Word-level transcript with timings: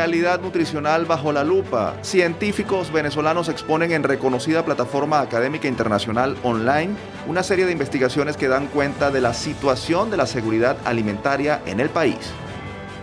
realidad 0.00 0.40
nutricional 0.40 1.04
bajo 1.04 1.30
la 1.30 1.44
lupa. 1.44 1.94
Científicos 2.00 2.90
venezolanos 2.90 3.50
exponen 3.50 3.92
en 3.92 4.02
reconocida 4.02 4.64
plataforma 4.64 5.20
académica 5.20 5.68
internacional 5.68 6.38
online 6.42 6.94
una 7.26 7.42
serie 7.42 7.66
de 7.66 7.72
investigaciones 7.72 8.38
que 8.38 8.48
dan 8.48 8.68
cuenta 8.68 9.10
de 9.10 9.20
la 9.20 9.34
situación 9.34 10.10
de 10.10 10.16
la 10.16 10.24
seguridad 10.24 10.78
alimentaria 10.86 11.60
en 11.66 11.80
el 11.80 11.90
país. 11.90 12.16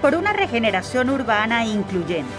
Por 0.02 0.16
una 0.16 0.34
regeneración 0.34 1.12
urbana 1.12 1.68
incluyente. 1.68 2.34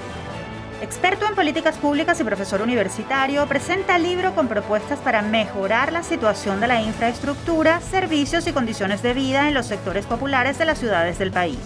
Experto 0.83 1.27
en 1.29 1.37
políticas 1.37 1.77
públicas 1.77 2.19
y 2.19 2.25
profesor 2.25 2.61
universitario, 2.61 3.47
presenta 3.47 3.97
libro 3.97 4.35
con 4.35 4.49
propuestas 4.49 4.99
para 4.99 5.23
mejorar 5.23 5.93
la 5.93 6.03
situación 6.03 6.59
de 6.59 6.67
la 6.67 6.83
infraestructura, 6.83 7.81
servicios 7.81 8.49
y 8.49 8.53
condiciones 8.53 9.03
de 9.03 9.15
vida 9.15 9.47
en 9.47 9.55
los 9.55 9.67
sectores 9.67 10.05
populares 10.07 10.59
de 10.59 10.65
las 10.65 10.79
ciudades 10.79 11.17
del 11.21 11.31
país. 11.31 11.59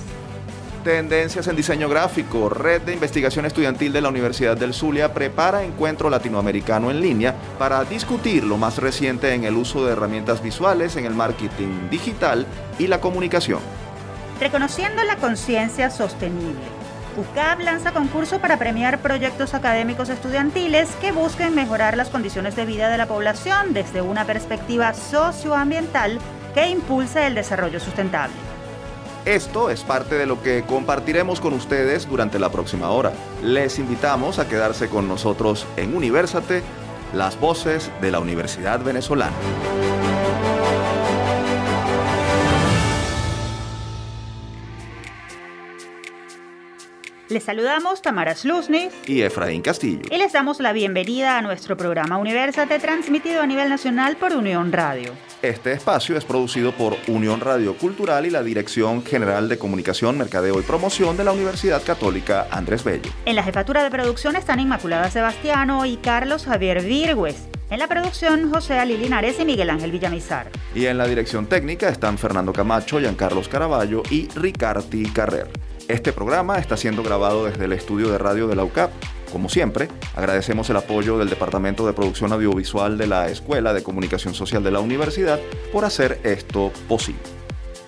Tendencias 0.82 1.46
en 1.46 1.54
diseño 1.54 1.89
gráfico. 1.89 2.49
Red 2.49 2.82
de 2.82 2.93
Investigación 2.93 3.46
Estudiantil 3.46 3.93
de 3.93 4.00
la 4.00 4.09
Universidad 4.09 4.57
del 4.57 4.75
Zulia 4.75 5.14
prepara 5.14 5.63
encuentro 5.63 6.11
latinoamericano 6.11 6.91
en 6.91 7.00
línea 7.00 7.36
para 7.57 7.85
discutir 7.85 8.43
lo 8.43 8.57
más 8.57 8.79
reciente 8.79 9.32
en 9.32 9.45
el 9.45 9.55
uso 9.57 9.86
de 9.86 9.93
herramientas 9.93 10.43
visuales 10.43 10.96
en 10.96 11.07
el 11.07 11.14
marketing 11.14 11.89
digital 11.89 12.46
y 12.81 12.89
la 12.89 13.00
comunicación. 13.00 13.61
Reconociendo 14.41 15.05
la 15.05 15.17
conciencia 15.17 15.89
sostenible. 15.89 16.61
UCAP 17.17 17.61
lanza 17.61 17.93
concurso 17.93 18.41
para 18.41 18.58
premiar 18.58 18.99
proyectos 18.99 19.55
académicos 19.55 20.08
estudiantiles 20.08 20.89
que 21.00 21.13
busquen 21.13 21.55
mejorar 21.55 21.96
las 21.96 22.08
condiciones 22.08 22.57
de 22.57 22.64
vida 22.64 22.89
de 22.89 22.99
la 22.99 23.07
población 23.07 23.72
desde 23.72 24.03
una 24.03 24.25
perspectiva 24.25 24.94
socioambiental 24.94 26.19
que 26.55 26.67
impulse 26.69 27.27
el 27.27 27.36
desarrollo 27.36 27.79
sustentable. 27.79 28.52
Esto 29.25 29.71
es 29.71 29.85
parte 29.85 30.17
de 30.17 30.26
lo 30.26 30.43
que 30.43 30.64
compartiremos 30.64 31.40
con 31.40 31.53
ustedes 31.53 32.08
durante 32.08 32.41
la 32.41 32.50
próxima 32.50 32.91
hora. 32.91 33.12
Les 33.41 33.78
invitamos 33.78 34.41
a 34.41 34.48
quedarse 34.48 34.88
con 34.88 35.06
nosotros 35.06 35.64
en 35.77 35.97
Universate, 35.97 36.62
las 37.14 37.38
voces 37.38 37.92
de 38.00 38.10
la 38.10 38.19
Universidad 38.19 38.82
Venezolana. 38.82 39.36
Les 47.33 47.44
saludamos 47.44 48.02
Tamara 48.02 48.34
Sluznis 48.34 48.92
y 49.06 49.22
Efraín 49.22 49.62
Castillo. 49.62 50.02
Y 50.11 50.19
les 50.19 50.34
damos 50.34 50.61
la 50.61 50.75
bienvenida 50.75 51.38
a 51.38 51.41
nuestro 51.41 51.78
programa 51.78 52.19
Universate 52.19 52.78
transmitido 52.78 53.41
a 53.41 53.47
nivel 53.47 53.70
nacional 53.70 54.16
por 54.16 54.34
Unión 54.34 54.70
Radio. 54.70 55.14
Este 55.41 55.72
espacio 55.72 56.19
es 56.19 56.27
producido 56.27 56.72
por 56.72 56.94
Unión 57.08 57.41
Radio 57.41 57.75
Cultural 57.78 58.27
y 58.27 58.30
la 58.30 58.42
Dirección 58.42 59.03
General 59.03 59.48
de 59.48 59.56
Comunicación, 59.56 60.19
Mercadeo 60.19 60.60
y 60.60 60.62
Promoción 60.62 61.16
de 61.16 61.25
la 61.25 61.33
Universidad 61.33 61.83
Católica 61.83 62.48
Andrés 62.50 62.84
Bello. 62.84 63.10
En 63.25 63.36
la 63.36 63.42
jefatura 63.42 63.83
de 63.83 63.91
producción 63.91 64.36
están 64.36 64.60
Inmaculada 64.60 65.10
Sebastiano 65.10 65.86
y 65.86 65.97
Carlos 65.97 66.44
Javier 66.44 66.83
Virgües. 66.83 67.48
En 67.70 67.78
la 67.78 67.88
producción, 67.88 68.53
José 68.53 68.78
Ali 68.78 68.98
Linares 68.98 69.41
y 69.41 69.47
Miguel 69.47 69.70
Ángel 69.70 69.91
Villamizar. 69.91 70.50
Y 70.75 70.84
en 70.84 70.98
la 70.98 71.06
dirección 71.06 71.47
técnica 71.47 71.88
están 71.88 72.19
Fernando 72.19 72.53
Camacho, 72.53 73.00
Giancarlos 73.00 73.48
Caraballo 73.48 74.03
y 74.10 74.28
Ricarti 74.34 75.05
Carrer. 75.05 75.48
Este 75.92 76.14
programa 76.14 76.56
está 76.56 76.78
siendo 76.78 77.02
grabado 77.02 77.44
desde 77.44 77.66
el 77.66 77.72
estudio 77.74 78.10
de 78.10 78.16
radio 78.16 78.48
de 78.48 78.56
la 78.56 78.64
UCAP. 78.64 78.90
Como 79.30 79.50
siempre, 79.50 79.88
agradecemos 80.16 80.70
el 80.70 80.78
apoyo 80.78 81.18
del 81.18 81.28
Departamento 81.28 81.86
de 81.86 81.92
Producción 81.92 82.32
Audiovisual 82.32 82.96
de 82.96 83.06
la 83.06 83.28
Escuela 83.28 83.74
de 83.74 83.82
Comunicación 83.82 84.32
Social 84.32 84.64
de 84.64 84.70
la 84.70 84.80
Universidad 84.80 85.38
por 85.70 85.84
hacer 85.84 86.18
esto 86.24 86.72
posible. 86.88 87.20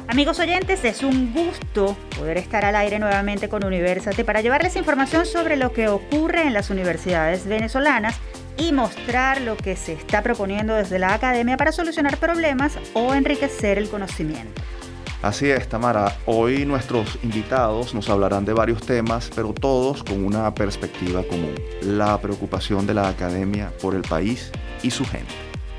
Amigos 0.07 0.39
oyentes, 0.39 0.85
es 0.85 1.03
un 1.03 1.33
gusto 1.33 1.97
poder 2.19 2.37
estar 2.37 2.67
al 2.67 2.77
aire 2.77 2.99
nuevamente 2.99 3.49
con 3.49 3.65
Universate 3.65 4.23
para 4.23 4.43
llevarles 4.43 4.77
información 4.77 5.25
sobre 5.25 5.57
lo 5.57 5.73
que 5.73 5.89
ocurre 5.89 6.43
en 6.43 6.53
las 6.53 6.69
universidades 6.69 7.47
venezolanas 7.47 8.17
y 8.59 8.73
mostrar 8.73 9.41
lo 9.41 9.57
que 9.57 9.77
se 9.77 9.95
está 9.95 10.23
proponiendo 10.23 10.75
desde 10.75 10.99
la 10.99 11.15
academia 11.15 11.57
para 11.57 11.73
solucionar 11.73 12.19
problemas 12.19 12.77
o 12.93 13.15
enriquecer 13.15 13.79
el 13.79 13.89
conocimiento. 13.89 14.61
Así 15.25 15.51
es, 15.51 15.67
Tamara. 15.71 16.19
Hoy 16.27 16.67
nuestros 16.67 17.19
invitados 17.23 17.95
nos 17.95 18.11
hablarán 18.11 18.45
de 18.45 18.53
varios 18.53 18.85
temas, 18.85 19.31
pero 19.35 19.55
todos 19.55 20.05
con 20.05 20.23
una 20.23 20.55
perspectiva 20.55 21.23
común, 21.23 21.55
la 21.81 22.21
preocupación 22.21 22.87
de 22.87 22.93
la 22.93 23.09
academia 23.09 23.73
por 23.81 23.95
el 23.95 24.03
país 24.03 24.53
y 24.83 24.91
su 24.91 25.03
gente. 25.07 25.33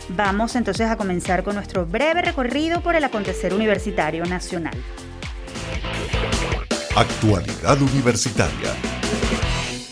Vamos 0.09 0.55
entonces 0.55 0.87
a 0.89 0.97
comenzar 0.97 1.43
con 1.43 1.53
nuestro 1.53 1.85
breve 1.85 2.23
recorrido 2.23 2.81
por 2.81 2.95
el 2.95 3.03
acontecer 3.03 3.53
universitario 3.53 4.25
nacional. 4.25 4.73
Actualidad 6.95 7.79
Universitaria. 7.79 8.73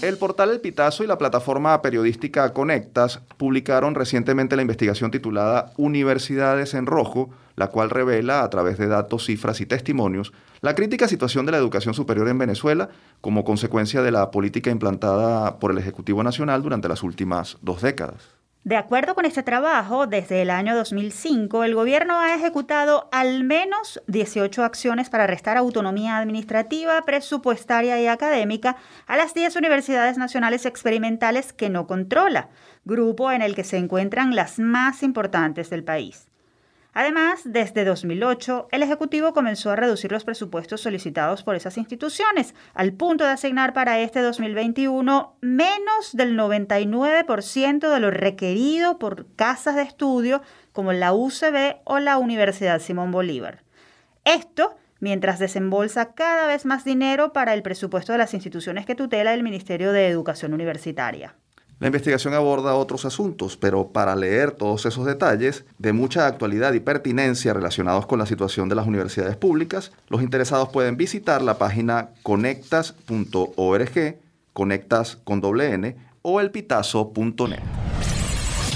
El 0.02 0.18
portal 0.18 0.50
El 0.50 0.62
Pitazo 0.62 1.04
y 1.04 1.08
la 1.08 1.20
plataforma 1.20 1.80
periodística 1.84 2.52
Conectas 2.54 3.22
publicaron 3.38 3.94
recientemente 3.94 4.56
la 4.56 4.64
investigación 4.64 5.12
titulada 5.12 5.72
Universidades 5.78 6.74
en 6.74 6.88
Rojo, 6.88 7.30
la 7.56 7.68
cual 7.68 7.90
revela, 7.90 8.44
a 8.44 8.50
través 8.50 8.78
de 8.78 8.88
datos, 8.88 9.26
cifras 9.26 9.62
y 9.62 9.66
testimonios, 9.66 10.34
la 10.62 10.76
crítica 10.76 11.08
situación 11.08 11.46
de 11.46 11.52
la 11.52 11.58
educación 11.58 11.94
superior 11.94 12.28
en 12.28 12.38
Venezuela 12.38 12.90
como 13.22 13.44
consecuencia 13.44 14.02
de 14.02 14.12
la 14.12 14.32
política 14.32 14.72
implantada 14.72 15.60
por 15.60 15.72
el 15.72 15.78
Ejecutivo 15.78 16.24
Nacional 16.24 16.62
durante 16.62 16.90
las 16.90 17.04
últimas 17.04 17.58
dos 17.62 17.82
décadas. 17.82 18.44
De 18.64 18.78
acuerdo 18.78 19.14
con 19.14 19.26
este 19.26 19.44
trabajo, 19.44 20.08
desde 20.08 20.42
el 20.42 20.50
año 20.50 20.74
2005, 20.74 21.66
el 21.66 21.76
gobierno 21.76 22.22
ha 22.22 22.34
ejecutado 22.34 23.10
al 23.12 23.44
menos 23.44 24.02
18 24.08 24.64
acciones 24.64 25.10
para 25.10 25.28
restar 25.28 25.58
autonomía 25.58 26.18
administrativa, 26.18 27.02
presupuestaria 27.02 28.02
y 28.02 28.08
académica 28.08 28.78
a 29.06 29.18
las 29.18 29.34
10 29.34 29.58
universidades 29.58 30.18
nacionales 30.18 30.66
experimentales 30.66 31.52
que 31.52 31.70
no 31.70 31.88
controla, 31.88 32.52
grupo 32.86 33.34
en 33.34 33.42
el 33.42 33.54
que 33.54 33.66
se 33.66 33.76
encuentran 33.76 34.34
las 34.34 34.60
más 34.60 35.04
importantes 35.04 35.70
del 35.70 35.84
país. 35.84 36.30
Además, 36.94 37.42
desde 37.44 37.86
2008, 37.86 38.68
el 38.72 38.84
Ejecutivo 38.84 39.34
comenzó 39.34 39.72
a 39.72 39.76
reducir 39.76 40.12
los 40.12 40.24
presupuestos 40.24 40.82
solicitados 40.82 41.44
por 41.44 41.56
esas 41.56 41.78
instituciones, 41.78 42.54
al 42.76 42.94
punto 42.94 43.24
de 43.24 43.32
asignar 43.32 43.74
para 43.74 44.00
este 44.00 44.22
2021 44.22 45.36
menos 45.42 46.12
del 46.14 46.38
99% 46.38 47.92
de 47.92 48.00
lo 48.00 48.12
requerido 48.12 49.00
por 49.00 49.26
casas 49.36 49.76
de 49.76 49.82
estudio 49.82 50.44
como 50.72 50.94
la 50.94 51.14
UCB 51.14 51.82
o 51.84 51.98
la 51.98 52.20
Universidad 52.20 52.80
Simón 52.80 53.12
Bolívar. 53.12 53.64
Esto 54.24 54.76
mientras 55.00 55.40
desembolsa 55.40 56.14
cada 56.14 56.48
vez 56.48 56.66
más 56.66 56.86
dinero 56.86 57.34
para 57.34 57.56
el 57.56 57.64
presupuesto 57.64 58.12
de 58.12 58.20
las 58.20 58.34
instituciones 58.34 58.86
que 58.86 58.96
tutela 58.96 59.34
el 59.34 59.44
Ministerio 59.44 59.92
de 59.92 60.08
Educación 60.08 60.54
Universitaria. 60.54 61.36
La 61.84 61.88
investigación 61.88 62.34
aborda 62.34 62.76
otros 62.76 63.04
asuntos, 63.04 63.58
pero 63.58 63.90
para 63.90 64.16
leer 64.16 64.52
todos 64.52 64.86
esos 64.86 65.06
detalles 65.06 65.66
de 65.80 65.92
mucha 65.92 66.28
actualidad 66.28 66.72
y 66.72 66.80
pertinencia 66.80 67.52
relacionados 67.52 68.06
con 68.06 68.20
la 68.20 68.26
situación 68.26 68.70
de 68.70 68.76
las 68.76 68.88
universidades 68.88 69.36
públicas, 69.36 69.92
los 70.08 70.22
interesados 70.22 70.70
pueden 70.70 70.96
visitar 70.96 71.42
la 71.42 71.58
página 71.58 72.12
conectas.org, 72.24 74.16
conectas 74.54 75.18
con 75.26 75.42
doble 75.42 75.74
N, 75.74 75.98
o 76.22 76.40
elpitazo.net. 76.40 77.60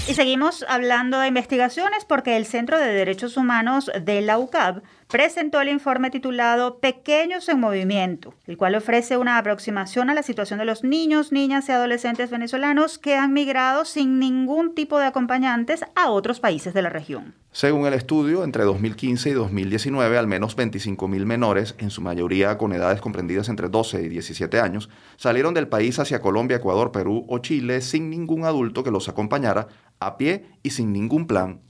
Y 0.09 0.13
seguimos 0.13 0.65
hablando 0.67 1.19
de 1.19 1.29
investigaciones 1.29 2.03
porque 2.03 2.35
el 2.35 2.45
Centro 2.45 2.77
de 2.77 2.87
Derechos 2.87 3.37
Humanos 3.37 3.89
de 4.01 4.19
la 4.19 4.37
UCAB 4.37 4.81
presentó 5.07 5.61
el 5.61 5.69
informe 5.69 6.09
titulado 6.09 6.79
Pequeños 6.79 7.47
en 7.47 7.59
Movimiento, 7.59 8.33
el 8.45 8.57
cual 8.57 8.75
ofrece 8.75 9.17
una 9.17 9.37
aproximación 9.37 10.09
a 10.09 10.13
la 10.13 10.21
situación 10.21 10.59
de 10.59 10.65
los 10.65 10.83
niños, 10.83 11.31
niñas 11.31 11.69
y 11.69 11.71
adolescentes 11.71 12.29
venezolanos 12.29 12.97
que 12.97 13.15
han 13.15 13.31
migrado 13.31 13.85
sin 13.85 14.19
ningún 14.19 14.75
tipo 14.75 14.99
de 14.99 15.05
acompañantes 15.05 15.85
a 15.95 16.09
otros 16.09 16.39
países 16.41 16.73
de 16.73 16.81
la 16.81 16.89
región. 16.89 17.35
Según 17.51 17.87
el 17.87 17.93
estudio, 17.93 18.43
entre 18.43 18.65
2015 18.65 19.29
y 19.29 19.33
2019, 19.33 20.17
al 20.17 20.27
menos 20.27 20.57
25.000 20.57 21.25
menores, 21.25 21.75
en 21.77 21.89
su 21.89 22.01
mayoría 22.01 22.57
con 22.57 22.73
edades 22.73 23.01
comprendidas 23.01 23.49
entre 23.49 23.69
12 23.69 24.03
y 24.03 24.09
17 24.09 24.59
años, 24.59 24.89
salieron 25.15 25.53
del 25.53 25.69
país 25.69 25.97
hacia 25.99 26.21
Colombia, 26.21 26.57
Ecuador, 26.57 26.91
Perú 26.91 27.25
o 27.29 27.39
Chile 27.39 27.81
sin 27.81 28.09
ningún 28.09 28.43
adulto 28.43 28.83
que 28.83 28.91
los 28.91 29.07
acompañara 29.07 29.67
a 29.99 30.17
pie 30.17 30.45
y 30.61 30.71
sin 30.71 30.91
ningún 30.91 31.25
plan 31.25 31.61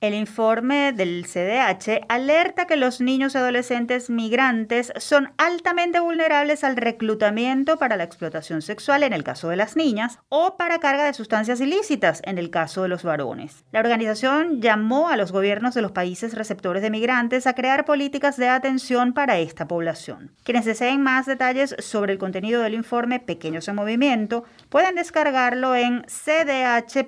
El 0.00 0.12
informe 0.12 0.92
del 0.92 1.24
CDH 1.24 2.04
alerta 2.08 2.66
que 2.66 2.74
los 2.76 3.00
niños 3.00 3.34
y 3.34 3.38
adolescentes 3.38 4.10
migrantes 4.10 4.92
son 4.96 5.32
altamente 5.38 6.00
vulnerables 6.00 6.64
al 6.64 6.76
reclutamiento 6.76 7.76
para 7.76 7.96
la 7.96 8.02
explotación 8.02 8.60
sexual 8.60 9.04
en 9.04 9.12
el 9.12 9.22
caso 9.22 9.48
de 9.48 9.56
las 9.56 9.76
niñas 9.76 10.18
o 10.30 10.56
para 10.56 10.80
carga 10.80 11.04
de 11.04 11.14
sustancias 11.14 11.60
ilícitas 11.60 12.22
en 12.24 12.38
el 12.38 12.50
caso 12.50 12.82
de 12.82 12.88
los 12.88 13.04
varones. 13.04 13.64
La 13.70 13.78
organización 13.80 14.60
llamó 14.60 15.08
a 15.08 15.16
los 15.16 15.30
gobiernos 15.30 15.74
de 15.74 15.82
los 15.82 15.92
países 15.92 16.34
receptores 16.34 16.82
de 16.82 16.90
migrantes 16.90 17.46
a 17.46 17.54
crear 17.54 17.84
políticas 17.84 18.36
de 18.36 18.48
atención 18.48 19.12
para 19.12 19.38
esta 19.38 19.68
población. 19.68 20.32
Quienes 20.42 20.64
deseen 20.64 21.02
más 21.02 21.26
detalles 21.26 21.76
sobre 21.78 22.12
el 22.12 22.18
contenido 22.18 22.62
del 22.62 22.74
informe 22.74 23.20
Pequeños 23.20 23.68
en 23.68 23.76
Movimiento 23.76 24.42
pueden 24.70 24.96
descargarlo 24.96 25.76
en 25.76 26.04
cdh.ucab.edu.be. 26.08 27.04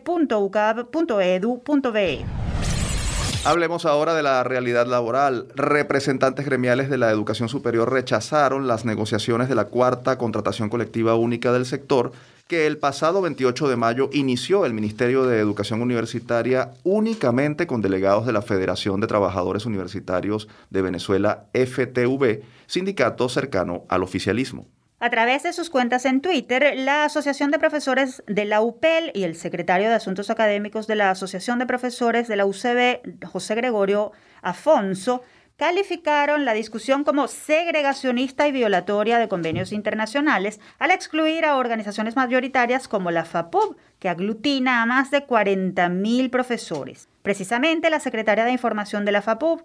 Hablemos 3.46 3.87
ahora 3.87 4.14
de 4.14 4.22
la 4.22 4.43
realidad 4.44 4.87
laboral. 4.87 5.46
Representantes 5.54 6.44
gremiales 6.44 6.90
de 6.90 6.98
la 6.98 7.10
educación 7.10 7.48
superior 7.48 7.90
rechazaron 7.90 8.66
las 8.66 8.84
negociaciones 8.84 9.48
de 9.48 9.54
la 9.54 9.66
cuarta 9.66 10.19
contratación 10.19 10.69
colectiva 10.69 11.14
única 11.14 11.52
del 11.52 11.64
sector 11.64 12.12
que 12.48 12.66
el 12.66 12.76
pasado 12.76 13.22
28 13.22 13.69
de 13.69 13.76
mayo 13.76 14.10
inició 14.12 14.66
el 14.66 14.75
Ministerio 14.75 15.26
de 15.26 15.38
Educación 15.38 15.81
Universitaria 15.81 16.72
únicamente 16.84 17.66
con 17.66 17.81
delegados 17.81 18.26
de 18.26 18.32
la 18.32 18.42
Federación 18.42 19.00
de 19.00 19.06
Trabajadores 19.06 19.64
Universitarios 19.64 20.49
de 20.69 20.82
Venezuela, 20.82 21.46
FTV, 21.54 22.42
sindicato 22.66 23.28
cercano 23.28 23.84
al 23.88 24.02
oficialismo. 24.02 24.66
A 25.06 25.11
través 25.11 25.44
de 25.44 25.53
sus 25.53 25.70
cuentas 25.70 26.05
en 26.05 26.20
Twitter, 26.20 26.75
la 26.75 27.05
Asociación 27.05 27.53
de 27.53 27.61
Profesores 27.61 28.25
de 28.26 28.44
la 28.44 28.61
UPEL 28.61 29.12
y 29.14 29.23
el 29.23 29.37
secretario 29.37 29.88
de 29.88 29.94
Asuntos 29.94 30.31
Académicos 30.31 30.88
de 30.88 30.97
la 30.97 31.11
Asociación 31.11 31.61
de 31.61 31.67
Profesores 31.67 32.26
de 32.26 32.35
la 32.35 32.44
UCB, 32.44 33.25
José 33.25 33.55
Gregorio 33.55 34.11
Afonso, 34.43 35.23
calificaron 35.56 36.44
la 36.44 36.55
discusión 36.55 37.05
como 37.05 37.29
segregacionista 37.29 38.49
y 38.49 38.53
violatoria 38.53 39.20
de 39.20 39.29
convenios 39.29 39.70
internacionales 39.70 40.58
al 40.81 40.91
excluir 40.91 41.44
a 41.44 41.56
organizaciones 41.56 42.17
mayoritarias 42.17 42.88
como 42.88 43.12
la 43.12 43.25
FAPUB, 43.25 43.76
que 44.00 44.09
aglutina 44.09 44.82
a 44.82 44.87
más 44.87 45.12
de 45.12 45.25
40.000 45.25 46.31
profesores. 46.31 47.09
Precisamente 47.23 47.91
la 47.91 48.00
secretaria 48.00 48.44
de 48.44 48.50
Información 48.50 49.05
de 49.05 49.12
la 49.12 49.23
FAPUB, 49.23 49.62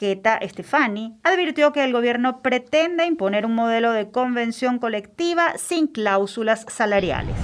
Keta 0.00 0.40
Stefani, 0.42 1.18
advirtió 1.22 1.74
que 1.74 1.84
el 1.84 1.92
gobierno 1.92 2.40
pretende 2.40 3.04
imponer 3.04 3.44
un 3.44 3.54
modelo 3.54 3.92
de 3.92 4.10
convención 4.10 4.78
colectiva 4.78 5.58
sin 5.58 5.88
cláusulas 5.88 6.64
salariales. 6.68 7.36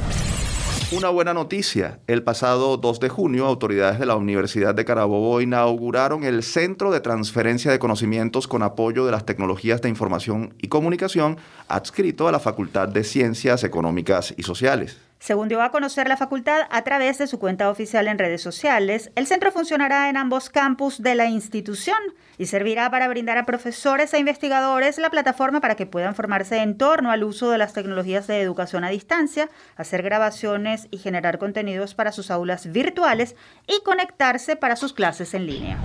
Una 0.91 1.11
buena 1.11 1.35
noticia. 1.35 2.01
El 2.07 2.23
pasado 2.23 2.79
2 2.79 2.99
de 2.99 3.11
junio, 3.11 3.45
autoridades 3.45 3.99
de 3.99 4.07
la 4.07 4.17
Universidad 4.17 4.75
de 4.75 4.87
Carabobo 4.87 5.43
inauguraron 5.43 6.25
el 6.25 6.43
Centro 6.43 6.91
de 6.91 7.01
Transferencia 7.01 7.71
de 7.71 7.79
Conocimientos 7.79 8.49
con 8.49 8.63
apoyo 8.63 9.05
de 9.05 9.13
las 9.13 9.27
tecnologías 9.27 9.83
de 9.83 9.91
información 9.91 10.55
y 10.57 10.69
comunicación 10.69 11.37
adscrito 11.69 12.27
a 12.27 12.33
la 12.33 12.41
Facultad 12.41 12.89
de 12.89 13.05
Ciencias 13.05 13.65
Económicas 13.65 14.33
y 14.35 14.45
Sociales. 14.45 14.97
Según 15.19 15.49
dio 15.49 15.63
a 15.63 15.71
conocer 15.71 16.09
la 16.09 16.17
facultad 16.17 16.63
a 16.71 16.83
través 16.83 17.19
de 17.19 17.27
su 17.27 17.39
cuenta 17.39 17.71
oficial 17.71 18.07
en 18.07 18.19
redes 18.19 18.43
sociales, 18.43 19.11
el 19.15 19.27
centro 19.27 19.51
funcionará 19.51 20.09
en 20.09 20.17
ambos 20.17 20.51
campus 20.51 21.03
de 21.03 21.15
la 21.15 21.27
institución 21.27 21.99
y 22.39 22.47
servirá 22.47 22.91
para 22.91 23.09
brindar 23.09 23.39
a 23.39 23.47
profesores 23.47 24.13
e 24.13 24.19
investigadores 24.19 24.99
la 24.99 25.11
plataforma 25.11 25.61
para 25.61 25.75
que 25.75 25.87
puedan 25.87 26.15
formarse 26.15 26.59
en 26.59 26.77
torno 26.77 27.11
al 27.11 27.25
uso 27.25 27.51
de 27.51 27.59
las 27.59 27.73
tecnologías 27.73 28.27
de 28.27 28.41
educación 28.41 28.85
a 28.85 28.91
distancia, 28.91 29.49
hacer 29.77 30.03
grabaciones 30.03 30.87
y 30.91 30.99
generar 30.99 31.39
contenidos 31.39 31.95
para 31.95 32.13
sus 32.13 32.31
aulas 32.31 32.71
virtuales 32.71 33.37
y 33.67 33.83
conectarse 33.83 34.55
para 34.57 34.77
sus 34.77 34.93
clases 34.93 35.35
en 35.35 35.47
línea. 35.47 35.79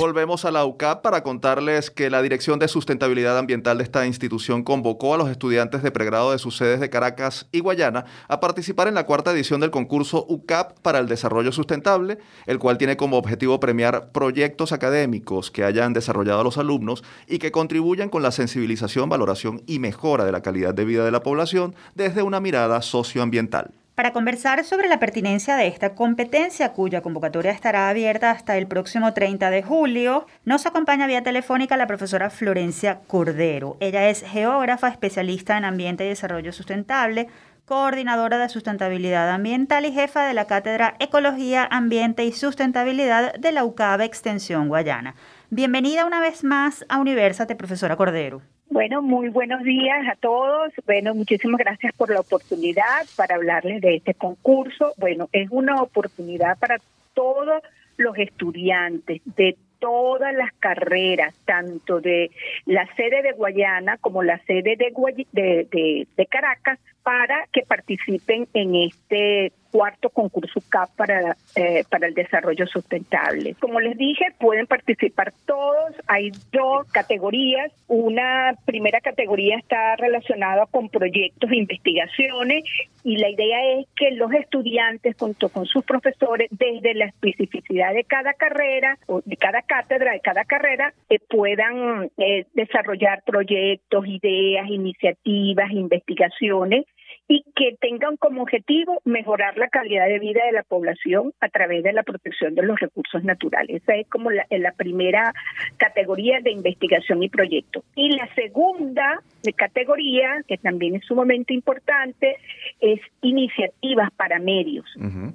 Volvemos 0.00 0.46
a 0.46 0.50
la 0.50 0.64
UCAP 0.64 1.02
para 1.02 1.22
contarles 1.22 1.90
que 1.90 2.08
la 2.08 2.22
Dirección 2.22 2.58
de 2.58 2.68
Sustentabilidad 2.68 3.36
Ambiental 3.36 3.76
de 3.76 3.84
esta 3.84 4.06
institución 4.06 4.62
convocó 4.62 5.12
a 5.12 5.18
los 5.18 5.28
estudiantes 5.28 5.82
de 5.82 5.90
pregrado 5.90 6.32
de 6.32 6.38
sus 6.38 6.56
sedes 6.56 6.80
de 6.80 6.88
Caracas 6.88 7.48
y 7.52 7.60
Guayana 7.60 8.06
a 8.26 8.40
participar 8.40 8.88
en 8.88 8.94
la 8.94 9.04
cuarta 9.04 9.30
edición 9.30 9.60
del 9.60 9.70
concurso 9.70 10.24
UCAP 10.26 10.80
para 10.80 11.00
el 11.00 11.06
Desarrollo 11.06 11.52
Sustentable, 11.52 12.16
el 12.46 12.58
cual 12.58 12.78
tiene 12.78 12.96
como 12.96 13.18
objetivo 13.18 13.60
premiar 13.60 14.10
proyectos 14.10 14.72
académicos 14.72 15.50
que 15.50 15.64
hayan 15.64 15.92
desarrollado 15.92 16.44
los 16.44 16.56
alumnos 16.56 17.04
y 17.28 17.38
que 17.38 17.52
contribuyan 17.52 18.08
con 18.08 18.22
la 18.22 18.30
sensibilización, 18.30 19.10
valoración 19.10 19.62
y 19.66 19.80
mejora 19.80 20.24
de 20.24 20.32
la 20.32 20.40
calidad 20.40 20.72
de 20.72 20.86
vida 20.86 21.04
de 21.04 21.10
la 21.10 21.22
población 21.22 21.74
desde 21.94 22.22
una 22.22 22.40
mirada 22.40 22.80
socioambiental 22.80 23.74
para 24.00 24.14
conversar 24.14 24.64
sobre 24.64 24.88
la 24.88 24.98
pertinencia 24.98 25.56
de 25.56 25.66
esta 25.66 25.94
competencia, 25.94 26.72
cuya 26.72 27.02
convocatoria 27.02 27.50
estará 27.50 27.90
abierta 27.90 28.30
hasta 28.30 28.56
el 28.56 28.66
próximo 28.66 29.12
30 29.12 29.50
de 29.50 29.62
julio, 29.62 30.26
nos 30.46 30.64
acompaña 30.64 31.06
vía 31.06 31.22
telefónica 31.22 31.76
la 31.76 31.86
profesora 31.86 32.30
Florencia 32.30 33.00
Cordero. 33.06 33.76
Ella 33.78 34.08
es 34.08 34.22
geógrafa, 34.22 34.88
especialista 34.88 35.58
en 35.58 35.66
ambiente 35.66 36.06
y 36.06 36.08
desarrollo 36.08 36.50
sustentable, 36.54 37.28
coordinadora 37.66 38.38
de 38.38 38.48
sustentabilidad 38.48 39.28
ambiental 39.28 39.84
y 39.84 39.92
jefa 39.92 40.24
de 40.24 40.32
la 40.32 40.46
Cátedra 40.46 40.94
Ecología, 40.98 41.68
Ambiente 41.70 42.24
y 42.24 42.32
Sustentabilidad 42.32 43.34
de 43.34 43.52
la 43.52 43.64
UCAB 43.64 44.00
Extensión 44.00 44.68
Guayana. 44.68 45.14
Bienvenida 45.50 46.06
una 46.06 46.20
vez 46.20 46.42
más 46.42 46.86
a 46.88 47.00
Universate, 47.00 47.54
profesora 47.54 47.96
Cordero. 47.96 48.40
Bueno, 48.70 49.02
muy 49.02 49.30
buenos 49.30 49.64
días 49.64 50.06
a 50.08 50.14
todos. 50.14 50.72
Bueno, 50.86 51.12
muchísimas 51.12 51.58
gracias 51.58 51.92
por 51.94 52.08
la 52.08 52.20
oportunidad 52.20 53.04
para 53.16 53.34
hablarles 53.34 53.80
de 53.80 53.96
este 53.96 54.14
concurso. 54.14 54.94
Bueno, 54.96 55.28
es 55.32 55.50
una 55.50 55.82
oportunidad 55.82 56.56
para 56.56 56.78
todos 57.12 57.64
los 57.96 58.16
estudiantes 58.16 59.22
de 59.24 59.56
todas 59.80 60.32
las 60.34 60.52
carreras, 60.60 61.34
tanto 61.46 62.00
de 62.00 62.30
la 62.64 62.86
sede 62.94 63.22
de 63.22 63.32
Guayana 63.32 63.96
como 63.98 64.22
la 64.22 64.38
sede 64.44 64.76
de, 64.76 64.92
de, 65.32 66.06
de 66.16 66.26
Caracas, 66.26 66.78
para 67.02 67.46
que 67.52 67.62
participen 67.62 68.46
en 68.54 68.74
este 68.74 69.52
cuarto 69.70 70.10
concurso 70.10 70.60
CAP 70.68 70.90
para, 70.96 71.36
eh, 71.54 71.84
para 71.88 72.08
el 72.08 72.14
desarrollo 72.14 72.66
sustentable. 72.66 73.54
Como 73.60 73.80
les 73.80 73.96
dije, 73.96 74.26
pueden 74.38 74.66
participar 74.66 75.32
todos. 75.46 75.94
Hay 76.08 76.32
dos 76.52 76.90
categorías. 76.90 77.72
Una 77.86 78.54
primera 78.64 79.00
categoría 79.00 79.56
está 79.56 79.96
relacionada 79.96 80.66
con 80.66 80.88
proyectos 80.88 81.50
e 81.50 81.56
investigaciones 81.56 82.64
y 83.04 83.16
la 83.16 83.30
idea 83.30 83.78
es 83.78 83.86
que 83.96 84.10
los 84.12 84.32
estudiantes 84.32 85.16
junto 85.18 85.48
con 85.48 85.66
sus 85.66 85.84
profesores, 85.84 86.48
desde 86.50 86.94
la 86.94 87.06
especificidad 87.06 87.94
de 87.94 88.04
cada 88.04 88.34
carrera 88.34 88.98
o 89.06 89.22
de 89.24 89.36
cada 89.36 89.62
cátedra, 89.62 90.12
de 90.12 90.20
cada 90.20 90.44
carrera, 90.44 90.92
eh, 91.08 91.18
puedan 91.28 92.10
eh, 92.18 92.46
desarrollar 92.54 93.22
proyectos, 93.24 94.06
ideas, 94.06 94.68
iniciativas, 94.68 95.70
investigaciones 95.70 96.84
y 97.30 97.44
que 97.54 97.76
tengan 97.80 98.16
como 98.16 98.42
objetivo 98.42 99.00
mejorar 99.04 99.56
la 99.56 99.68
calidad 99.68 100.08
de 100.08 100.18
vida 100.18 100.44
de 100.44 100.50
la 100.50 100.64
población 100.64 101.32
a 101.40 101.48
través 101.48 101.84
de 101.84 101.92
la 101.92 102.02
protección 102.02 102.56
de 102.56 102.64
los 102.64 102.80
recursos 102.80 103.22
naturales. 103.22 103.82
Esa 103.82 103.94
es 103.94 104.08
como 104.08 104.32
la, 104.32 104.44
la 104.50 104.72
primera 104.72 105.32
categoría 105.76 106.40
de 106.40 106.50
investigación 106.50 107.22
y 107.22 107.28
proyecto. 107.28 107.84
Y 107.94 108.16
la 108.16 108.28
segunda 108.34 109.22
categoría, 109.54 110.42
que 110.48 110.58
también 110.58 110.96
es 110.96 111.04
sumamente 111.04 111.54
importante, 111.54 112.36
es 112.80 113.00
iniciativas 113.22 114.10
para 114.10 114.40
medios. 114.40 114.86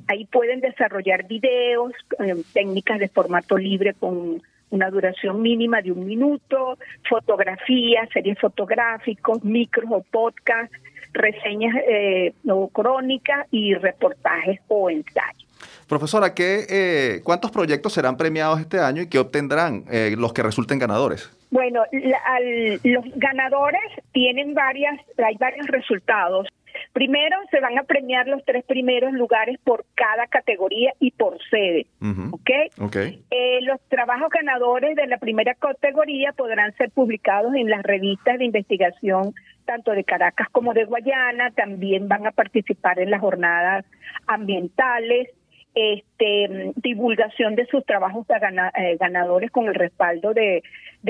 Ahí 0.07 0.25
pueden 0.25 0.59
desarrollar 0.59 1.25
videos, 1.29 1.93
eh, 2.19 2.35
técnicas 2.53 2.99
de 2.99 3.07
formato 3.07 3.57
libre 3.57 3.93
con 3.93 4.41
una 4.69 4.89
duración 4.89 5.41
mínima 5.41 5.81
de 5.81 5.93
un 5.93 6.05
minuto, 6.05 6.77
fotografías, 7.07 8.09
series 8.11 8.37
fotográficos, 8.37 9.45
micros 9.45 9.89
o 9.89 10.01
podcasts, 10.11 10.75
reseñas 11.15 11.75
eh, 11.87 12.33
o 12.47 12.67
crónicas 12.67 13.47
y 13.51 13.73
reportajes 13.73 14.59
o 14.67 14.89
ensayos. 14.89 15.45
Profesora, 15.87 16.33
¿qué, 16.33 16.65
eh, 16.69 17.21
¿cuántos 17.23 17.51
proyectos 17.51 17.93
serán 17.93 18.17
premiados 18.17 18.59
este 18.59 18.79
año 18.79 19.03
y 19.03 19.09
qué 19.09 19.19
obtendrán 19.19 19.85
eh, 19.91 20.15
los 20.17 20.33
que 20.33 20.43
resulten 20.43 20.79
ganadores? 20.79 21.31
Bueno, 21.51 21.83
los 21.91 23.05
ganadores 23.15 23.81
tienen 24.11 24.53
varias, 24.53 24.99
hay 25.17 25.35
varios 25.39 25.67
resultados. 25.67 26.47
Primero 26.95 27.35
se 27.51 27.59
van 27.59 27.77
a 27.77 27.83
premiar 27.83 28.25
los 28.25 28.41
tres 28.45 28.63
primeros 28.63 29.11
lugares 29.11 29.59
por 29.65 29.83
cada 29.95 30.27
categoría 30.27 30.93
y 31.01 31.11
por 31.11 31.37
sede. 31.49 31.87
Eh, 33.31 33.59
los 33.63 33.81
trabajos 33.89 34.29
ganadores 34.29 34.95
de 34.95 35.05
la 35.05 35.17
primera 35.17 35.55
categoría 35.55 36.31
podrán 36.31 36.73
ser 36.77 36.91
publicados 36.91 37.53
en 37.53 37.69
las 37.69 37.83
revistas 37.83 38.39
de 38.39 38.45
investigación 38.45 39.33
tanto 39.65 39.91
de 39.91 40.05
Caracas 40.05 40.47
como 40.53 40.73
de 40.73 40.85
Guayana. 40.85 41.51
También 41.51 42.07
van 42.07 42.27
a 42.27 42.31
participar 42.31 42.97
en 42.99 43.11
las 43.11 43.19
jornadas 43.19 43.83
ambientales 44.25 45.27
este, 45.75 46.71
divulgación 46.77 47.55
de 47.55 47.65
sus 47.65 47.85
trabajos 47.85 48.25
eh, 48.29 48.97
ganadores 48.97 49.51
con 49.51 49.67
el 49.67 49.75
respaldo 49.75 50.33
de, 50.33 50.63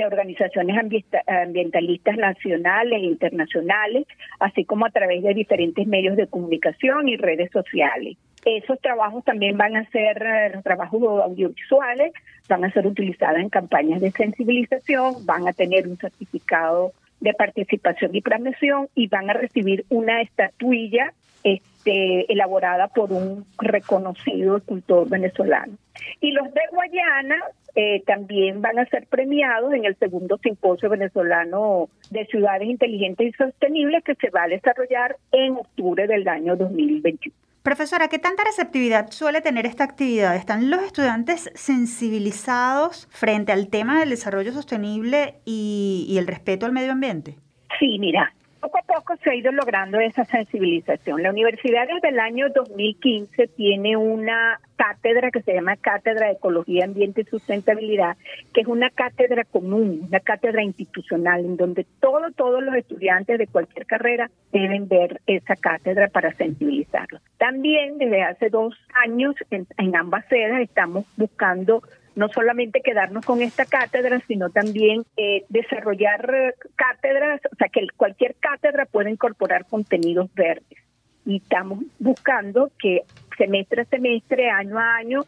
organizaciones 0.05 0.77
ambientalistas 0.77 2.17
nacionales 2.17 2.99
e 2.99 3.05
internacionales, 3.05 4.05
así 4.39 4.65
como 4.65 4.85
a 4.85 4.89
través 4.89 5.23
de 5.23 5.33
diferentes 5.33 5.87
medios 5.87 6.17
de 6.17 6.27
comunicación 6.27 7.07
y 7.07 7.15
redes 7.15 7.49
sociales. 7.51 8.17
Esos 8.43 8.77
trabajos 8.81 9.23
también 9.23 9.57
van 9.57 9.77
a 9.77 9.89
ser 9.91 10.21
eh, 10.21 10.59
trabajos 10.63 11.01
audiovisuales, 11.23 12.11
van 12.49 12.65
a 12.65 12.71
ser 12.71 12.85
utilizados 12.85 13.39
en 13.39 13.49
campañas 13.49 14.01
de 14.01 14.11
sensibilización, 14.11 15.25
van 15.25 15.47
a 15.47 15.53
tener 15.53 15.87
un 15.87 15.97
certificado 15.97 16.91
de 17.21 17.33
participación 17.33 18.13
y 18.13 18.21
premiación 18.21 18.89
y 18.95 19.07
van 19.07 19.29
a 19.29 19.33
recibir 19.33 19.85
una 19.89 20.21
estatuilla 20.21 21.13
este, 21.45 22.31
elaborada 22.33 22.87
por 22.87 23.13
un 23.13 23.45
reconocido 23.59 24.57
escultor 24.57 25.07
venezolano. 25.07 25.77
Y 26.19 26.31
los 26.31 26.51
de 26.51 26.61
Guayana 26.71 27.35
eh, 27.75 28.01
también 28.05 28.61
van 28.61 28.79
a 28.79 28.85
ser 28.87 29.05
premiados 29.05 29.71
en 29.73 29.85
el 29.85 29.95
segundo 29.97 30.39
simposio 30.39 30.89
venezolano 30.89 31.87
de 32.09 32.25
ciudades 32.25 32.67
inteligentes 32.67 33.27
y 33.27 33.31
sostenibles 33.33 34.03
que 34.03 34.15
se 34.15 34.31
va 34.31 34.43
a 34.43 34.47
desarrollar 34.47 35.17
en 35.31 35.53
octubre 35.53 36.07
del 36.07 36.27
año 36.27 36.55
2021. 36.55 37.35
Profesora, 37.61 38.07
¿qué 38.07 38.17
tanta 38.17 38.43
receptividad 38.43 39.11
suele 39.11 39.41
tener 39.41 39.67
esta 39.67 39.83
actividad? 39.83 40.35
¿Están 40.35 40.71
los 40.71 40.81
estudiantes 40.81 41.51
sensibilizados 41.53 43.07
frente 43.11 43.51
al 43.51 43.69
tema 43.69 43.99
del 43.99 44.09
desarrollo 44.09 44.51
sostenible 44.51 45.35
y, 45.45 46.07
y 46.09 46.17
el 46.17 46.25
respeto 46.25 46.65
al 46.65 46.71
medio 46.71 46.91
ambiente? 46.91 47.35
Sí, 47.79 47.99
mira, 47.99 48.33
poco 48.65 48.79
a 48.79 48.81
poco 48.81 49.15
se 49.17 49.29
ha 49.29 49.35
ido 49.35 49.51
logrando 49.51 49.99
esa 49.99 50.25
sensibilización. 50.25 51.21
La 51.21 51.29
universidad 51.29 51.87
desde 51.87 52.09
el 52.09 52.19
año 52.19 52.47
2015 52.49 53.47
tiene 53.49 53.95
una 53.95 54.59
cátedra 54.75 55.29
que 55.29 55.43
se 55.43 55.53
llama 55.53 55.77
Cátedra 55.77 56.27
de 56.27 56.33
Ecología, 56.33 56.85
Ambiente 56.85 57.21
y 57.21 57.25
Sustentabilidad, 57.25 58.17
que 58.53 58.61
es 58.61 58.67
una 58.67 58.89
cátedra 58.89 59.43
común, 59.43 60.05
una 60.07 60.19
cátedra 60.19 60.63
institucional, 60.63 61.45
en 61.45 61.57
donde 61.57 61.85
todo, 61.99 62.31
todos 62.35 62.63
los 62.63 62.75
estudiantes 62.75 63.37
de 63.37 63.47
cualquier 63.47 63.85
carrera 63.85 64.31
deben 64.51 64.87
ver 64.87 65.21
esa 65.27 65.55
cátedra 65.55 66.07
para 66.07 66.33
sensibilizarlos. 66.33 67.21
También 67.37 67.99
desde 67.99 68.23
hace 68.23 68.49
dos 68.49 68.75
años 68.95 69.35
en, 69.51 69.67
en 69.77 69.95
ambas 69.95 70.25
sedes 70.27 70.61
estamos 70.61 71.05
buscando 71.17 71.83
no 72.15 72.29
solamente 72.29 72.81
quedarnos 72.81 73.25
con 73.25 73.41
esta 73.41 73.65
cátedra, 73.65 74.21
sino 74.27 74.49
también 74.49 75.03
eh, 75.17 75.43
desarrollar 75.49 76.33
eh, 76.33 76.53
cátedras, 76.75 77.41
o 77.51 77.55
sea, 77.55 77.67
que 77.67 77.85
cualquier 77.95 78.35
cátedra 78.35 78.85
pueda 78.85 79.09
incorporar 79.09 79.65
contenidos 79.65 80.33
verdes. 80.33 80.79
Y 81.25 81.37
estamos 81.37 81.79
buscando 81.99 82.71
que 82.79 83.01
semestre 83.37 83.81
a 83.81 83.85
semestre, 83.85 84.49
año 84.49 84.79
a 84.79 84.95
año, 84.95 85.21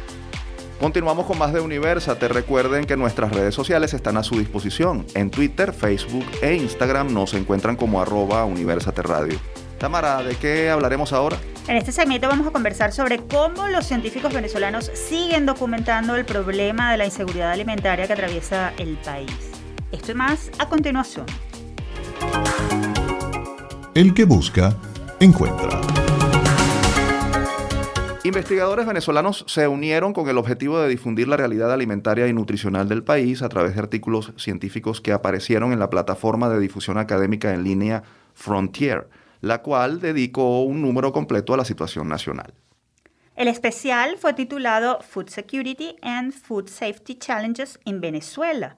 Continuamos 0.80 1.26
con 1.26 1.38
más 1.38 1.54
de 1.54 1.60
Universa. 1.62 2.18
Te 2.20 2.28
recuerden 2.28 2.84
que 2.86 2.98
nuestras 2.98 3.32
redes 3.32 3.56
sociales 3.56 3.94
están 3.94 4.18
a 4.18 4.24
su 4.24 4.38
disposición. 4.38 5.06
En 5.14 5.32
Twitter, 5.32 5.72
Facebook 5.72 6.26
e 6.42 6.56
Instagram 6.56 7.14
nos 7.14 7.34
encuentran 7.34 7.78
como 7.78 8.02
arroba 8.02 8.46
Radio. 8.98 9.40
Tamara, 9.78 10.22
¿de 10.24 10.36
qué 10.36 10.70
hablaremos 10.70 11.14
ahora? 11.14 11.38
En 11.66 11.78
este 11.78 11.94
segmento 11.94 12.28
vamos 12.28 12.46
a 12.46 12.52
conversar 12.52 12.92
sobre 12.92 13.20
cómo 13.20 13.70
los 13.70 13.86
científicos 13.86 14.34
venezolanos 14.34 14.92
siguen 14.94 15.46
documentando 15.46 16.18
el 16.18 16.26
problema 16.26 16.92
de 16.92 16.98
la 16.98 17.06
inseguridad 17.06 17.52
alimentaria 17.52 18.06
que 18.06 18.12
atraviesa 18.12 18.74
el 18.78 18.98
país. 18.98 19.32
Esto 19.94 20.12
y 20.12 20.16
más 20.16 20.52
a 20.60 20.68
continuación. 20.68 21.26
El 23.96 24.14
que 24.14 24.26
busca, 24.26 24.76
encuentra. 25.22 25.80
Investigadores 28.26 28.86
venezolanos 28.86 29.46
se 29.48 29.66
unieron 29.66 30.12
con 30.12 30.28
el 30.28 30.38
objetivo 30.38 30.82
de 30.82 30.90
difundir 30.90 31.30
la 31.30 31.38
realidad 31.38 31.72
alimentaria 31.72 32.28
y 32.28 32.34
nutricional 32.34 32.90
del 32.90 33.04
país 33.04 33.42
a 33.42 33.48
través 33.48 33.76
de 33.76 33.80
artículos 33.80 34.34
científicos 34.36 35.00
que 35.00 35.14
aparecieron 35.14 35.72
en 35.72 35.80
la 35.80 35.90
plataforma 35.90 36.50
de 36.50 36.60
difusión 36.60 36.98
académica 36.98 37.54
en 37.54 37.64
línea 37.64 38.04
Frontier 38.34 39.08
la 39.44 39.62
cual 39.62 40.00
dedicó 40.00 40.64
un 40.64 40.82
número 40.82 41.12
completo 41.12 41.54
a 41.54 41.58
la 41.58 41.66
situación 41.66 42.08
nacional. 42.08 42.54
El 43.36 43.50
especial 43.50 44.16
fue 44.18 44.34
titulado 44.34 45.02
Food 45.02 45.28
Security 45.28 45.98
and 46.02 46.32
Food 46.32 46.70
Safety 46.70 47.16
Challenges 47.16 47.78
in 47.84 48.00
Venezuela 48.00 48.78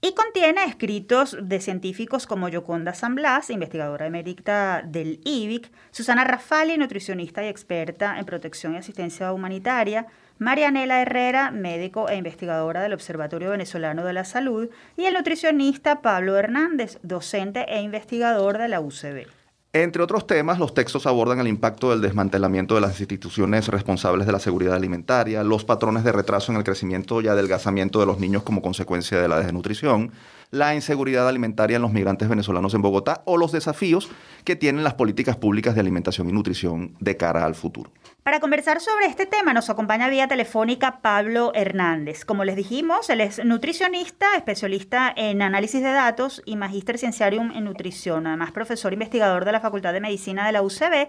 y 0.00 0.14
contiene 0.14 0.64
escritos 0.64 1.36
de 1.42 1.60
científicos 1.60 2.26
como 2.26 2.48
Yoconda 2.48 2.94
San 2.94 3.14
Blas, 3.14 3.50
investigadora 3.50 4.06
emérita 4.06 4.82
del 4.82 5.20
IBIC, 5.22 5.70
Susana 5.90 6.24
Rafali, 6.24 6.78
nutricionista 6.78 7.44
y 7.44 7.48
experta 7.48 8.18
en 8.18 8.24
protección 8.24 8.72
y 8.72 8.78
asistencia 8.78 9.30
humanitaria, 9.34 10.06
Marianela 10.38 11.02
Herrera, 11.02 11.50
médico 11.50 12.08
e 12.08 12.16
investigadora 12.16 12.80
del 12.80 12.94
Observatorio 12.94 13.50
Venezolano 13.50 14.02
de 14.06 14.14
la 14.14 14.24
Salud, 14.24 14.70
y 14.96 15.04
el 15.04 15.12
nutricionista 15.12 16.00
Pablo 16.00 16.38
Hernández, 16.38 16.98
docente 17.02 17.66
e 17.68 17.82
investigador 17.82 18.56
de 18.56 18.68
la 18.68 18.80
UCB. 18.80 19.39
Entre 19.72 20.02
otros 20.02 20.26
temas, 20.26 20.58
los 20.58 20.74
textos 20.74 21.06
abordan 21.06 21.38
el 21.38 21.46
impacto 21.46 21.90
del 21.90 22.00
desmantelamiento 22.00 22.74
de 22.74 22.80
las 22.80 22.98
instituciones 22.98 23.68
responsables 23.68 24.26
de 24.26 24.32
la 24.32 24.40
seguridad 24.40 24.74
alimentaria, 24.74 25.44
los 25.44 25.64
patrones 25.64 26.02
de 26.02 26.10
retraso 26.10 26.50
en 26.50 26.58
el 26.58 26.64
crecimiento 26.64 27.20
y 27.20 27.28
adelgazamiento 27.28 28.00
de 28.00 28.06
los 28.06 28.18
niños 28.18 28.42
como 28.42 28.62
consecuencia 28.62 29.22
de 29.22 29.28
la 29.28 29.38
desnutrición, 29.38 30.10
la 30.50 30.74
inseguridad 30.74 31.28
alimentaria 31.28 31.76
en 31.76 31.82
los 31.82 31.92
migrantes 31.92 32.28
venezolanos 32.28 32.74
en 32.74 32.82
Bogotá 32.82 33.22
o 33.24 33.36
los 33.36 33.52
desafíos 33.52 34.10
que 34.44 34.56
tienen 34.56 34.84
las 34.84 34.94
políticas 34.94 35.36
públicas 35.36 35.74
de 35.74 35.80
alimentación 35.80 36.28
y 36.28 36.32
nutrición 36.32 36.96
de 36.98 37.16
cara 37.16 37.44
al 37.44 37.54
futuro. 37.54 37.92
Para 38.22 38.40
conversar 38.40 38.80
sobre 38.80 39.06
este 39.06 39.26
tema 39.26 39.52
nos 39.52 39.70
acompaña 39.70 40.08
vía 40.08 40.28
telefónica 40.28 41.00
Pablo 41.00 41.52
Hernández. 41.54 42.24
Como 42.24 42.44
les 42.44 42.56
dijimos, 42.56 43.08
él 43.10 43.20
es 43.20 43.44
nutricionista, 43.44 44.36
especialista 44.36 45.12
en 45.16 45.42
análisis 45.42 45.82
de 45.82 45.92
datos 45.92 46.42
y 46.44 46.56
magíster 46.56 46.98
cienciarium 46.98 47.52
en 47.52 47.64
nutrición, 47.64 48.26
además 48.26 48.52
profesor 48.52 48.92
investigador 48.92 49.44
de 49.44 49.52
la 49.52 49.60
Facultad 49.60 49.92
de 49.92 50.00
Medicina 50.00 50.46
de 50.46 50.52
la 50.52 50.62
UCB 50.62 51.08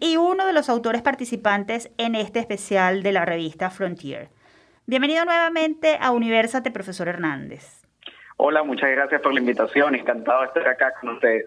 y 0.00 0.16
uno 0.16 0.46
de 0.46 0.52
los 0.52 0.68
autores 0.68 1.02
participantes 1.02 1.90
en 1.98 2.14
este 2.14 2.38
especial 2.38 3.02
de 3.02 3.12
la 3.12 3.24
revista 3.24 3.70
Frontier. 3.70 4.30
Bienvenido 4.86 5.24
nuevamente 5.24 5.98
a 6.00 6.12
Universate, 6.12 6.70
profesor 6.70 7.08
Hernández. 7.08 7.77
Hola, 8.38 8.62
muchas 8.62 8.90
gracias 8.90 9.20
por 9.20 9.34
la 9.34 9.40
invitación. 9.40 9.96
Encantado 9.96 10.40
de 10.42 10.46
estar 10.46 10.68
acá 10.68 10.94
con 11.00 11.10
ustedes. 11.10 11.46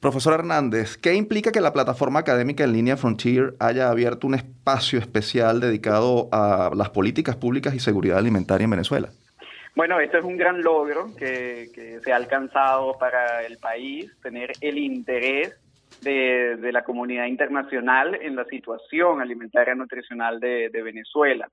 Profesor 0.00 0.32
Hernández, 0.32 0.96
¿qué 0.96 1.12
implica 1.12 1.52
que 1.52 1.60
la 1.60 1.74
plataforma 1.74 2.20
académica 2.20 2.64
en 2.64 2.72
línea 2.72 2.96
Frontier 2.96 3.52
haya 3.60 3.90
abierto 3.90 4.26
un 4.26 4.34
espacio 4.34 4.98
especial 4.98 5.60
dedicado 5.60 6.30
a 6.32 6.70
las 6.74 6.88
políticas 6.88 7.36
públicas 7.36 7.74
y 7.74 7.78
seguridad 7.78 8.16
alimentaria 8.16 8.64
en 8.64 8.70
Venezuela? 8.70 9.10
Bueno, 9.76 10.00
esto 10.00 10.16
es 10.16 10.24
un 10.24 10.38
gran 10.38 10.62
logro 10.62 11.14
que, 11.14 12.00
se 12.02 12.12
ha 12.12 12.16
alcanzado 12.16 12.96
para 12.98 13.44
el 13.44 13.58
país, 13.58 14.10
tener 14.22 14.52
el 14.62 14.78
interés 14.78 15.54
de, 16.00 16.72
la 16.72 16.82
comunidad 16.82 17.26
internacional 17.26 18.14
en 18.14 18.36
la 18.36 18.46
situación 18.46 19.20
alimentaria 19.20 19.74
nutricional 19.74 20.40
de, 20.40 20.70
Venezuela. 20.82 21.50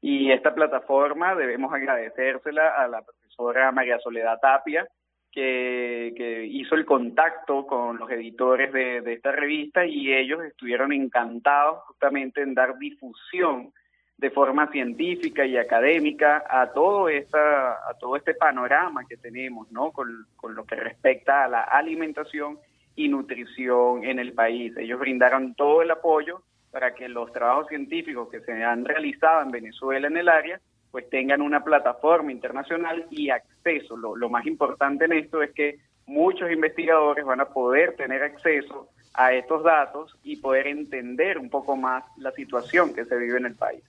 Y 0.00 0.30
esta 0.32 0.54
plataforma 0.54 1.34
debemos 1.34 1.72
agradecérsela 1.72 2.70
a 2.70 2.88
la 2.88 3.02
profesora 3.02 3.70
María 3.70 3.98
Soledad 3.98 4.38
Tapia, 4.40 4.86
que, 5.30 6.46
hizo 6.50 6.74
el 6.74 6.84
contacto 6.84 7.66
con 7.66 7.98
los 7.98 8.10
editores 8.10 8.72
de, 8.72 9.00
de, 9.00 9.12
esta 9.12 9.32
revista 9.32 9.86
y 9.86 10.12
ellos 10.12 10.42
estuvieron 10.42 10.92
encantados 10.92 11.84
justamente 11.84 12.42
en 12.42 12.54
dar 12.54 12.76
difusión 12.78 13.72
de 14.20 14.30
forma 14.30 14.70
científica 14.70 15.46
y 15.46 15.56
académica 15.56 16.44
a 16.48 16.72
todo 16.72 17.08
esta 17.08 17.72
a 17.72 17.94
todo 17.98 18.16
este 18.16 18.34
panorama 18.34 19.06
que 19.08 19.16
tenemos 19.16 19.70
no 19.72 19.92
con, 19.92 20.26
con 20.36 20.54
lo 20.54 20.64
que 20.64 20.76
respecta 20.76 21.44
a 21.44 21.48
la 21.48 21.62
alimentación 21.62 22.58
y 22.96 23.08
nutrición 23.08 24.04
en 24.04 24.18
el 24.18 24.34
país. 24.34 24.76
Ellos 24.76 25.00
brindaron 25.00 25.54
todo 25.54 25.80
el 25.80 25.90
apoyo 25.90 26.42
para 26.70 26.94
que 26.94 27.08
los 27.08 27.32
trabajos 27.32 27.68
científicos 27.68 28.28
que 28.30 28.40
se 28.40 28.62
han 28.62 28.84
realizado 28.84 29.42
en 29.42 29.50
Venezuela 29.50 30.06
en 30.06 30.16
el 30.16 30.28
área 30.28 30.60
pues 30.90 31.08
tengan 31.08 31.40
una 31.40 31.62
plataforma 31.62 32.32
internacional 32.32 33.06
y 33.10 33.30
acceso. 33.30 33.96
Lo, 33.96 34.28
más 34.28 34.46
importante 34.46 35.04
en 35.04 35.12
esto 35.12 35.42
es 35.42 35.52
que 35.52 35.78
muchos 36.06 36.50
investigadores 36.50 37.24
van 37.24 37.40
a 37.40 37.48
poder 37.48 37.94
tener 37.96 38.22
acceso 38.22 38.88
a 39.14 39.32
estos 39.32 39.62
datos 39.62 40.16
y 40.22 40.36
poder 40.36 40.66
entender 40.66 41.38
un 41.38 41.48
poco 41.48 41.76
más 41.76 42.04
la 42.16 42.32
situación 42.32 42.92
que 42.92 43.04
se 43.04 43.16
vive 43.16 43.38
en 43.38 43.46
el 43.46 43.54
país. 43.54 43.82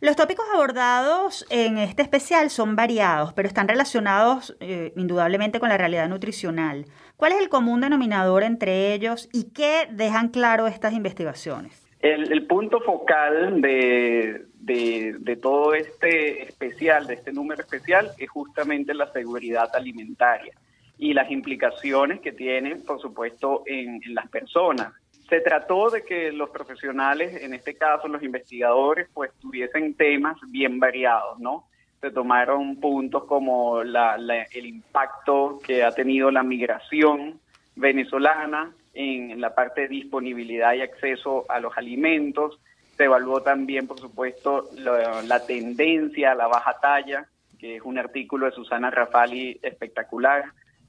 Los 0.00 0.16
tópicos 0.16 0.44
abordados 0.52 1.46
en 1.50 1.78
este 1.78 2.02
especial 2.02 2.50
son 2.50 2.76
variados, 2.76 3.32
pero 3.32 3.48
están 3.48 3.68
relacionados 3.68 4.56
eh, 4.60 4.92
indudablemente 4.96 5.60
con 5.60 5.68
la 5.68 5.78
realidad 5.78 6.08
nutricional. 6.08 6.84
¿Cuál 7.16 7.32
es 7.32 7.38
el 7.38 7.48
común 7.48 7.80
denominador 7.80 8.42
entre 8.42 8.92
ellos 8.92 9.28
y 9.32 9.52
qué 9.52 9.88
dejan 9.90 10.28
claro 10.28 10.66
estas 10.66 10.92
investigaciones? 10.92 11.83
El, 12.04 12.46
punto 12.46 12.80
focal 12.80 13.62
de, 13.62 14.44
de, 14.60 15.36
todo 15.40 15.72
este 15.72 16.42
especial, 16.42 17.06
de 17.06 17.14
este 17.14 17.32
número 17.32 17.62
especial, 17.62 18.10
es 18.18 18.28
justamente 18.28 18.92
la 18.92 19.10
seguridad 19.10 19.74
alimentaria 19.74 20.52
y 20.98 21.14
las 21.14 21.30
implicaciones 21.30 22.20
que 22.20 22.32
tiene, 22.32 22.76
por 22.76 23.00
supuesto, 23.00 23.62
en 23.64 24.02
las 24.08 24.28
personas 24.28 24.92
se 25.30 25.40
trató 25.40 25.88
de 25.88 26.02
que 26.02 26.30
los 26.30 26.50
profesionales, 26.50 27.42
en 27.42 27.54
este 27.54 27.74
caso 27.74 28.06
los 28.06 28.22
investigadores, 28.22 29.08
pues 29.14 29.30
tuviesen 29.40 29.94
temas 29.94 30.36
bien 30.48 30.78
variados, 30.78 31.38
¿no? 31.40 31.64
Se 32.02 32.10
tomaron 32.10 32.76
puntos 32.80 33.24
como 33.24 33.80
el 33.80 34.66
impacto 34.66 35.58
que 35.64 35.82
ha 35.82 35.92
tenido 35.92 36.30
la 36.30 36.42
migración 36.42 37.40
venezolana 37.74 38.74
en 38.94 39.40
la 39.40 39.54
parte 39.54 39.82
de 39.82 39.88
disponibilidad 39.88 40.74
y 40.74 40.82
acceso 40.82 41.44
a 41.48 41.60
los 41.60 41.76
alimentos. 41.76 42.60
Se 42.96 43.04
evaluó 43.04 43.42
también, 43.42 43.86
por 43.86 43.98
supuesto, 43.98 44.70
la, 44.76 45.22
la 45.22 45.44
tendencia 45.44 46.32
a 46.32 46.34
la 46.34 46.46
baja 46.46 46.78
talla, 46.80 47.26
que 47.58 47.76
es 47.76 47.82
un 47.82 47.98
artículo 47.98 48.46
de 48.46 48.52
Susana 48.52 48.90
Rafali 48.90 49.58
espectacular 49.62 50.44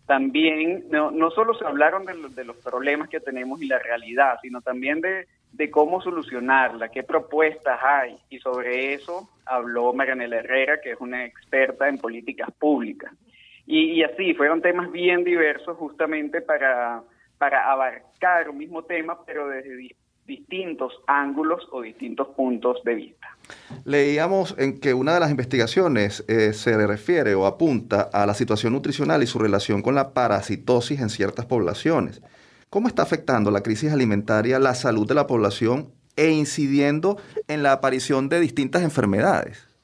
también 0.05 0.85
no, 0.89 1.11
no 1.11 1.31
solo 1.31 1.55
se 1.55 1.65
hablaron 1.65 2.05
de, 2.05 2.43
los 2.43 2.57
problemas 2.57 3.09
que 3.09 3.19
tenemos 3.19 3.61
y 3.61 3.67
la 3.67 3.79
realidad, 3.79 4.37
sino 4.41 4.61
también 4.61 5.01
de, 5.01 5.27
cómo 5.71 6.01
solucionarla, 6.01 6.89
qué 6.89 7.01
propuestas 7.03 7.79
hay. 7.83 8.15
Y 8.29 8.39
sobre 8.39 8.93
eso 8.93 9.29
habló 9.45 9.93
Marianela 9.93 10.37
Herrera, 10.37 10.79
que 10.81 10.91
es 10.91 11.01
una 11.01 11.25
experta 11.25 11.87
en 11.87 11.97
políticas 11.97 12.51
públicas. 12.51 13.11
Y, 13.65 14.03
así, 14.03 14.35
fueron 14.35 14.61
temas 14.61 14.91
bien 14.91 15.23
diversos 15.23 15.75
justamente 15.77 16.41
para, 16.41 17.01
para 17.37 17.71
abarcar 17.71 18.49
un 18.49 18.57
mismo 18.57 18.83
tema, 18.83 19.23
pero 19.25 19.47
desde 19.47 19.95
distintos 20.25 20.93
ángulos 21.07 21.67
o 21.71 21.81
distintos 21.81 22.29
puntos 22.29 22.83
de 22.83 22.95
vista. 22.95 23.27
Leíamos 23.83 24.55
en 24.57 24.79
que 24.79 24.93
una 24.93 25.13
de 25.13 25.19
las 25.19 25.29
investigaciones 25.29 26.25
eh, 26.27 26.53
se 26.53 26.87
refiere 26.87 27.35
o 27.35 27.45
apunta 27.45 28.09
a 28.11 28.25
la 28.25 28.33
situación 28.33 28.73
nutricional 28.73 29.21
y 29.21 29.27
su 29.27 29.37
relación 29.37 29.81
con 29.81 29.93
la 29.93 30.13
parasitosis 30.13 30.99
en 30.99 31.09
ciertas 31.09 31.45
poblaciones. 31.45 32.21
¿Cómo 32.69 32.87
está 32.87 33.03
afectando 33.03 33.51
la 33.51 33.61
crisis 33.61 33.91
alimentaria 33.91 34.59
la 34.59 34.73
salud 34.73 35.07
de 35.07 35.15
la 35.15 35.27
población 35.27 35.91
e 36.15 36.29
incidiendo 36.29 37.17
en 37.47 37.61
la 37.61 37.73
aparición 37.73 38.27
de 38.27 38.39
distintas 38.39 38.81
enfermedades? 38.81 39.74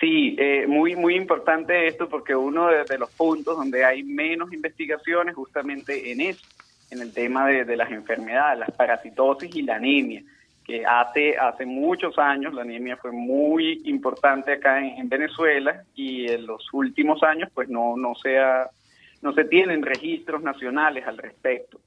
Sí, 0.00 0.36
eh, 0.38 0.64
muy 0.68 0.94
muy 0.94 1.16
importante 1.16 1.88
esto 1.88 2.08
porque 2.08 2.34
uno 2.34 2.68
de, 2.68 2.98
los 2.98 3.10
puntos 3.10 3.56
donde 3.56 3.84
hay 3.84 4.04
menos 4.04 4.52
investigaciones 4.52 5.34
justamente 5.34 6.12
en 6.12 6.20
eso, 6.20 6.46
en 6.90 7.00
el 7.00 7.12
tema 7.12 7.48
de, 7.48 7.76
las 7.76 7.90
enfermedades, 7.90 8.60
las 8.60 8.70
parasitosis 8.70 9.54
y 9.56 9.62
la 9.62 9.76
anemia 9.76 10.22
que 10.64 10.84
hace, 10.86 11.36
hace 11.36 11.66
muchos 11.66 12.16
años 12.18 12.54
la 12.54 12.62
anemia 12.62 12.96
fue 12.96 13.10
muy 13.10 13.80
importante 13.86 14.52
acá 14.52 14.78
en, 14.86 15.08
Venezuela 15.08 15.82
y 15.94 16.30
en 16.30 16.46
los 16.46 16.72
últimos 16.72 17.22
años 17.22 17.50
pues 17.52 17.68
no, 17.68 17.96
no, 17.96 18.12
no 19.22 19.32
se 19.32 19.44
tienen 19.46 19.82
registros 19.82 20.42
nacionales 20.42 21.06
al 21.06 21.18
respecto. 21.18 21.80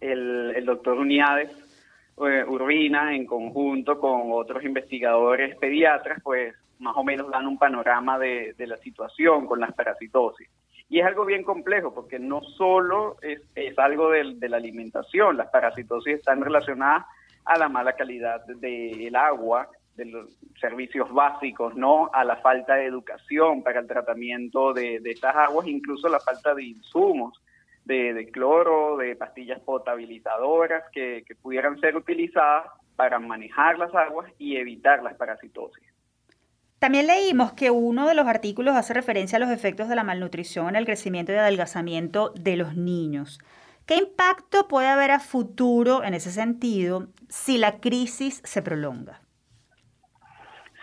El, 0.00 0.52
el 0.56 0.64
doctor 0.64 0.98
Uniades 0.98 1.50
eh, 2.26 2.44
Urbina 2.48 3.14
en 3.14 3.26
conjunto 3.26 4.00
con 4.00 4.32
otros 4.32 4.64
investigadores 4.64 5.56
pediatras 5.56 6.20
pues 6.22 6.54
más 6.80 6.96
o 6.96 7.04
menos 7.04 7.30
dan 7.30 7.46
un 7.46 7.58
panorama 7.58 8.18
de, 8.18 8.54
de 8.56 8.66
la 8.66 8.76
situación 8.76 9.46
con 9.46 9.60
las 9.60 9.72
parasitosis. 9.72 10.48
Y 10.90 11.00
es 11.00 11.06
algo 11.06 11.24
bien 11.26 11.42
complejo 11.42 11.92
porque 11.92 12.18
no 12.18 12.40
solo 12.42 13.16
es, 13.20 13.78
algo 13.78 14.10
de, 14.10 14.34
de 14.36 14.48
la 14.48 14.56
alimentación, 14.56 15.36
las 15.36 15.50
parasitosis 15.50 16.14
están 16.14 16.40
relacionadas 16.40 17.04
a 17.44 17.58
la 17.58 17.68
mala 17.68 17.92
calidad 17.94 18.44
del 18.46 19.14
agua, 19.14 19.68
de 19.96 20.06
los 20.06 20.30
servicios 20.60 21.12
básicos, 21.12 21.74
¿no? 21.74 22.10
A 22.12 22.24
la 22.24 22.36
falta 22.36 22.76
de 22.76 22.86
educación 22.86 23.62
para 23.62 23.80
el 23.80 23.86
tratamiento 23.86 24.72
de, 24.72 25.00
estas 25.04 25.34
aguas, 25.36 25.66
incluso 25.66 26.08
la 26.08 26.20
falta 26.20 26.54
de 26.54 26.64
insumos, 26.64 27.42
de, 27.84 28.28
cloro, 28.32 28.96
de 28.96 29.16
pastillas 29.16 29.60
potabilizadoras 29.60 30.84
que 30.92 31.24
pudieran 31.42 31.80
ser 31.80 31.96
utilizadas 31.96 32.66
para 32.96 33.18
manejar 33.18 33.78
las 33.78 33.94
aguas 33.94 34.30
y 34.38 34.56
evitar 34.56 35.02
las 35.02 35.14
parasitosis. 35.14 35.87
También 36.78 37.08
leímos 37.08 37.52
que 37.52 37.70
uno 37.70 38.06
de 38.06 38.14
los 38.14 38.26
artículos 38.26 38.76
hace 38.76 38.94
referencia 38.94 39.36
a 39.36 39.40
los 39.40 39.50
efectos 39.50 39.88
de 39.88 39.96
la 39.96 40.04
malnutrición 40.04 40.68
en 40.68 40.76
el 40.76 40.84
crecimiento 40.84 41.32
y 41.32 41.36
adelgazamiento 41.36 42.32
de 42.36 42.56
los 42.56 42.76
niños. 42.76 43.40
¿Qué 43.84 43.96
impacto 43.96 44.68
puede 44.68 44.86
haber 44.86 45.10
a 45.10 45.18
futuro 45.18 46.04
en 46.04 46.14
ese 46.14 46.30
sentido 46.30 47.08
si 47.28 47.58
la 47.58 47.80
crisis 47.80 48.40
se 48.44 48.62
prolonga? 48.62 49.20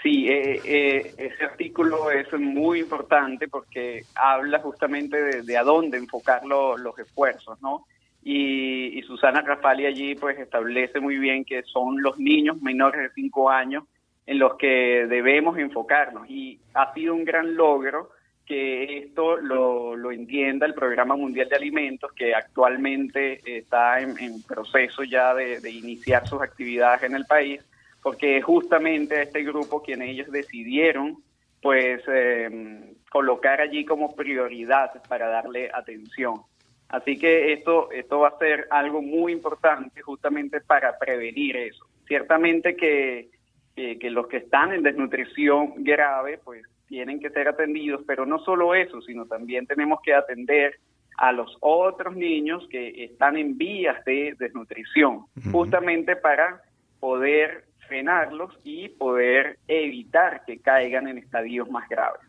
Sí, 0.01 0.27
eh, 0.27 0.61
eh, 0.65 1.13
ese 1.17 1.45
artículo 1.45 2.11
es 2.11 2.31
muy 2.33 2.79
importante 2.81 3.47
porque 3.47 4.03
habla 4.15 4.59
justamente 4.59 5.41
de, 5.41 5.57
a 5.57 5.63
dónde 5.63 5.97
enfocar 5.97 6.43
los 6.45 6.99
esfuerzos, 6.99 7.59
¿no? 7.61 7.85
Y, 8.21 9.01
Susana 9.03 9.41
Rafali 9.41 9.85
allí 9.85 10.15
pues 10.15 10.37
establece 10.39 10.99
muy 10.99 11.17
bien 11.17 11.45
que 11.45 11.61
son 11.63 12.01
los 12.01 12.17
niños 12.17 12.59
menores 12.61 13.01
de 13.01 13.09
5 13.13 13.49
años 13.49 13.83
en 14.25 14.39
los 14.39 14.55
que 14.55 15.05
debemos 15.07 15.57
enfocarnos 15.57 16.29
y 16.29 16.59
ha 16.73 16.93
sido 16.93 17.13
un 17.13 17.25
gran 17.25 17.55
logro 17.55 18.09
que 18.45 18.99
esto 18.99 19.37
lo, 19.37 19.95
lo, 19.95 20.11
entienda 20.11 20.67
el 20.67 20.75
Programa 20.75 21.15
Mundial 21.15 21.49
de 21.49 21.55
Alimentos, 21.55 22.11
que 22.13 22.35
actualmente 22.35 23.41
está 23.43 23.99
en, 23.99 24.43
proceso 24.43 25.03
ya 25.03 25.33
de, 25.33 25.69
iniciar 25.69 26.27
sus 26.27 26.41
actividades 26.41 27.03
en 27.03 27.15
el 27.15 27.25
país, 27.25 27.61
porque 28.03 28.41
justamente 28.41 29.23
este 29.23 29.43
grupo 29.43 29.81
quienes 29.81 30.09
ellos 30.09 30.31
decidieron 30.31 31.23
pues 31.61 32.03
eh, 32.07 32.93
colocar 33.09 33.61
allí 33.61 33.83
como 33.83 34.15
prioridad 34.15 34.91
para 35.09 35.27
darle 35.27 35.71
atención. 35.73 36.41
Así 36.89 37.17
que 37.17 37.53
esto, 37.53 37.89
esto 37.91 38.19
va 38.19 38.27
a 38.27 38.37
ser 38.37 38.67
algo 38.69 39.01
muy 39.01 39.31
importante 39.31 40.01
justamente 40.01 40.61
para 40.61 40.99
prevenir 40.99 41.57
eso. 41.57 41.83
Ciertamente 42.07 42.75
que, 42.75 43.29
que 43.75 44.09
los 44.09 44.27
que 44.27 44.37
están 44.37 44.71
en 44.73 44.83
desnutrición 44.83 45.83
grave, 45.83 46.39
pues 46.43 46.63
tienen 46.87 47.19
que 47.19 47.29
ser 47.29 47.47
atendidos, 47.47 48.01
pero 48.07 48.25
no 48.25 48.39
solo 48.39 48.73
eso, 48.73 49.01
sino 49.01 49.25
también 49.25 49.67
tenemos 49.67 49.99
que 50.03 50.13
atender 50.13 50.79
a 51.17 51.31
los 51.31 51.57
otros 51.59 52.15
niños 52.15 52.65
que 52.69 53.03
están 53.03 53.37
en 53.37 53.57
vías 53.57 54.03
de 54.05 54.35
desnutrición, 54.37 55.25
justamente 55.51 56.15
para 56.15 56.61
poder 56.99 57.65
frenarlos 57.87 58.57
y 58.63 58.89
poder 58.89 59.59
evitar 59.67 60.43
que 60.45 60.59
caigan 60.59 61.07
en 61.07 61.17
estadios 61.17 61.69
más 61.69 61.87
graves. 61.89 62.21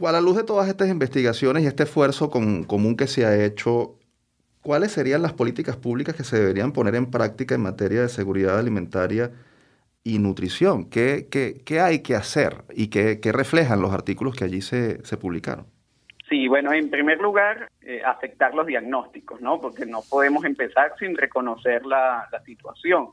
A 0.00 0.12
la 0.12 0.20
luz 0.20 0.36
de 0.36 0.44
todas 0.44 0.68
estas 0.68 0.88
investigaciones 0.88 1.62
y 1.62 1.66
este 1.66 1.84
esfuerzo 1.84 2.30
común 2.30 2.96
que 2.96 3.06
se 3.06 3.24
ha 3.24 3.44
hecho, 3.44 3.96
¿cuáles 4.60 4.92
serían 4.92 5.22
las 5.22 5.32
políticas 5.32 5.76
públicas 5.76 6.16
que 6.16 6.24
se 6.24 6.38
deberían 6.38 6.72
poner 6.72 6.96
en 6.96 7.10
práctica 7.10 7.54
en 7.54 7.62
materia 7.62 8.02
de 8.02 8.08
seguridad 8.08 8.58
alimentaria 8.58 9.30
y 10.04 10.18
nutrición. 10.18 10.90
¿Qué, 10.90 11.26
qué, 11.30 11.62
qué 11.64 11.80
hay 11.80 12.02
que 12.02 12.14
hacer 12.14 12.64
y 12.74 12.88
qué, 12.88 13.18
reflejan 13.32 13.80
los 13.80 13.92
artículos 13.92 14.36
que 14.36 14.44
allí 14.44 14.60
se, 14.60 15.04
se 15.04 15.16
publicaron? 15.16 15.66
Sí, 16.28 16.48
bueno, 16.48 16.72
en 16.72 16.90
primer 16.90 17.20
lugar, 17.20 17.68
eh, 17.82 18.02
aceptar 18.04 18.54
los 18.54 18.66
diagnósticos, 18.66 19.40
¿no? 19.40 19.60
Porque 19.60 19.84
no 19.84 20.00
podemos 20.08 20.44
empezar 20.44 20.92
sin 20.98 21.16
reconocer 21.16 21.84
la, 21.84 22.28
situación. 22.44 23.08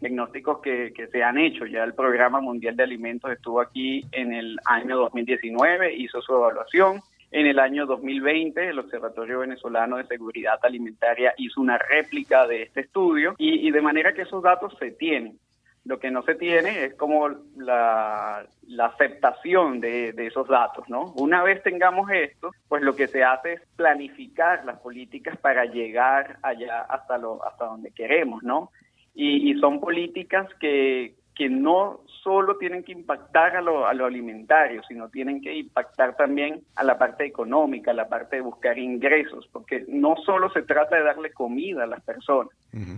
Diagnósticos 0.00 0.60
que, 0.60 0.92
que, 0.94 1.06
se 1.08 1.22
han 1.22 1.38
hecho. 1.38 1.66
Ya 1.66 1.84
el 1.84 1.94
Programa 1.94 2.40
Mundial 2.40 2.76
de 2.76 2.82
Alimentos 2.82 3.30
estuvo 3.30 3.60
aquí 3.60 4.04
en 4.12 4.32
el 4.32 4.58
año 4.66 4.96
2019, 4.96 5.94
hizo 5.94 6.20
su 6.22 6.34
evaluación. 6.34 7.00
En 7.30 7.46
el 7.46 7.58
año 7.58 7.86
2020, 7.86 8.68
el 8.68 8.78
Observatorio 8.78 9.40
Venezolano 9.40 9.96
de 9.96 10.06
Seguridad 10.06 10.58
Alimentaria 10.62 11.34
hizo 11.36 11.60
una 11.60 11.78
réplica 11.78 12.46
de 12.46 12.62
este 12.62 12.82
estudio 12.82 13.34
y, 13.38 13.66
y 13.66 13.70
de 13.72 13.82
manera 13.82 14.14
que 14.14 14.22
esos 14.22 14.42
datos 14.42 14.74
se 14.78 14.92
tienen. 14.92 15.38
Lo 15.84 15.98
que 15.98 16.10
no 16.10 16.22
se 16.22 16.34
tiene 16.34 16.84
es 16.84 16.94
como 16.94 17.28
la, 17.56 18.46
aceptación 18.78 19.80
de, 19.80 20.14
esos 20.16 20.48
datos, 20.48 20.88
¿no? 20.88 21.12
Una 21.16 21.42
vez 21.42 21.62
tengamos 21.62 22.10
esto, 22.10 22.52
pues 22.68 22.82
lo 22.82 22.96
que 22.96 23.06
se 23.06 23.22
hace 23.22 23.54
es 23.54 23.62
planificar 23.76 24.64
las 24.64 24.80
políticas 24.80 25.36
para 25.38 25.66
llegar 25.66 26.38
allá 26.42 26.80
hasta, 26.82 27.18
lo, 27.18 27.44
hasta 27.46 27.66
donde 27.66 27.90
queremos, 27.90 28.42
¿no? 28.42 28.70
y 29.16 29.54
son 29.60 29.78
políticas 29.78 30.48
que, 30.58 31.14
que 31.34 31.48
no 31.48 32.00
solo 32.22 32.56
tienen 32.56 32.84
que 32.84 32.92
impactar 32.92 33.56
a 33.56 33.60
lo, 33.60 33.86
a 33.86 33.90
alimentario, 33.90 34.82
sino 34.86 35.08
tienen 35.08 35.40
que 35.40 35.54
impactar 35.54 36.16
también 36.16 36.62
a 36.76 36.84
la 36.84 36.96
parte 36.96 37.24
económica, 37.24 37.90
a 37.90 37.94
la 37.94 38.08
parte 38.08 38.36
de 38.36 38.42
buscar 38.42 38.78
ingresos, 38.78 39.48
porque 39.52 39.84
no 39.88 40.16
solo 40.24 40.50
se 40.50 40.62
trata 40.62 40.96
de 40.96 41.02
darle 41.02 41.32
comida 41.32 41.84
a 41.84 41.88
las 41.88 42.02
personas, 42.02 42.50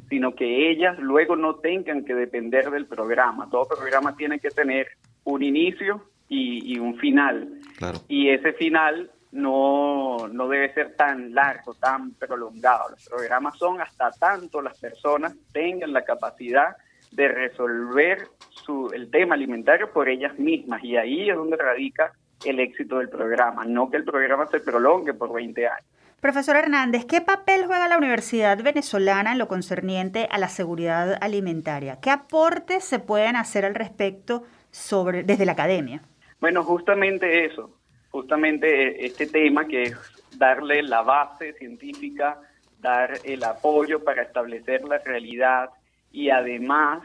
sino 0.08 0.34
que 0.34 0.70
ellas 0.70 0.98
luego 0.98 1.36
no 1.36 1.56
tengan 1.56 2.04
que 2.04 2.14
depender 2.14 2.70
del 2.70 2.86
programa. 2.86 3.48
Todo 3.50 3.68
programa 3.68 4.16
tiene 4.16 4.38
que 4.38 4.50
tener 4.50 4.88
un 5.24 5.42
inicio 5.42 6.02
y, 6.28 6.78
un 6.78 6.96
final. 6.96 7.60
Y 8.08 8.30
ese 8.30 8.52
final 8.54 9.10
no, 9.32 10.28
no 10.28 10.48
debe 10.48 10.72
ser 10.72 10.94
tan 10.96 11.34
largo, 11.34 11.74
tan 11.74 12.12
prolongado. 12.14 12.90
Los 12.90 13.08
programas 13.08 13.58
son 13.58 13.80
hasta 13.80 14.10
tanto 14.12 14.62
las 14.62 14.78
personas 14.78 15.34
tengan 15.52 15.92
la 15.92 16.04
capacidad 16.04 16.76
de 17.12 17.28
resolver 17.28 18.28
su, 18.50 18.90
el 18.92 19.10
tema 19.10 19.34
alimentario 19.34 19.92
por 19.92 20.08
ellas 20.08 20.38
mismas 20.38 20.82
y 20.82 20.96
ahí 20.96 21.30
es 21.30 21.36
donde 21.36 21.56
radica 21.56 22.12
el 22.44 22.60
éxito 22.60 22.98
del 22.98 23.08
programa, 23.08 23.64
no 23.64 23.90
que 23.90 23.96
el 23.96 24.04
programa 24.04 24.46
se 24.46 24.60
prolongue 24.60 25.14
por 25.14 25.32
20 25.32 25.66
años. 25.66 25.86
Profesor 26.20 26.56
Hernández, 26.56 27.04
¿qué 27.04 27.20
papel 27.20 27.66
juega 27.66 27.88
la 27.88 27.98
Universidad 27.98 28.62
Venezolana 28.62 29.32
en 29.32 29.38
lo 29.38 29.48
concerniente 29.48 30.26
a 30.30 30.38
la 30.38 30.48
seguridad 30.48 31.18
alimentaria? 31.20 32.00
¿Qué 32.00 32.10
aportes 32.10 32.84
se 32.84 32.98
pueden 32.98 33.36
hacer 33.36 33.66
al 33.66 33.74
respecto 33.74 34.44
sobre, 34.70 35.24
desde 35.24 35.44
la 35.44 35.52
academia? 35.52 36.00
Bueno, 36.40 36.64
justamente 36.64 37.44
eso, 37.44 37.70
justamente 38.10 39.04
este 39.04 39.26
tema 39.26 39.66
que 39.66 39.82
es 39.84 39.96
darle 40.38 40.82
la 40.82 41.02
base 41.02 41.52
científica, 41.52 42.40
dar 42.80 43.18
el 43.24 43.44
apoyo 43.44 44.02
para 44.02 44.22
establecer 44.22 44.84
la 44.84 44.98
realidad 44.98 45.68
y 46.10 46.30
además 46.30 47.02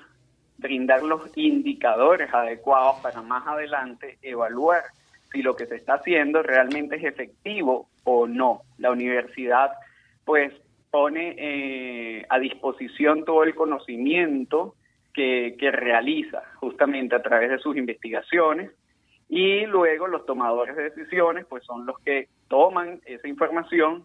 brindar 0.58 1.04
los 1.04 1.30
indicadores 1.36 2.34
adecuados 2.34 3.02
para 3.02 3.22
más 3.22 3.46
adelante 3.46 4.18
evaluar 4.22 4.84
si 5.32 5.42
lo 5.42 5.56
que 5.56 5.66
se 5.66 5.76
está 5.76 5.96
haciendo 5.96 6.44
realmente 6.44 6.98
es 6.98 7.04
efectivo 7.04 7.90
o 8.04 8.28
no. 8.28 8.62
La 8.78 8.92
universidad 8.92 9.72
pues 10.26 10.54
pone 10.90 11.36
eh, 11.38 12.26
a 12.30 12.38
disposición 12.40 13.24
todo 13.24 13.44
el 13.44 13.56
conocimiento 13.56 14.76
que, 15.14 15.56
que 15.58 15.72
realiza 15.72 16.44
justamente 16.56 17.16
a 17.16 17.22
través 17.22 17.50
de 17.50 17.60
sus 17.60 17.78
investigaciones 17.78 18.72
y 19.30 19.66
luego 19.66 20.08
los 20.08 20.26
tomadores 20.26 20.76
de 20.76 20.90
decisiones 20.90 21.46
pues 21.46 21.64
son 21.64 21.86
los 21.86 21.98
que 22.00 22.28
toman 22.50 23.00
esa 23.06 23.28
información 23.28 24.04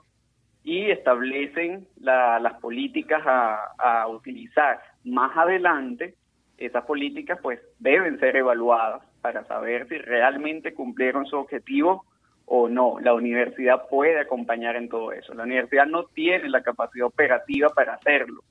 y 0.63 0.91
establecen 0.91 1.87
las 2.01 2.55
políticas 2.61 3.23
a, 3.25 3.73
a 3.79 4.09
utilizar 4.09 4.81
más 5.05 5.37
adelante 5.37 6.15
esas 6.59 6.85
políticas 6.85 7.39
pues 7.43 7.61
deben 7.79 8.19
ser 8.19 8.37
evaluadas 8.37 9.03
para 9.21 9.45
saber 9.47 9.89
si 9.89 9.99
realmente 9.99 10.75
cumplieron 10.75 11.27
su 11.27 11.37
objetivo 11.37 12.05
o 12.47 12.69
no. 12.69 12.99
La 13.01 13.13
universidad 13.13 13.89
puede 13.89 14.21
acompañar 14.21 14.77
en 14.77 14.89
todo 14.89 15.13
eso. 15.13 15.35
La 15.35 15.43
universidad 15.43 15.87
no 15.87 16.05
tiene 16.05 16.49
la 16.49 16.63
capacidad 16.63 17.07
operativa 17.07 17.69
para 17.71 17.95
hacerlo, 17.95 18.43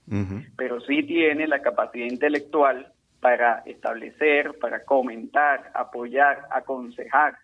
pero 0.58 0.82
sí 0.82 1.04
tiene 1.04 1.48
la 1.48 1.62
capacidad 1.62 2.06
intelectual 2.06 2.92
para 3.22 3.64
establecer, 3.66 4.60
para 4.60 4.84
comentar, 4.84 5.72
apoyar, 5.74 6.48
aconsejar 6.52 7.36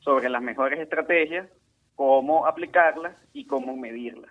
sobre 0.00 0.28
las 0.28 0.42
mejores 0.42 0.78
estrategias, 0.78 1.48
cómo 1.96 2.46
aplicarlas 2.46 3.16
y 3.32 3.46
cómo 3.46 3.76
medirlas. 3.76 4.30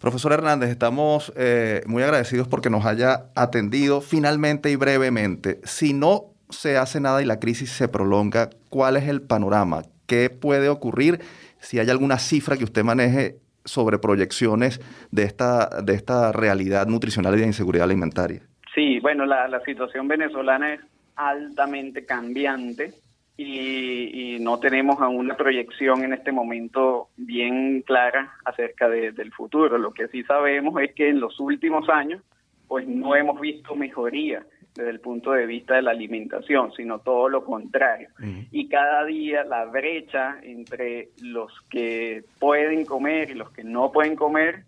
Profesor 0.00 0.32
Hernández, 0.32 0.70
estamos 0.70 1.32
eh, 1.36 1.82
muy 1.86 2.02
agradecidos 2.02 2.48
porque 2.48 2.70
nos 2.70 2.84
haya 2.86 3.26
atendido 3.36 4.00
finalmente 4.00 4.68
y 4.70 4.74
brevemente. 4.74 5.60
Si 5.62 5.92
no 5.92 6.31
se 6.52 6.76
hace 6.76 7.00
nada 7.00 7.22
y 7.22 7.24
la 7.24 7.40
crisis 7.40 7.70
se 7.70 7.88
prolonga, 7.88 8.50
¿cuál 8.68 8.96
es 8.96 9.08
el 9.08 9.22
panorama? 9.22 9.82
¿Qué 10.06 10.30
puede 10.30 10.68
ocurrir? 10.68 11.20
Si 11.58 11.78
hay 11.78 11.90
alguna 11.90 12.18
cifra 12.18 12.56
que 12.56 12.64
usted 12.64 12.84
maneje 12.84 13.36
sobre 13.64 13.98
proyecciones 13.98 14.80
de 15.10 15.22
esta, 15.24 15.82
de 15.82 15.94
esta 15.94 16.32
realidad 16.32 16.86
nutricional 16.86 17.34
y 17.36 17.40
de 17.40 17.46
inseguridad 17.46 17.84
alimentaria. 17.84 18.42
Sí, 18.74 18.98
bueno, 19.00 19.26
la, 19.26 19.48
la 19.48 19.60
situación 19.64 20.08
venezolana 20.08 20.74
es 20.74 20.80
altamente 21.16 22.04
cambiante 22.04 22.94
y, 23.36 24.38
no 24.40 24.58
tenemos 24.58 25.00
aún 25.00 25.16
una 25.16 25.36
proyección 25.36 26.02
en 26.02 26.12
este 26.12 26.32
momento 26.32 27.08
bien 27.16 27.82
clara 27.82 28.34
acerca 28.44 28.88
del 28.88 29.32
futuro. 29.32 29.78
Lo 29.78 29.92
que 29.92 30.08
sí 30.08 30.24
sabemos 30.24 30.80
es 30.82 30.94
que 30.94 31.08
en 31.10 31.20
los 31.20 31.38
últimos 31.38 31.88
años 31.88 32.22
pues 32.66 32.88
no 32.88 33.14
hemos 33.14 33.40
visto 33.40 33.74
mejoría 33.74 34.44
desde 34.74 34.90
el 34.90 35.00
punto 35.00 35.32
de 35.32 35.46
vista 35.46 35.74
de 35.74 35.82
la 35.82 35.90
alimentación, 35.90 36.72
sino 36.72 37.00
todo 37.00 37.28
lo 37.28 37.44
contrario. 37.44 38.08
Y 38.50 38.68
cada 38.68 39.04
día 39.04 39.44
la 39.44 39.66
brecha 39.66 40.38
entre 40.42 41.10
los 41.20 41.52
que 41.70 42.24
pueden 42.38 42.84
comer 42.84 43.30
y 43.30 43.34
los 43.34 43.50
que 43.50 43.64
no 43.64 43.92
pueden 43.92 44.16
comer 44.16 44.64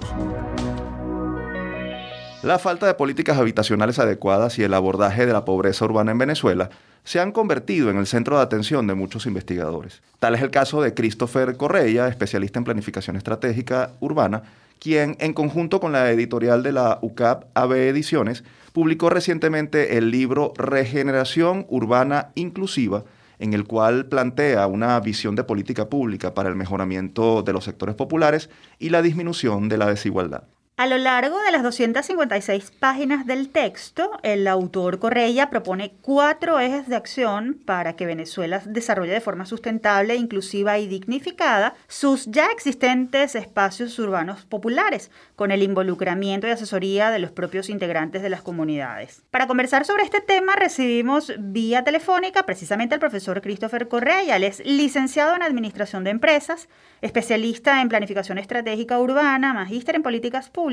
La 2.41 2.57
falta 2.57 2.87
de 2.87 2.95
políticas 2.95 3.37
habitacionales 3.37 3.99
adecuadas 3.99 4.57
y 4.57 4.63
el 4.63 4.73
abordaje 4.73 5.27
de 5.27 5.33
la 5.33 5.45
pobreza 5.45 5.85
urbana 5.85 6.11
en 6.11 6.17
Venezuela 6.17 6.71
se 7.03 7.19
han 7.19 7.31
convertido 7.31 7.89
en 7.89 7.97
el 7.97 8.07
centro 8.07 8.37
de 8.37 8.43
atención 8.43 8.87
de 8.87 8.95
muchos 8.95 9.25
investigadores. 9.25 10.01
Tal 10.19 10.35
es 10.35 10.41
el 10.41 10.51
caso 10.51 10.81
de 10.81 10.93
Christopher 10.93 11.57
Correia, 11.57 12.07
especialista 12.07 12.59
en 12.59 12.65
planificación 12.65 13.15
estratégica 13.15 13.91
urbana, 13.99 14.43
quien, 14.79 15.15
en 15.19 15.33
conjunto 15.33 15.79
con 15.79 15.91
la 15.91 16.09
editorial 16.11 16.63
de 16.63 16.71
la 16.71 16.99
UCAP 17.01 17.45
AB 17.53 17.73
Ediciones, 17.73 18.43
publicó 18.73 19.09
recientemente 19.09 19.97
el 19.97 20.11
libro 20.11 20.53
Regeneración 20.57 21.65
Urbana 21.69 22.29
Inclusiva, 22.35 23.03
en 23.39 23.53
el 23.53 23.65
cual 23.65 24.05
plantea 24.05 24.67
una 24.67 24.99
visión 24.99 25.35
de 25.35 25.43
política 25.43 25.89
pública 25.89 26.33
para 26.33 26.49
el 26.49 26.55
mejoramiento 26.55 27.41
de 27.43 27.53
los 27.53 27.63
sectores 27.63 27.95
populares 27.95 28.49
y 28.79 28.89
la 28.89 29.01
disminución 29.01 29.67
de 29.69 29.77
la 29.77 29.87
desigualdad. 29.87 30.43
A 30.81 30.87
lo 30.87 30.97
largo 30.97 31.39
de 31.43 31.51
las 31.51 31.61
256 31.61 32.71
páginas 32.71 33.27
del 33.27 33.49
texto, 33.49 34.17
el 34.23 34.47
autor 34.47 34.97
Correia 34.97 35.51
propone 35.51 35.93
cuatro 36.01 36.59
ejes 36.59 36.87
de 36.89 36.95
acción 36.95 37.55
para 37.63 37.95
que 37.95 38.07
Venezuela 38.07 38.63
desarrolle 38.65 39.11
de 39.11 39.21
forma 39.21 39.45
sustentable, 39.45 40.15
inclusiva 40.15 40.79
y 40.79 40.87
dignificada 40.87 41.75
sus 41.87 42.25
ya 42.25 42.47
existentes 42.47 43.35
espacios 43.35 43.99
urbanos 43.99 44.43
populares, 44.45 45.11
con 45.35 45.51
el 45.51 45.61
involucramiento 45.61 46.47
y 46.47 46.49
asesoría 46.49 47.11
de 47.11 47.19
los 47.19 47.29
propios 47.29 47.69
integrantes 47.69 48.23
de 48.23 48.29
las 48.29 48.41
comunidades. 48.41 49.21
Para 49.29 49.45
conversar 49.45 49.85
sobre 49.85 50.01
este 50.01 50.19
tema 50.19 50.55
recibimos 50.55 51.31
vía 51.37 51.83
telefónica 51.83 52.47
precisamente 52.47 52.95
al 52.95 52.99
profesor 52.99 53.43
Christopher 53.43 53.87
Correia. 53.87 54.35
Él 54.35 54.45
es 54.45 54.65
licenciado 54.65 55.35
en 55.35 55.43
Administración 55.43 56.03
de 56.03 56.09
Empresas, 56.09 56.69
especialista 57.01 57.81
en 57.81 57.89
Planificación 57.89 58.39
Estratégica 58.39 58.99
Urbana, 58.99 59.53
magíster 59.53 59.95
en 59.95 60.01
Políticas 60.01 60.49
Públicas, 60.49 60.70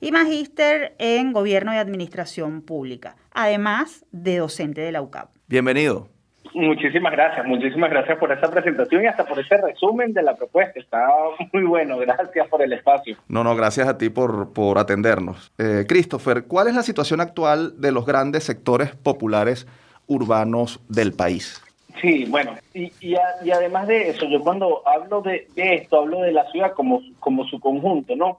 y 0.00 0.12
magíster 0.12 0.94
en 0.98 1.32
Gobierno 1.32 1.72
y 1.74 1.78
Administración 1.78 2.62
Pública, 2.62 3.16
además 3.32 4.04
de 4.12 4.38
docente 4.38 4.80
de 4.80 4.92
la 4.92 5.02
UCAP. 5.02 5.30
Bienvenido. 5.48 6.08
Muchísimas 6.54 7.12
gracias, 7.12 7.46
muchísimas 7.46 7.88
gracias 7.88 8.18
por 8.18 8.30
esa 8.30 8.50
presentación 8.50 9.04
y 9.04 9.06
hasta 9.06 9.24
por 9.24 9.38
ese 9.38 9.56
resumen 9.56 10.12
de 10.12 10.22
la 10.22 10.34
propuesta. 10.36 10.78
Está 10.78 11.08
muy 11.52 11.64
bueno, 11.64 11.96
gracias 11.98 12.46
por 12.48 12.62
el 12.62 12.74
espacio. 12.74 13.16
No, 13.28 13.42
no, 13.42 13.56
gracias 13.56 13.88
a 13.88 13.96
ti 13.96 14.10
por, 14.10 14.52
por 14.52 14.78
atendernos. 14.78 15.50
Eh, 15.56 15.86
Christopher, 15.88 16.44
¿cuál 16.44 16.68
es 16.68 16.74
la 16.74 16.82
situación 16.82 17.20
actual 17.20 17.80
de 17.80 17.90
los 17.90 18.04
grandes 18.04 18.44
sectores 18.44 18.94
populares 18.94 19.66
urbanos 20.06 20.80
del 20.88 21.12
país? 21.12 21.61
Sí, 22.00 22.24
bueno, 22.28 22.54
y, 22.74 22.90
y, 23.00 23.14
además 23.50 23.86
de 23.86 24.10
eso, 24.10 24.26
yo 24.26 24.40
cuando 24.40 24.82
hablo 24.86 25.20
de, 25.20 25.46
esto, 25.56 25.98
hablo 25.98 26.22
de 26.22 26.32
la 26.32 26.50
ciudad 26.50 26.72
como, 26.72 27.02
como 27.20 27.46
su 27.46 27.60
conjunto, 27.60 28.16
¿no? 28.16 28.38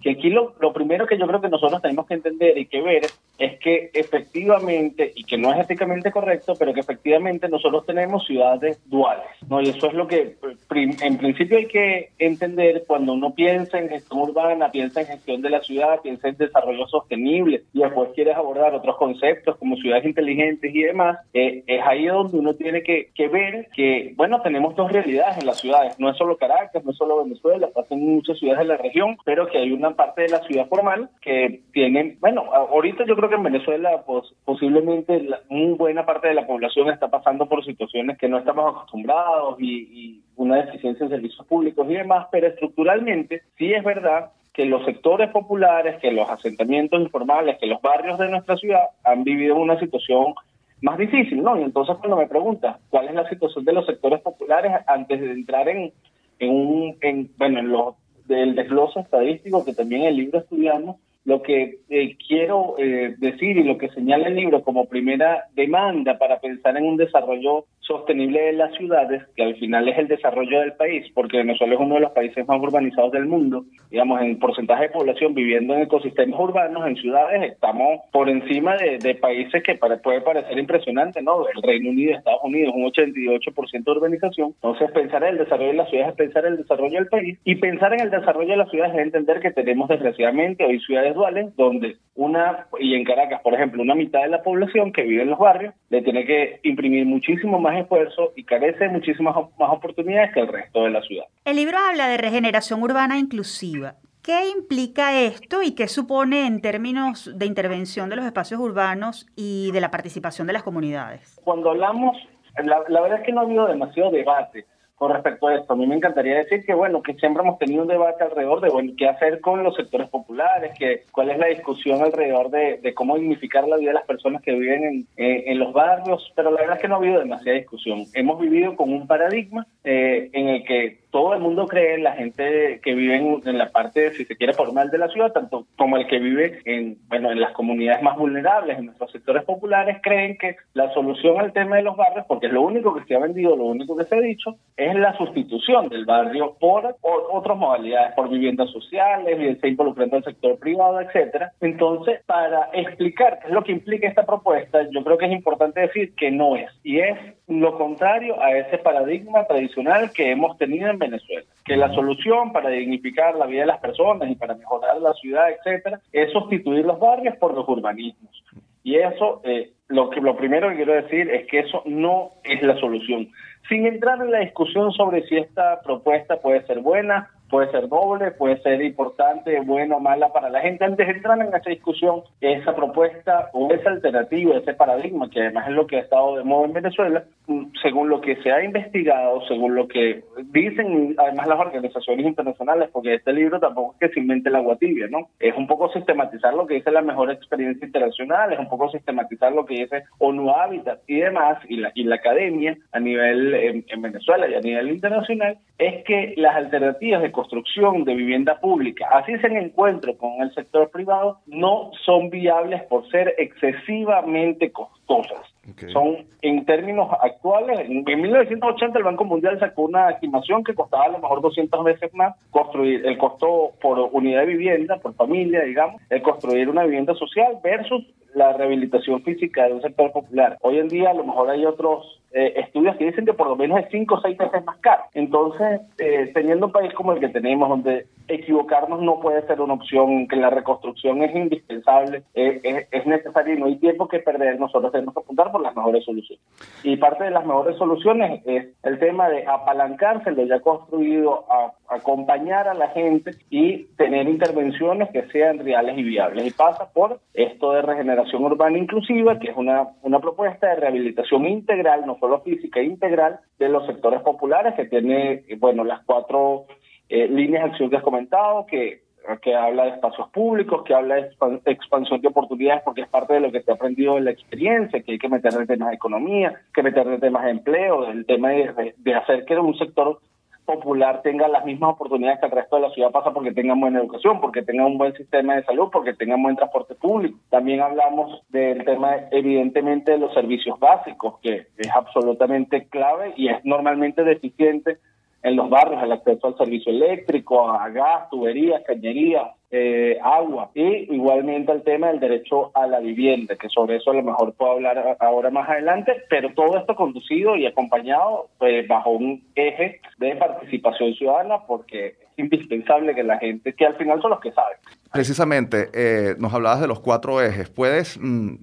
Que 0.00 0.12
aquí 0.12 0.30
lo, 0.30 0.54
lo, 0.60 0.72
primero 0.72 1.06
que 1.06 1.18
yo 1.18 1.26
creo 1.26 1.40
que 1.40 1.48
nosotros 1.48 1.82
tenemos 1.82 2.06
que 2.06 2.14
entender 2.14 2.56
y 2.56 2.66
que 2.66 2.80
ver 2.80 3.02
es 3.38 3.58
que 3.58 3.90
efectivamente, 3.92 5.12
y 5.14 5.24
que 5.24 5.36
no 5.36 5.52
es 5.52 5.58
éticamente 5.58 6.12
correcto, 6.12 6.54
pero 6.58 6.72
que 6.72 6.80
efectivamente 6.80 7.48
nosotros 7.48 7.84
tenemos 7.86 8.24
ciudades 8.24 8.78
duales, 8.86 9.26
¿no? 9.48 9.60
Y 9.60 9.68
eso 9.70 9.88
es 9.88 9.94
lo 9.94 10.06
que 10.06 10.36
en 10.70 11.18
principio 11.18 11.58
hay 11.58 11.66
que 11.66 12.10
entender 12.18 12.84
cuando 12.86 13.14
uno 13.14 13.34
piensa 13.34 13.78
en 13.78 13.88
gestión 13.88 14.20
urbana, 14.20 14.70
piensa 14.70 15.00
en 15.00 15.08
gestión 15.08 15.42
de 15.42 15.50
la 15.50 15.60
ciudad, 15.62 16.00
piensa 16.02 16.28
en 16.28 16.36
desarrollo 16.36 16.86
sostenible 16.86 17.62
y 17.72 17.80
después 17.80 18.10
quieres 18.14 18.36
abordar 18.36 18.74
otros 18.74 18.96
conceptos 18.96 19.56
como 19.56 19.76
ciudades 19.76 20.04
inteligentes 20.04 20.72
y 20.72 20.82
demás, 20.82 21.18
eh, 21.34 21.64
es 21.66 21.82
ahí 21.84 22.06
donde 22.06 22.38
uno 22.38 22.54
tiene 22.54 22.82
que, 22.82 22.91
que 23.14 23.28
ver 23.28 23.68
que, 23.74 24.14
bueno, 24.16 24.40
tenemos 24.42 24.74
dos 24.74 24.90
realidades 24.90 25.38
en 25.38 25.46
las 25.46 25.60
ciudades. 25.60 25.98
No 25.98 26.10
es 26.10 26.16
solo 26.16 26.36
Caracas, 26.36 26.84
no 26.84 26.90
es 26.90 26.96
solo 26.96 27.22
Venezuela, 27.22 27.68
pasan 27.74 28.00
muchas 28.00 28.38
ciudades 28.38 28.60
de 28.60 28.74
la 28.74 28.76
región, 28.76 29.16
pero 29.24 29.46
que 29.46 29.58
hay 29.58 29.72
una 29.72 29.94
parte 29.94 30.22
de 30.22 30.28
la 30.28 30.40
ciudad 30.40 30.68
formal 30.68 31.10
que 31.20 31.62
tienen, 31.72 32.18
bueno, 32.20 32.44
ahorita 32.52 33.04
yo 33.06 33.16
creo 33.16 33.28
que 33.28 33.36
en 33.36 33.42
Venezuela 33.42 34.02
pues, 34.06 34.24
posiblemente 34.44 35.22
la, 35.22 35.40
buena 35.50 36.04
parte 36.06 36.28
de 36.28 36.34
la 36.34 36.46
población 36.46 36.90
está 36.90 37.08
pasando 37.08 37.48
por 37.48 37.64
situaciones 37.64 38.18
que 38.18 38.28
no 38.28 38.38
estamos 38.38 38.74
acostumbrados 38.74 39.60
y, 39.60 39.88
y 39.92 40.22
una 40.36 40.56
deficiencia 40.56 41.04
en 41.04 41.10
servicios 41.10 41.46
públicos 41.46 41.86
y 41.88 41.94
demás, 41.94 42.26
pero 42.30 42.46
estructuralmente 42.46 43.42
sí 43.56 43.72
es 43.72 43.84
verdad 43.84 44.30
que 44.52 44.66
los 44.66 44.84
sectores 44.84 45.30
populares, 45.30 45.96
que 46.00 46.12
los 46.12 46.28
asentamientos 46.28 47.00
informales, 47.00 47.58
que 47.58 47.66
los 47.66 47.80
barrios 47.80 48.18
de 48.18 48.28
nuestra 48.28 48.56
ciudad 48.56 48.82
han 49.02 49.24
vivido 49.24 49.56
una 49.56 49.78
situación 49.78 50.34
más 50.82 50.98
difícil, 50.98 51.42
¿no? 51.42 51.58
Y 51.58 51.62
entonces 51.62 51.96
cuando 51.98 52.16
me 52.16 52.26
preguntas 52.26 52.76
cuál 52.90 53.08
es 53.08 53.14
la 53.14 53.28
situación 53.28 53.64
de 53.64 53.72
los 53.72 53.86
sectores 53.86 54.20
populares 54.20 54.72
antes 54.86 55.20
de 55.20 55.32
entrar 55.32 55.68
en, 55.68 55.92
en 56.40 56.50
un, 56.50 56.96
en, 57.00 57.30
bueno, 57.38 57.60
en 57.60 57.70
los 57.70 57.94
del 58.26 58.54
desglose 58.54 59.00
estadístico 59.00 59.64
que 59.64 59.74
también 59.74 60.02
el 60.02 60.16
libro 60.16 60.40
estudiamos, 60.40 60.96
lo 61.24 61.42
que 61.42 61.78
eh, 61.88 62.16
quiero 62.26 62.74
eh, 62.78 63.14
decir 63.18 63.56
y 63.56 63.64
lo 63.64 63.78
que 63.78 63.88
señala 63.90 64.28
el 64.28 64.36
libro 64.36 64.62
como 64.62 64.86
primera 64.86 65.44
demanda 65.54 66.18
para 66.18 66.40
pensar 66.40 66.76
en 66.76 66.84
un 66.84 66.96
desarrollo 66.96 67.66
sostenible 67.80 68.40
de 68.40 68.52
las 68.52 68.74
ciudades, 68.76 69.22
que 69.36 69.42
al 69.42 69.56
final 69.56 69.88
es 69.88 69.98
el 69.98 70.08
desarrollo 70.08 70.60
del 70.60 70.72
país, 70.74 71.04
porque 71.14 71.38
Venezuela 71.38 71.74
es 71.74 71.80
uno 71.80 71.96
de 71.96 72.00
los 72.00 72.12
países 72.12 72.46
más 72.46 72.60
urbanizados 72.60 73.12
del 73.12 73.26
mundo, 73.26 73.64
digamos, 73.90 74.20
en 74.22 74.38
porcentaje 74.38 74.84
de 74.84 74.90
población 74.90 75.34
viviendo 75.34 75.74
en 75.74 75.82
ecosistemas 75.82 76.38
urbanos, 76.38 76.86
en 76.86 76.96
ciudades, 76.96 77.52
estamos 77.52 78.00
por 78.12 78.28
encima 78.28 78.76
de, 78.76 79.12
países 79.20 79.62
que 79.62 79.74
puede 79.74 80.20
parecer 80.22 80.58
impresionante, 80.58 81.22
¿no? 81.22 81.46
El 81.48 81.62
Reino 81.62 81.90
Unido, 81.90 82.16
Estados 82.16 82.40
Unidos, 82.42 82.72
un 82.74 82.84
88% 82.84 83.84
de 83.84 83.90
urbanización. 83.90 84.54
Entonces, 84.54 84.90
pensar 84.92 85.22
en 85.24 85.30
el 85.30 85.38
desarrollo 85.38 85.70
de 85.70 85.76
las 85.76 85.90
ciudades 85.90 86.10
es 86.12 86.16
pensar 86.16 86.46
en 86.46 86.52
el 86.52 86.58
desarrollo 86.58 86.94
del 86.94 87.08
país, 87.08 87.38
y 87.44 87.56
pensar 87.56 87.92
en 87.92 88.00
el 88.00 88.10
desarrollo 88.10 88.50
de 88.50 88.56
las 88.56 88.70
ciudades 88.70 88.94
es 88.94 89.02
entender 89.02 89.40
que 89.40 89.50
tenemos 89.50 89.88
desgraciadamente 89.88 90.64
hoy 90.64 90.80
ciudades 90.80 91.11
duales, 91.14 91.54
donde 91.56 91.96
una, 92.14 92.66
y 92.78 92.94
en 92.94 93.04
Caracas, 93.04 93.40
por 93.42 93.54
ejemplo, 93.54 93.82
una 93.82 93.94
mitad 93.94 94.22
de 94.22 94.28
la 94.28 94.42
población 94.42 94.92
que 94.92 95.02
vive 95.02 95.22
en 95.22 95.30
los 95.30 95.38
barrios, 95.38 95.74
le 95.90 96.02
tiene 96.02 96.26
que 96.26 96.60
imprimir 96.62 97.06
muchísimo 97.06 97.58
más 97.58 97.78
esfuerzo 97.78 98.32
y 98.36 98.44
carece 98.44 98.84
de 98.84 98.90
muchísimas 98.90 99.34
más 99.58 99.70
oportunidades 99.70 100.32
que 100.32 100.40
el 100.40 100.48
resto 100.48 100.84
de 100.84 100.90
la 100.90 101.02
ciudad. 101.02 101.24
El 101.44 101.56
libro 101.56 101.78
habla 101.78 102.08
de 102.08 102.18
regeneración 102.18 102.82
urbana 102.82 103.18
inclusiva. 103.18 103.94
¿Qué 104.22 104.50
implica 104.56 105.20
esto 105.20 105.62
y 105.62 105.74
qué 105.74 105.88
supone 105.88 106.46
en 106.46 106.60
términos 106.60 107.36
de 107.36 107.46
intervención 107.46 108.08
de 108.08 108.16
los 108.16 108.24
espacios 108.24 108.60
urbanos 108.60 109.26
y 109.34 109.72
de 109.72 109.80
la 109.80 109.90
participación 109.90 110.46
de 110.46 110.52
las 110.52 110.62
comunidades? 110.62 111.40
Cuando 111.42 111.70
hablamos, 111.70 112.16
la, 112.62 112.82
la 112.88 113.00
verdad 113.00 113.18
es 113.18 113.26
que 113.26 113.32
no 113.32 113.40
ha 113.40 113.44
habido 113.44 113.66
demasiado 113.66 114.12
debate 114.12 114.66
con 115.02 115.12
respecto 115.12 115.48
a 115.48 115.56
esto. 115.56 115.72
A 115.72 115.76
mí 115.76 115.84
me 115.84 115.96
encantaría 115.96 116.36
decir 116.36 116.64
que, 116.64 116.74
bueno, 116.74 117.02
que 117.02 117.14
siempre 117.14 117.42
hemos 117.42 117.58
tenido 117.58 117.82
un 117.82 117.88
debate 117.88 118.22
alrededor 118.22 118.60
de, 118.60 118.68
bueno, 118.68 118.92
qué 118.96 119.08
hacer 119.08 119.40
con 119.40 119.64
los 119.64 119.74
sectores 119.74 120.08
populares, 120.08 120.78
que, 120.78 121.02
cuál 121.10 121.30
es 121.30 121.38
la 121.38 121.48
discusión 121.48 122.00
alrededor 122.02 122.50
de, 122.50 122.78
de 122.80 122.94
cómo 122.94 123.16
dignificar 123.16 123.66
la 123.66 123.78
vida 123.78 123.88
de 123.88 123.94
las 123.94 124.06
personas 124.06 124.42
que 124.42 124.52
viven 124.52 124.84
en, 124.84 125.06
en, 125.16 125.58
los 125.58 125.72
barrios, 125.72 126.32
pero 126.36 126.52
la 126.52 126.60
verdad 126.60 126.76
es 126.76 126.82
que 126.82 126.86
no 126.86 126.94
ha 126.94 126.98
habido 126.98 127.18
demasiada 127.18 127.58
discusión. 127.58 128.04
Hemos 128.14 128.38
vivido 128.38 128.76
con 128.76 128.92
un 128.92 129.08
paradigma 129.08 129.66
eh, 129.82 130.30
en 130.32 130.48
el 130.50 130.64
que 130.64 131.01
todo 131.12 131.34
el 131.34 131.40
mundo 131.40 131.66
cree, 131.66 131.98
la 131.98 132.12
gente 132.12 132.80
que 132.82 132.94
vive 132.94 133.16
en, 133.16 133.58
la 133.58 133.70
parte, 133.70 134.12
si 134.12 134.24
se 134.24 134.34
quiere, 134.34 134.54
formal 134.54 134.90
de 134.90 134.96
la 134.96 135.08
ciudad, 135.08 135.30
tanto 135.30 135.66
como 135.76 135.98
el 135.98 136.06
que 136.06 136.18
vive 136.18 136.60
en, 136.64 136.96
bueno, 137.08 137.30
en 137.30 137.38
las 137.38 137.52
comunidades 137.52 138.02
más 138.02 138.16
vulnerables, 138.16 138.78
en 138.78 138.86
nuestros 138.86 139.12
sectores 139.12 139.44
populares, 139.44 139.98
creen 140.02 140.38
que 140.38 140.56
la 140.72 140.92
solución 140.94 141.38
al 141.38 141.52
tema 141.52 141.76
de 141.76 141.82
los 141.82 141.96
barrios, 141.96 142.24
porque 142.26 142.46
es 142.46 142.52
lo 142.52 142.62
único 142.62 142.94
que 142.94 143.04
se 143.04 143.14
ha 143.14 143.18
vendido, 143.18 143.54
lo 143.54 143.66
único 143.66 143.94
que 143.94 144.04
se 144.04 144.16
ha 144.16 144.20
dicho, 144.20 144.56
es 144.74 144.94
la 144.94 145.14
sustitución 145.18 145.90
del 145.90 146.06
barrio 146.06 146.56
por, 146.58 146.96
otras 147.02 147.58
modalidades, 147.58 148.14
por 148.14 148.30
viviendas 148.30 148.70
sociales, 148.70 149.58
se 149.60 149.68
involucrando 149.68 150.16
al 150.16 150.24
sector 150.24 150.58
privado, 150.58 150.98
etcétera. 150.98 151.52
Entonces, 151.60 152.20
para 152.24 152.70
explicar 152.72 153.38
qué 153.40 153.48
es 153.48 153.52
lo 153.52 153.62
que 153.62 153.72
implica 153.72 154.08
esta 154.08 154.24
propuesta, 154.24 154.88
yo 154.90 155.04
creo 155.04 155.18
que 155.18 155.26
es 155.26 155.32
importante 155.32 155.80
decir 155.80 156.14
que 156.14 156.30
no 156.30 156.56
es, 156.56 156.70
y 156.82 157.00
es 157.00 157.18
lo 157.60 157.76
contrario 157.76 158.40
a 158.40 158.56
ese 158.56 158.78
paradigma 158.78 159.44
tradicional 159.44 160.10
que 160.12 160.30
hemos 160.30 160.56
tenido 160.58 160.88
en 160.88 160.98
Venezuela, 160.98 161.46
que 161.64 161.76
la 161.76 161.92
solución 161.94 162.52
para 162.52 162.70
dignificar 162.70 163.36
la 163.36 163.46
vida 163.46 163.60
de 163.60 163.66
las 163.66 163.80
personas 163.80 164.30
y 164.30 164.34
para 164.34 164.54
mejorar 164.54 165.00
la 165.00 165.12
ciudad, 165.14 165.50
etcétera, 165.50 166.00
es 166.12 166.32
sustituir 166.32 166.84
los 166.84 166.98
barrios 166.98 167.36
por 167.36 167.54
los 167.54 167.68
urbanismos. 167.68 168.44
Y 168.84 168.96
eso, 168.96 169.40
eh, 169.44 169.70
lo 169.88 170.10
que 170.10 170.20
lo 170.20 170.36
primero 170.36 170.68
que 170.68 170.76
quiero 170.76 170.94
decir 170.94 171.30
es 171.30 171.46
que 171.46 171.60
eso 171.60 171.82
no 171.86 172.30
es 172.42 172.62
la 172.62 172.76
solución. 172.78 173.28
Sin 173.68 173.86
entrar 173.86 174.20
en 174.20 174.32
la 174.32 174.40
discusión 174.40 174.92
sobre 174.92 175.22
si 175.28 175.36
esta 175.36 175.80
propuesta 175.82 176.40
puede 176.40 176.66
ser 176.66 176.80
buena 176.80 177.30
puede 177.52 177.70
ser 177.70 177.86
doble, 177.86 178.30
puede 178.30 178.62
ser 178.62 178.80
importante, 178.80 179.60
bueno 179.60 179.98
o 179.98 180.00
mala 180.00 180.32
para 180.32 180.48
la 180.48 180.62
gente. 180.62 180.86
Antes 180.86 181.06
de 181.06 181.12
entrar 181.12 181.38
en 181.38 181.48
esa 181.48 181.68
discusión, 181.68 182.22
esa 182.40 182.74
propuesta 182.74 183.50
o 183.52 183.70
esa 183.70 183.90
alternativa, 183.90 184.56
ese 184.56 184.72
paradigma, 184.72 185.28
que 185.28 185.42
además 185.42 185.68
es 185.68 185.74
lo 185.74 185.86
que 185.86 185.96
ha 185.96 186.00
estado 186.00 186.38
de 186.38 186.44
moda 186.44 186.68
en 186.68 186.72
Venezuela, 186.72 187.24
mm, 187.48 187.64
según 187.82 188.08
lo 188.08 188.22
que 188.22 188.36
se 188.36 188.50
ha 188.50 188.64
investigado, 188.64 189.42
según 189.48 189.74
lo 189.74 189.86
que 189.86 190.24
dicen 190.50 191.14
además 191.18 191.46
las 191.46 191.60
organizaciones 191.60 192.24
internacionales, 192.24 192.88
porque 192.90 193.16
este 193.16 193.34
libro 193.34 193.60
tampoco 193.60 193.92
es 193.92 194.08
que 194.08 194.14
se 194.14 194.20
invente 194.20 194.48
el 194.48 194.56
agua 194.56 194.76
tibia, 194.76 195.08
¿no? 195.10 195.28
Es 195.38 195.54
un 195.54 195.66
poco 195.66 195.92
sistematizar 195.92 196.54
lo 196.54 196.66
que 196.66 196.76
dice 196.76 196.90
la 196.90 197.02
mejor 197.02 197.30
experiencia 197.30 197.84
internacional, 197.84 198.50
es 198.54 198.58
un 198.60 198.70
poco 198.70 198.88
sistematizar 198.88 199.52
lo 199.52 199.66
que 199.66 199.74
dice 199.74 200.04
ONU 200.20 200.48
Habitat 200.48 201.00
y 201.06 201.20
demás, 201.20 201.58
y 201.68 201.76
la, 201.76 201.92
y 201.94 202.04
la 202.04 202.14
academia 202.14 202.78
a 202.92 202.98
nivel 202.98 203.52
en, 203.52 203.84
en 203.88 204.00
Venezuela 204.00 204.48
y 204.48 204.54
a 204.54 204.60
nivel 204.60 204.88
internacional, 204.88 205.58
es 205.76 206.02
que 206.04 206.32
las 206.38 206.56
alternativas 206.56 207.20
de 207.20 207.32
construcción 207.42 208.04
de 208.04 208.14
vivienda 208.14 208.60
pública, 208.60 209.08
así 209.12 209.36
se 209.38 209.48
encuentro 209.48 210.16
con 210.16 210.40
el 210.42 210.54
sector 210.54 210.90
privado, 210.90 211.40
no 211.46 211.90
son 212.04 212.30
viables 212.30 212.82
por 212.84 213.08
ser 213.10 213.34
excesivamente 213.36 214.70
costosas. 214.70 215.51
Son, 215.92 216.16
en 216.42 216.64
términos 216.64 217.08
actuales, 217.20 217.88
en 217.88 218.04
1980 218.04 218.98
el 218.98 219.04
Banco 219.04 219.24
Mundial 219.24 219.60
sacó 219.60 219.82
una 219.82 220.10
estimación 220.10 220.64
que 220.64 220.74
costaba 220.74 221.04
a 221.04 221.08
lo 221.10 221.20
mejor 221.20 221.40
200 221.40 221.84
veces 221.84 222.12
más 222.14 222.34
construir 222.50 223.06
el 223.06 223.16
costo 223.16 223.70
por 223.80 223.98
unidad 224.12 224.40
de 224.40 224.46
vivienda, 224.46 224.96
por 224.96 225.14
familia, 225.14 225.62
digamos, 225.62 226.02
el 226.10 226.20
construir 226.22 226.68
una 226.68 226.82
vivienda 226.82 227.14
social 227.14 227.58
versus 227.62 228.04
la 228.34 228.52
rehabilitación 228.54 229.22
física 229.22 229.66
de 229.66 229.74
un 229.74 229.82
sector 229.82 230.10
popular. 230.10 230.58
Hoy 230.62 230.78
en 230.78 230.88
día 230.88 231.10
a 231.10 231.14
lo 231.14 231.24
mejor 231.24 231.50
hay 231.50 231.64
otros 231.64 232.20
eh, 232.32 232.54
estudios 232.56 232.96
que 232.96 233.06
dicen 233.06 233.26
que 233.26 233.34
por 233.34 233.46
lo 233.46 233.56
menos 233.56 233.78
es 233.78 233.86
5 233.90 234.14
o 234.14 234.20
6 234.20 234.38
veces 234.38 234.64
más 234.64 234.78
caro. 234.78 235.02
Entonces, 235.14 235.82
eh, 235.98 236.30
teniendo 236.34 236.66
un 236.66 236.72
país 236.72 236.92
como 236.94 237.12
el 237.12 237.20
que 237.20 237.28
tenemos, 237.28 237.68
donde 237.68 238.06
equivocarnos 238.34 239.00
no 239.02 239.20
puede 239.20 239.46
ser 239.46 239.60
una 239.60 239.74
opción, 239.74 240.28
que 240.28 240.36
la 240.36 240.50
reconstrucción 240.50 241.22
es 241.22 241.34
indispensable, 241.34 242.22
eh, 242.34 242.86
es, 242.90 243.06
necesario 243.06 243.54
y 243.54 243.60
no 243.60 243.66
hay 243.66 243.76
tiempo 243.76 244.08
que 244.08 244.20
perder, 244.20 244.58
nosotros 244.58 244.92
tenemos 244.92 245.14
que 245.14 245.20
apuntar 245.20 245.52
por 245.52 245.60
las 245.60 245.74
mejores 245.76 246.04
soluciones. 246.04 246.42
Y 246.82 246.96
parte 246.96 247.24
de 247.24 247.30
las 247.30 247.44
mejores 247.44 247.76
soluciones 247.76 248.42
es 248.46 248.68
el 248.82 248.98
tema 248.98 249.28
de 249.28 249.46
apalancarse 249.46 250.30
lo 250.30 250.44
ya 250.44 250.60
construido, 250.60 251.44
a, 251.50 251.72
acompañar 251.94 252.68
a 252.68 252.74
la 252.74 252.88
gente 252.88 253.32
y 253.50 253.84
tener 253.96 254.26
intervenciones 254.28 255.10
que 255.10 255.28
sean 255.28 255.58
reales 255.58 255.98
y 255.98 256.02
viables. 256.02 256.46
Y 256.46 256.50
pasa 256.50 256.90
por 256.92 257.20
esto 257.34 257.72
de 257.72 257.82
regeneración 257.82 258.44
urbana 258.44 258.78
inclusiva, 258.78 259.38
que 259.38 259.50
es 259.50 259.56
una, 259.56 259.88
una 260.02 260.20
propuesta 260.20 260.68
de 260.68 260.76
rehabilitación 260.76 261.46
integral, 261.46 262.06
no 262.06 262.16
solo 262.18 262.40
física, 262.40 262.80
integral 262.80 263.40
de 263.58 263.68
los 263.68 263.86
sectores 263.86 264.22
populares, 264.22 264.74
que 264.74 264.86
tiene, 264.86 265.44
bueno, 265.58 265.84
las 265.84 266.00
cuatro 266.04 266.66
eh, 267.12 267.28
líneas 267.28 267.64
de 267.64 267.70
acción 267.70 267.90
que 267.90 267.96
has 267.96 268.02
comentado, 268.02 268.64
que, 268.64 269.02
que 269.42 269.54
habla 269.54 269.84
de 269.84 269.90
espacios 269.90 270.30
públicos, 270.30 270.82
que 270.82 270.94
habla 270.94 271.16
de 271.16 271.30
expansión 271.66 272.22
de 272.22 272.28
oportunidades, 272.28 272.82
porque 272.86 273.02
es 273.02 273.08
parte 273.08 273.34
de 273.34 273.40
lo 273.40 273.52
que 273.52 273.60
se 273.60 273.70
ha 273.70 273.74
aprendido 273.74 274.16
en 274.16 274.24
la 274.24 274.30
experiencia, 274.30 275.02
que 275.02 275.12
hay 275.12 275.18
que 275.18 275.28
meterle 275.28 275.66
temas 275.66 275.90
de 275.90 275.96
economía, 275.96 276.54
que 276.72 276.82
meterle 276.82 277.18
temas 277.18 277.44
de 277.44 277.50
empleo, 277.50 278.06
el 278.06 278.24
tema 278.24 278.48
de, 278.48 278.94
de 278.96 279.14
hacer 279.14 279.44
que 279.44 279.58
un 279.58 279.76
sector 279.76 280.20
popular 280.64 281.20
tenga 281.20 281.48
las 281.48 281.66
mismas 281.66 281.90
oportunidades 281.90 282.40
que 282.40 282.46
el 282.46 282.52
resto 282.52 282.76
de 282.76 282.82
la 282.82 282.90
ciudad 282.90 283.10
pasa 283.10 283.32
porque 283.34 283.52
tengan 283.52 283.78
buena 283.78 284.00
educación, 284.00 284.40
porque 284.40 284.62
tengan 284.62 284.86
un 284.86 284.96
buen 284.96 285.12
sistema 285.12 285.56
de 285.56 285.64
salud, 285.64 285.88
porque 285.92 286.14
tengan 286.14 286.42
buen 286.42 286.56
transporte 286.56 286.94
público. 286.94 287.38
También 287.50 287.82
hablamos 287.82 288.40
del 288.48 288.86
tema, 288.86 289.16
evidentemente, 289.32 290.12
de 290.12 290.18
los 290.18 290.32
servicios 290.32 290.80
básicos, 290.80 291.40
que 291.40 291.66
es 291.76 291.90
absolutamente 291.94 292.86
clave 292.88 293.34
y 293.36 293.48
es 293.48 293.62
normalmente 293.64 294.24
deficiente 294.24 294.96
en 295.42 295.56
los 295.56 295.68
barrios, 295.68 296.02
el 296.02 296.12
acceso 296.12 296.46
al 296.46 296.56
servicio 296.56 296.92
eléctrico, 296.92 297.68
a 297.68 297.88
gas, 297.88 298.30
tuberías, 298.30 298.82
cañerías, 298.86 299.48
eh, 299.74 300.18
agua 300.22 300.70
y 300.74 301.14
igualmente 301.14 301.72
el 301.72 301.82
tema 301.82 302.08
del 302.08 302.20
derecho 302.20 302.70
a 302.74 302.86
la 302.86 303.00
vivienda, 303.00 303.56
que 303.56 303.70
sobre 303.70 303.96
eso 303.96 304.10
a 304.10 304.14
lo 304.14 304.22
mejor 304.22 304.52
puedo 304.52 304.72
hablar 304.72 305.16
ahora 305.18 305.50
más 305.50 305.68
adelante, 305.68 306.12
pero 306.28 306.52
todo 306.54 306.76
esto 306.76 306.94
conducido 306.94 307.56
y 307.56 307.66
acompañado 307.66 308.50
pues, 308.58 308.86
bajo 308.86 309.10
un 309.10 309.42
eje 309.54 310.00
de 310.18 310.36
participación 310.36 311.14
ciudadana 311.14 311.60
porque 311.66 312.08
es 312.08 312.16
indispensable 312.36 313.14
que 313.14 313.22
la 313.22 313.38
gente, 313.38 313.74
que 313.74 313.86
al 313.86 313.96
final 313.96 314.20
son 314.20 314.30
los 314.32 314.40
que 314.40 314.52
saben. 314.52 314.76
Precisamente, 315.10 315.88
eh, 315.94 316.34
nos 316.38 316.52
hablabas 316.52 316.82
de 316.82 316.86
los 316.86 317.00
cuatro 317.00 317.40
ejes. 317.40 317.70
¿Puedes 317.70 318.18
mm, 318.20 318.56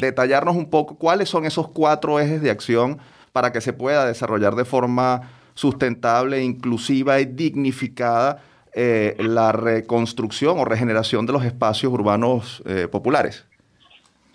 detallarnos 0.00 0.56
un 0.56 0.70
poco 0.70 0.98
cuáles 0.98 1.28
son 1.28 1.44
esos 1.44 1.68
cuatro 1.68 2.18
ejes 2.18 2.42
de 2.42 2.50
acción 2.50 2.98
para 3.32 3.52
que 3.52 3.60
se 3.60 3.74
pueda 3.74 4.06
desarrollar 4.06 4.54
de 4.54 4.64
forma 4.64 5.20
sustentable, 5.56 6.42
inclusiva 6.42 7.18
y 7.18 7.24
dignificada 7.24 8.42
eh, 8.74 9.16
la 9.18 9.52
reconstrucción 9.52 10.58
o 10.58 10.66
regeneración 10.66 11.24
de 11.24 11.32
los 11.32 11.44
espacios 11.44 11.90
urbanos 11.90 12.62
eh, 12.66 12.88
populares? 12.88 13.48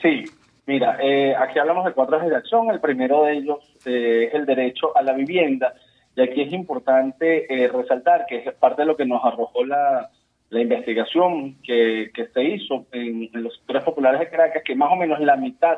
Sí, 0.02 0.26
mira, 0.66 0.98
eh, 1.00 1.36
aquí 1.36 1.60
hablamos 1.60 1.86
de 1.86 1.94
cuatro 1.94 2.18
ejes 2.18 2.32
de 2.32 2.38
acción. 2.38 2.72
El 2.72 2.82
primero 2.82 3.24
de 3.24 3.34
ellos 3.34 3.60
es 3.86 4.34
el 4.34 4.48
derecho 4.48 4.98
a 4.98 5.04
la 5.04 5.14
vivienda. 5.14 5.76
Y 6.16 6.24
aquí 6.24 6.42
es 6.42 6.52
importante 6.52 7.48
resaltar 7.72 8.26
que 8.28 8.38
es 8.38 8.54
parte 8.56 8.82
de 8.82 8.88
lo 8.88 8.98
que 8.98 9.06
nos 9.06 9.24
arrojó 9.24 9.64
la, 9.64 10.10
investigación 10.50 11.56
que, 11.64 12.12
se 12.34 12.44
hizo 12.44 12.88
en, 12.92 13.30
los 13.32 13.56
sectores 13.56 13.84
populares 13.84 14.20
de 14.20 14.30
Caracas, 14.30 14.64
que 14.66 14.76
más 14.76 14.92
o 14.92 14.98
menos 14.98 15.20
la 15.22 15.38
mitad 15.38 15.78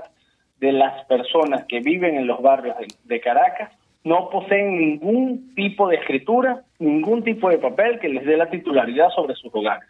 de 0.59 0.71
las 0.71 1.05
personas 1.05 1.65
que 1.65 1.81
viven 1.81 2.15
en 2.15 2.25
los 2.25 2.41
barrios 2.41 2.77
de 3.03 3.19
Caracas 3.19 3.71
no 4.03 4.29
poseen 4.29 4.77
ningún 4.77 5.53
tipo 5.55 5.87
de 5.87 5.95
escritura, 5.95 6.63
ningún 6.79 7.23
tipo 7.23 7.49
de 7.49 7.57
papel 7.57 7.99
que 7.99 8.09
les 8.09 8.25
dé 8.25 8.37
la 8.37 8.49
titularidad 8.49 9.09
sobre 9.09 9.35
sus 9.35 9.53
hogares. 9.53 9.87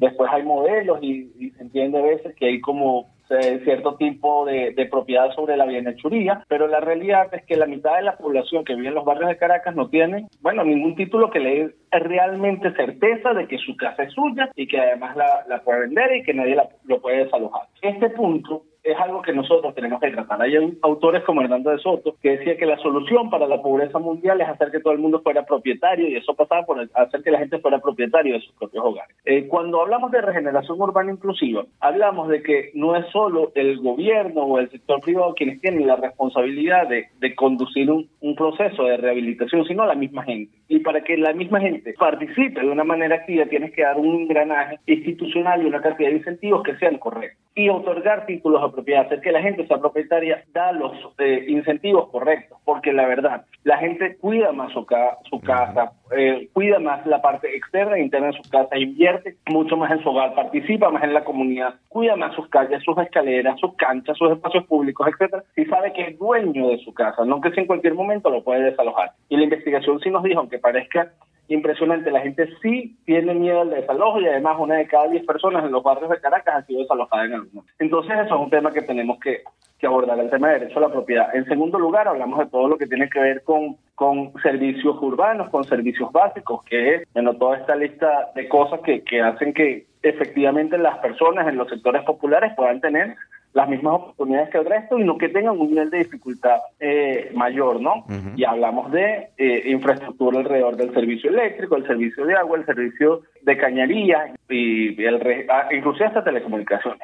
Después 0.00 0.30
hay 0.32 0.44
modelos 0.44 0.98
y, 1.02 1.50
se 1.50 1.62
entiende 1.62 1.98
a 1.98 2.02
veces 2.02 2.34
que 2.36 2.46
hay 2.46 2.60
como 2.60 3.10
eh, 3.28 3.60
cierto 3.64 3.96
tipo 3.96 4.46
de, 4.46 4.88
propiedad 4.90 5.30
sobre 5.34 5.58
la 5.58 5.66
bienhechuría, 5.66 6.44
pero 6.48 6.66
la 6.66 6.80
realidad 6.80 7.28
es 7.34 7.44
que 7.44 7.56
la 7.56 7.66
mitad 7.66 7.96
de 7.96 8.02
la 8.02 8.16
población 8.16 8.64
que 8.64 8.74
vive 8.74 8.88
en 8.88 8.94
los 8.94 9.04
barrios 9.04 9.28
de 9.28 9.36
Caracas 9.36 9.76
no 9.76 9.90
tiene, 9.90 10.26
bueno, 10.40 10.64
ningún 10.64 10.94
título 10.96 11.28
que 11.28 11.40
le 11.40 11.50
dé 11.50 11.74
realmente 11.90 12.72
certeza 12.72 13.34
de 13.34 13.46
que 13.46 13.58
su 13.58 13.76
casa 13.76 14.04
es 14.04 14.12
suya 14.14 14.50
y 14.56 14.66
que 14.66 14.80
además 14.80 15.14
la, 15.16 15.62
puede 15.62 15.80
vender 15.80 16.16
y 16.16 16.22
que 16.22 16.32
nadie 16.32 16.56
lo 16.84 17.02
puede 17.02 17.24
desalojar. 17.24 17.68
Este 17.82 18.08
punto 18.08 18.62
es 18.82 18.96
algo 18.98 19.22
que 19.22 19.32
nosotros 19.32 19.74
tenemos 19.74 20.00
que 20.00 20.10
tratar. 20.10 20.40
Hay 20.40 20.54
autores 20.82 21.22
como 21.24 21.42
Hernando 21.42 21.70
de 21.70 21.78
Soto 21.78 22.16
que 22.22 22.38
decía 22.38 22.56
que 22.56 22.66
la 22.66 22.78
solución 22.78 23.30
para 23.30 23.46
la 23.46 23.60
pobreza 23.60 23.98
mundial 23.98 24.40
es 24.40 24.48
hacer 24.48 24.70
que 24.70 24.80
todo 24.80 24.92
el 24.92 24.98
mundo 24.98 25.20
fuera 25.20 25.44
propietario 25.44 26.08
y 26.08 26.16
eso 26.16 26.34
pasaba 26.34 26.64
por 26.64 26.88
hacer 26.94 27.22
que 27.22 27.30
la 27.30 27.38
gente 27.38 27.58
fuera 27.58 27.78
propietario 27.78 28.34
de 28.34 28.40
sus 28.40 28.52
propios 28.54 28.84
hogares. 28.84 29.14
Eh, 29.24 29.46
cuando 29.48 29.80
hablamos 29.80 30.10
de 30.10 30.20
regeneración 30.20 30.80
urbana 30.80 31.12
inclusiva, 31.12 31.64
hablamos 31.80 32.28
de 32.28 32.42
que 32.42 32.70
no 32.74 32.96
es 32.96 33.06
solo 33.12 33.52
el 33.54 33.78
gobierno 33.78 34.42
o 34.42 34.58
el 34.58 34.70
sector 34.70 35.00
privado 35.00 35.34
quienes 35.34 35.60
tienen 35.60 35.86
la 35.86 35.96
responsabilidad 35.96 36.88
de, 36.88 37.08
conducir 37.34 37.90
un, 37.90 38.08
un 38.20 38.34
proceso 38.34 38.84
de 38.84 38.96
rehabilitación, 38.96 39.64
sino 39.66 39.86
la 39.86 39.94
misma 39.94 40.24
gente. 40.24 40.56
Y 40.66 40.80
para 40.80 41.02
que 41.02 41.16
la 41.16 41.32
misma 41.32 41.60
gente 41.60 41.94
participe 41.98 42.60
de 42.60 42.68
una 42.68 42.84
manera 42.84 43.16
activa, 43.16 43.46
tienes 43.46 43.72
que 43.72 43.82
dar 43.82 43.96
un 43.96 44.22
engranaje 44.22 44.78
institucional 44.86 45.62
y 45.62 45.66
una 45.66 45.80
cantidad 45.80 46.08
de 46.08 46.16
incentivos 46.16 46.62
que 46.62 46.76
sean 46.76 46.98
correctos. 46.98 47.38
Y 47.54 47.68
otorgar 47.68 48.26
títulos 48.26 48.62
a 48.62 48.67
propiedad, 48.72 49.06
hacer 49.06 49.20
que 49.20 49.32
la 49.32 49.42
gente 49.42 49.66
sea 49.66 49.78
propietaria, 49.78 50.44
da 50.52 50.72
los 50.72 50.92
eh, 51.18 51.44
incentivos 51.48 52.08
correctos, 52.10 52.58
porque 52.64 52.92
la 52.92 53.06
verdad, 53.06 53.44
la 53.64 53.78
gente 53.78 54.16
cuida 54.16 54.52
más 54.52 54.72
su, 54.72 54.86
su 55.30 55.40
casa, 55.40 55.92
eh, 56.16 56.48
cuida 56.52 56.78
más 56.78 57.06
la 57.06 57.20
parte 57.20 57.54
externa 57.56 57.96
e 57.96 58.02
interna 58.02 58.28
de 58.28 58.42
su 58.42 58.50
casa, 58.50 58.76
invierte 58.78 59.36
mucho 59.46 59.76
más 59.76 59.90
en 59.90 60.02
su 60.02 60.10
hogar, 60.10 60.34
participa 60.34 60.90
más 60.90 61.02
en 61.04 61.14
la 61.14 61.24
comunidad, 61.24 61.74
cuida 61.88 62.16
más 62.16 62.34
sus 62.34 62.48
calles, 62.48 62.82
sus 62.84 62.98
escaleras, 62.98 63.58
sus 63.60 63.74
canchas, 63.76 64.16
sus 64.16 64.32
espacios 64.32 64.64
públicos, 64.66 65.06
etcétera, 65.08 65.44
y 65.56 65.64
sabe 65.66 65.92
que 65.92 66.02
es 66.02 66.18
dueño 66.18 66.68
de 66.68 66.78
su 66.78 66.92
casa, 66.94 67.24
no 67.24 67.40
que 67.40 67.50
si 67.50 67.60
en 67.60 67.66
cualquier 67.66 67.94
momento 67.94 68.30
lo 68.30 68.42
puede 68.42 68.62
desalojar. 68.62 69.12
Y 69.28 69.36
la 69.36 69.44
investigación 69.44 70.00
sí 70.00 70.10
nos 70.10 70.22
dijo, 70.22 70.40
aunque 70.40 70.58
parezca 70.58 71.12
impresionante. 71.48 72.10
La 72.10 72.20
gente 72.20 72.48
sí 72.62 72.96
tiene 73.04 73.34
miedo 73.34 73.62
al 73.62 73.70
desalojo 73.70 74.20
y 74.20 74.26
además 74.26 74.56
una 74.58 74.76
de 74.76 74.86
cada 74.86 75.08
diez 75.08 75.24
personas 75.24 75.64
en 75.64 75.72
los 75.72 75.82
barrios 75.82 76.10
de 76.10 76.20
Caracas 76.20 76.54
ha 76.56 76.66
sido 76.66 76.80
desalojada 76.80 77.24
en 77.24 77.32
algún. 77.34 77.64
Entonces 77.78 78.12
eso 78.24 78.34
es 78.34 78.40
un 78.40 78.50
tema 78.50 78.72
que 78.72 78.82
tenemos 78.82 79.18
que, 79.18 79.42
abordar, 79.86 80.18
el 80.18 80.30
tema 80.30 80.48
de 80.48 80.60
derecho 80.60 80.78
a 80.78 80.82
la 80.82 80.92
propiedad. 80.92 81.34
En 81.34 81.44
segundo 81.46 81.78
lugar, 81.78 82.08
hablamos 82.08 82.38
de 82.38 82.46
todo 82.46 82.68
lo 82.68 82.76
que 82.76 82.86
tiene 82.86 83.08
que 83.08 83.20
ver 83.20 83.42
con, 83.44 83.76
con 83.94 84.32
servicios 84.42 84.96
urbanos, 85.00 85.50
con 85.50 85.64
servicios 85.64 86.10
básicos, 86.12 86.64
que 86.64 86.94
es, 86.94 87.08
bueno, 87.14 87.34
toda 87.34 87.58
esta 87.58 87.76
lista 87.76 88.30
de 88.34 88.48
cosas 88.48 88.80
que, 88.80 89.02
que 89.02 89.20
hacen 89.20 89.52
que 89.54 89.86
efectivamente 90.02 90.78
las 90.78 90.98
personas 90.98 91.48
en 91.48 91.56
los 91.56 91.68
sectores 91.68 92.02
populares 92.04 92.52
puedan 92.56 92.80
tener 92.80 93.16
las 93.52 93.68
mismas 93.68 93.94
oportunidades 93.94 94.50
que 94.50 94.58
el 94.58 94.66
resto 94.66 94.98
y 94.98 95.04
no 95.04 95.18
que 95.18 95.28
tengan 95.28 95.58
un 95.58 95.70
nivel 95.70 95.90
de 95.90 95.98
dificultad 95.98 96.58
eh, 96.78 97.30
mayor, 97.34 97.80
¿no? 97.80 98.04
Y 98.36 98.44
hablamos 98.44 98.92
de 98.92 99.28
eh, 99.36 99.62
infraestructura 99.66 100.40
alrededor 100.40 100.76
del 100.76 100.92
servicio 100.92 101.30
eléctrico, 101.30 101.76
el 101.76 101.86
servicio 101.86 102.24
de 102.26 102.34
agua, 102.34 102.58
el 102.58 102.66
servicio 102.66 103.22
de 103.42 103.56
cañería 103.56 104.34
y 104.48 105.02
el 105.02 105.46
ah, 105.48 105.68
inclusive 105.72 106.06
hasta 106.06 106.24
telecomunicaciones. 106.24 107.00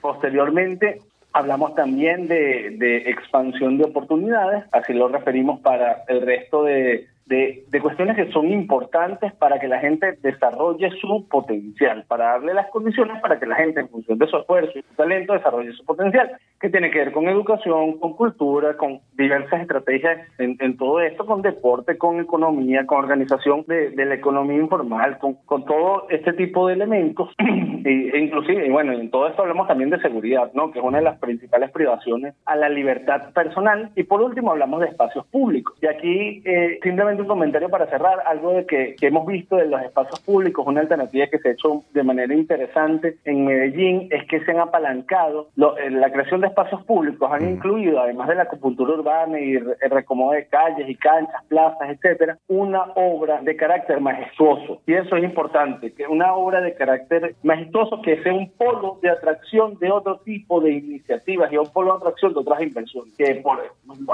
Posteriormente 0.00 1.00
hablamos 1.32 1.74
también 1.74 2.28
de, 2.28 2.76
de 2.78 3.10
expansión 3.10 3.78
de 3.78 3.84
oportunidades, 3.84 4.64
así 4.72 4.92
lo 4.92 5.08
referimos 5.08 5.60
para 5.60 6.04
el 6.08 6.22
resto 6.22 6.64
de 6.64 7.08
de, 7.26 7.64
cuestiones 7.80 8.16
que 8.16 8.30
son 8.32 8.50
importantes 8.50 9.32
para 9.34 9.58
que 9.58 9.68
la 9.68 9.78
gente 9.78 10.18
desarrolle 10.22 10.90
su 11.00 11.26
potencial, 11.28 12.04
para 12.06 12.32
darle 12.32 12.54
las 12.54 12.70
condiciones 12.70 13.20
para 13.20 13.38
que 13.38 13.46
la 13.46 13.56
gente, 13.56 13.80
en 13.80 13.88
función 13.88 14.18
de 14.18 14.26
su 14.26 14.36
esfuerzo 14.36 14.78
y 14.78 14.82
su 14.82 14.94
talento, 14.94 15.32
desarrolle 15.32 15.72
su 15.72 15.84
potencial, 15.84 16.30
que 16.62 16.70
tiene 16.70 16.92
que 16.92 17.00
ver 17.00 17.12
con 17.12 17.28
educación, 17.28 17.98
con 17.98 18.14
cultura, 18.14 18.76
con 18.76 19.00
diversas 19.14 19.62
estrategias 19.62 20.20
en, 20.38 20.76
todo 20.76 21.00
esto, 21.00 21.26
con 21.26 21.42
deporte, 21.42 21.98
con 21.98 22.20
economía, 22.20 22.86
con 22.86 22.98
organización 22.98 23.64
de, 23.66 23.92
la 23.96 24.14
economía 24.14 24.58
informal, 24.58 25.18
con, 25.18 25.34
con, 25.44 25.64
todo 25.64 26.06
este 26.08 26.32
tipo 26.34 26.68
de 26.68 26.74
elementos, 26.74 27.30
e 27.38 28.16
inclusive, 28.16 28.70
bueno, 28.70 28.92
en 28.92 29.10
todo 29.10 29.26
esto 29.26 29.42
hablamos 29.42 29.66
también 29.66 29.90
de 29.90 30.00
seguridad, 30.00 30.52
¿no? 30.54 30.70
que 30.70 30.78
es 30.78 30.84
una 30.84 30.98
de 30.98 31.04
las 31.04 31.18
principales 31.18 31.72
privaciones 31.72 32.34
a 32.46 32.54
la 32.54 32.68
libertad 32.68 33.32
personal, 33.32 33.90
y 33.96 34.04
por 34.04 34.22
último 34.22 34.52
hablamos 34.52 34.80
de 34.80 34.86
espacios 34.86 35.26
públicos, 35.26 35.76
y 35.82 35.86
aquí 35.88 36.42
eh, 36.44 36.78
simplemente 36.80 37.22
un 37.22 37.28
comentario 37.28 37.70
para 37.70 37.86
cerrar, 37.86 38.20
algo 38.24 38.52
de 38.52 38.66
que, 38.66 38.94
hemos 39.02 39.26
visto 39.26 39.58
en 39.58 39.72
los 39.72 39.82
espacios 39.82 40.20
públicos, 40.20 40.64
una 40.64 40.80
alternativa 40.80 41.26
que 41.26 41.38
se 41.38 41.48
ha 41.48 41.52
hecho 41.52 41.82
de 41.92 42.04
manera 42.04 42.32
interesante 42.32 43.16
en 43.24 43.46
Medellín 43.46 44.06
es 44.10 44.24
que 44.28 44.44
se 44.44 44.52
han 44.52 44.60
apalancado, 44.60 45.48
la 45.56 46.12
creación 46.12 46.40
de 46.40 46.51
espacios 46.52 46.84
públicos 46.84 47.28
han 47.32 47.48
incluido, 47.48 48.00
además 48.00 48.28
de 48.28 48.36
la 48.36 48.42
acupuntura 48.42 48.94
urbana 48.94 49.40
y 49.40 49.54
el 49.54 49.90
recomodo 49.90 50.32
de 50.32 50.46
calles 50.46 50.88
y 50.88 50.94
canchas, 50.94 51.42
plazas, 51.48 51.90
etcétera, 51.90 52.38
una 52.48 52.82
obra 52.94 53.40
de 53.42 53.56
carácter 53.56 54.00
majestuoso. 54.00 54.80
Y 54.86 54.94
eso 54.94 55.16
es 55.16 55.24
importante, 55.24 55.92
que 55.92 56.06
una 56.06 56.34
obra 56.34 56.60
de 56.60 56.74
carácter 56.74 57.34
majestuoso 57.42 58.00
que 58.02 58.22
sea 58.22 58.32
un 58.32 58.50
polo 58.52 58.98
de 59.02 59.10
atracción 59.10 59.78
de 59.78 59.90
otro 59.90 60.18
tipo 60.18 60.60
de 60.60 60.72
iniciativas 60.72 61.52
y 61.52 61.56
un 61.56 61.72
polo 61.72 61.92
de 61.92 61.98
atracción 61.98 62.34
de 62.34 62.40
otras 62.40 62.62
inversiones. 62.62 63.14
Que 63.16 63.36
por, 63.36 63.58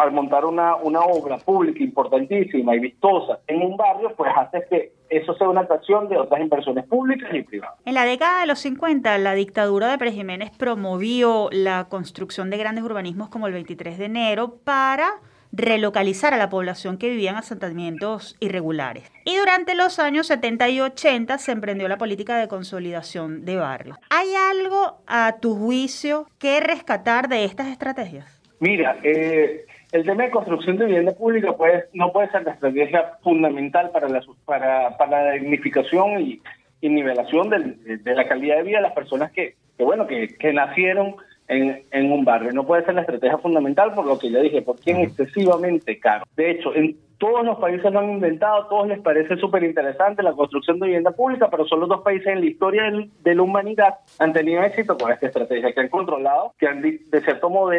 al 0.01 0.12
montar 0.12 0.45
una, 0.45 0.76
una 0.76 1.01
obra 1.01 1.39
pública 1.39 1.82
importantísima 1.82 2.74
y 2.76 2.80
vistosa 2.80 3.41
en 3.47 3.62
un 3.62 3.76
barrio, 3.76 4.12
pues 4.16 4.30
hace 4.36 4.64
que 4.70 4.93
eso 5.11 5.34
sea 5.34 5.49
una 5.49 5.62
atracción 5.62 6.09
de 6.09 6.18
otras 6.18 6.41
inversiones 6.41 6.86
públicas 6.86 7.30
y 7.32 7.43
privadas. 7.43 7.78
En 7.84 7.95
la 7.95 8.05
década 8.05 8.43
de 8.43 8.47
los 8.47 8.59
50, 8.59 9.16
la 9.18 9.34
dictadura 9.34 9.91
de 9.91 9.97
Pérez 9.97 10.14
Jiménez 10.14 10.51
promovió 10.57 11.49
la 11.51 11.86
construcción 11.89 12.28
de 12.29 12.57
grandes 12.59 12.85
urbanismos 12.85 13.29
como 13.29 13.47
el 13.47 13.55
23 13.55 13.99
de 13.99 14.05
enero 14.05 14.59
para 14.64 15.14
relocalizar 15.53 16.35
a 16.35 16.37
la 16.37 16.51
población 16.51 16.99
que 16.99 17.09
vivía 17.09 17.31
en 17.31 17.37
asentamientos 17.37 18.37
irregulares. 18.41 19.11
Y 19.24 19.37
durante 19.37 19.74
los 19.74 19.99
años 19.99 20.26
70 20.26 20.68
y 20.68 20.81
80 20.81 21.39
se 21.39 21.53
emprendió 21.53 21.89
la 21.89 21.97
política 21.97 22.37
de 22.39 22.49
consolidación 22.49 23.45
de 23.45 23.57
barrios. 23.57 23.97
¿Hay 24.11 24.29
algo, 24.35 24.99
a 25.07 25.37
tu 25.41 25.55
juicio, 25.55 26.26
que 26.39 26.61
rescatar 26.61 27.29
de 27.29 27.45
estas 27.45 27.68
estrategias? 27.68 28.41
Mira, 28.61 28.99
eh, 29.03 29.64
el 29.93 30.05
tema 30.05 30.24
de 30.24 30.31
construcción 30.31 30.76
de 30.76 30.87
vivienda 30.87 31.12
pública 31.12 31.57
pues, 31.57 31.85
no 31.95 32.12
puede 32.12 32.31
ser 32.31 32.43
la 32.43 32.53
estrategia 32.53 33.12
fundamental 33.22 33.91
para 33.91 34.09
la, 34.09 35.33
dignificación 35.33 36.20
y, 36.20 36.41
nivelación 36.83 37.49
de, 37.51 38.14
la 38.14 38.29
calidad 38.29 38.57
de 38.59 38.62
vida 38.64 38.76
de 38.79 38.83
las 38.83 38.93
personas 38.93 39.33
que, 39.33 39.55
bueno, 39.79 40.07
que 40.07 40.53
nacieron 40.53 41.16
en, 41.49 41.83
en, 41.91 42.13
un 42.13 42.25
barrio. 42.25 42.53
No 42.53 42.67
puede 42.67 42.85
ser 42.85 42.95
la 42.95 43.01
estrategia 43.03 43.39
fundamental 43.39 43.93
por 43.95 44.07
lo 44.07 44.19
que 44.19 44.31
ya 44.31 44.41
dije, 44.41 44.63
porque 44.63 44.93
es 44.93 44.99
excesivamente 45.09 45.99
caro. 45.99 46.25
De 46.37 46.51
hecho, 46.51 46.75
en 46.75 46.97
todos 47.19 47.45
los 47.45 47.59
países 47.59 47.93
lo 47.93 47.99
han 47.99 48.13
inventado, 48.13 48.63
a 48.63 48.69
todos 48.69 48.89
les 48.89 49.01
parece 49.01 49.37
súper 49.37 49.65
interesante 49.65 50.23
la 50.23 50.33
construcción 50.33 50.79
de 50.79 50.87
vivienda 50.87 51.11
pública, 51.11 51.49
pero 51.51 51.67
son 51.67 51.81
los 51.81 51.89
dos 51.89 52.03
países 52.03 52.29
en 52.29 52.41
la 52.41 52.47
historia 52.47 52.83
de 53.23 53.35
la 53.35 53.43
humanidad 53.43 53.97
han 54.19 54.33
tenido 54.33 54.63
éxito 54.63 54.97
con 54.97 55.11
esta 55.11 55.27
estrategia, 55.27 55.73
que 55.73 55.81
han 55.81 55.89
controlado, 55.89 56.55
que 56.59 56.69
han 56.69 56.81
de 56.81 57.21
cierto 57.23 57.51
modo 57.51 57.73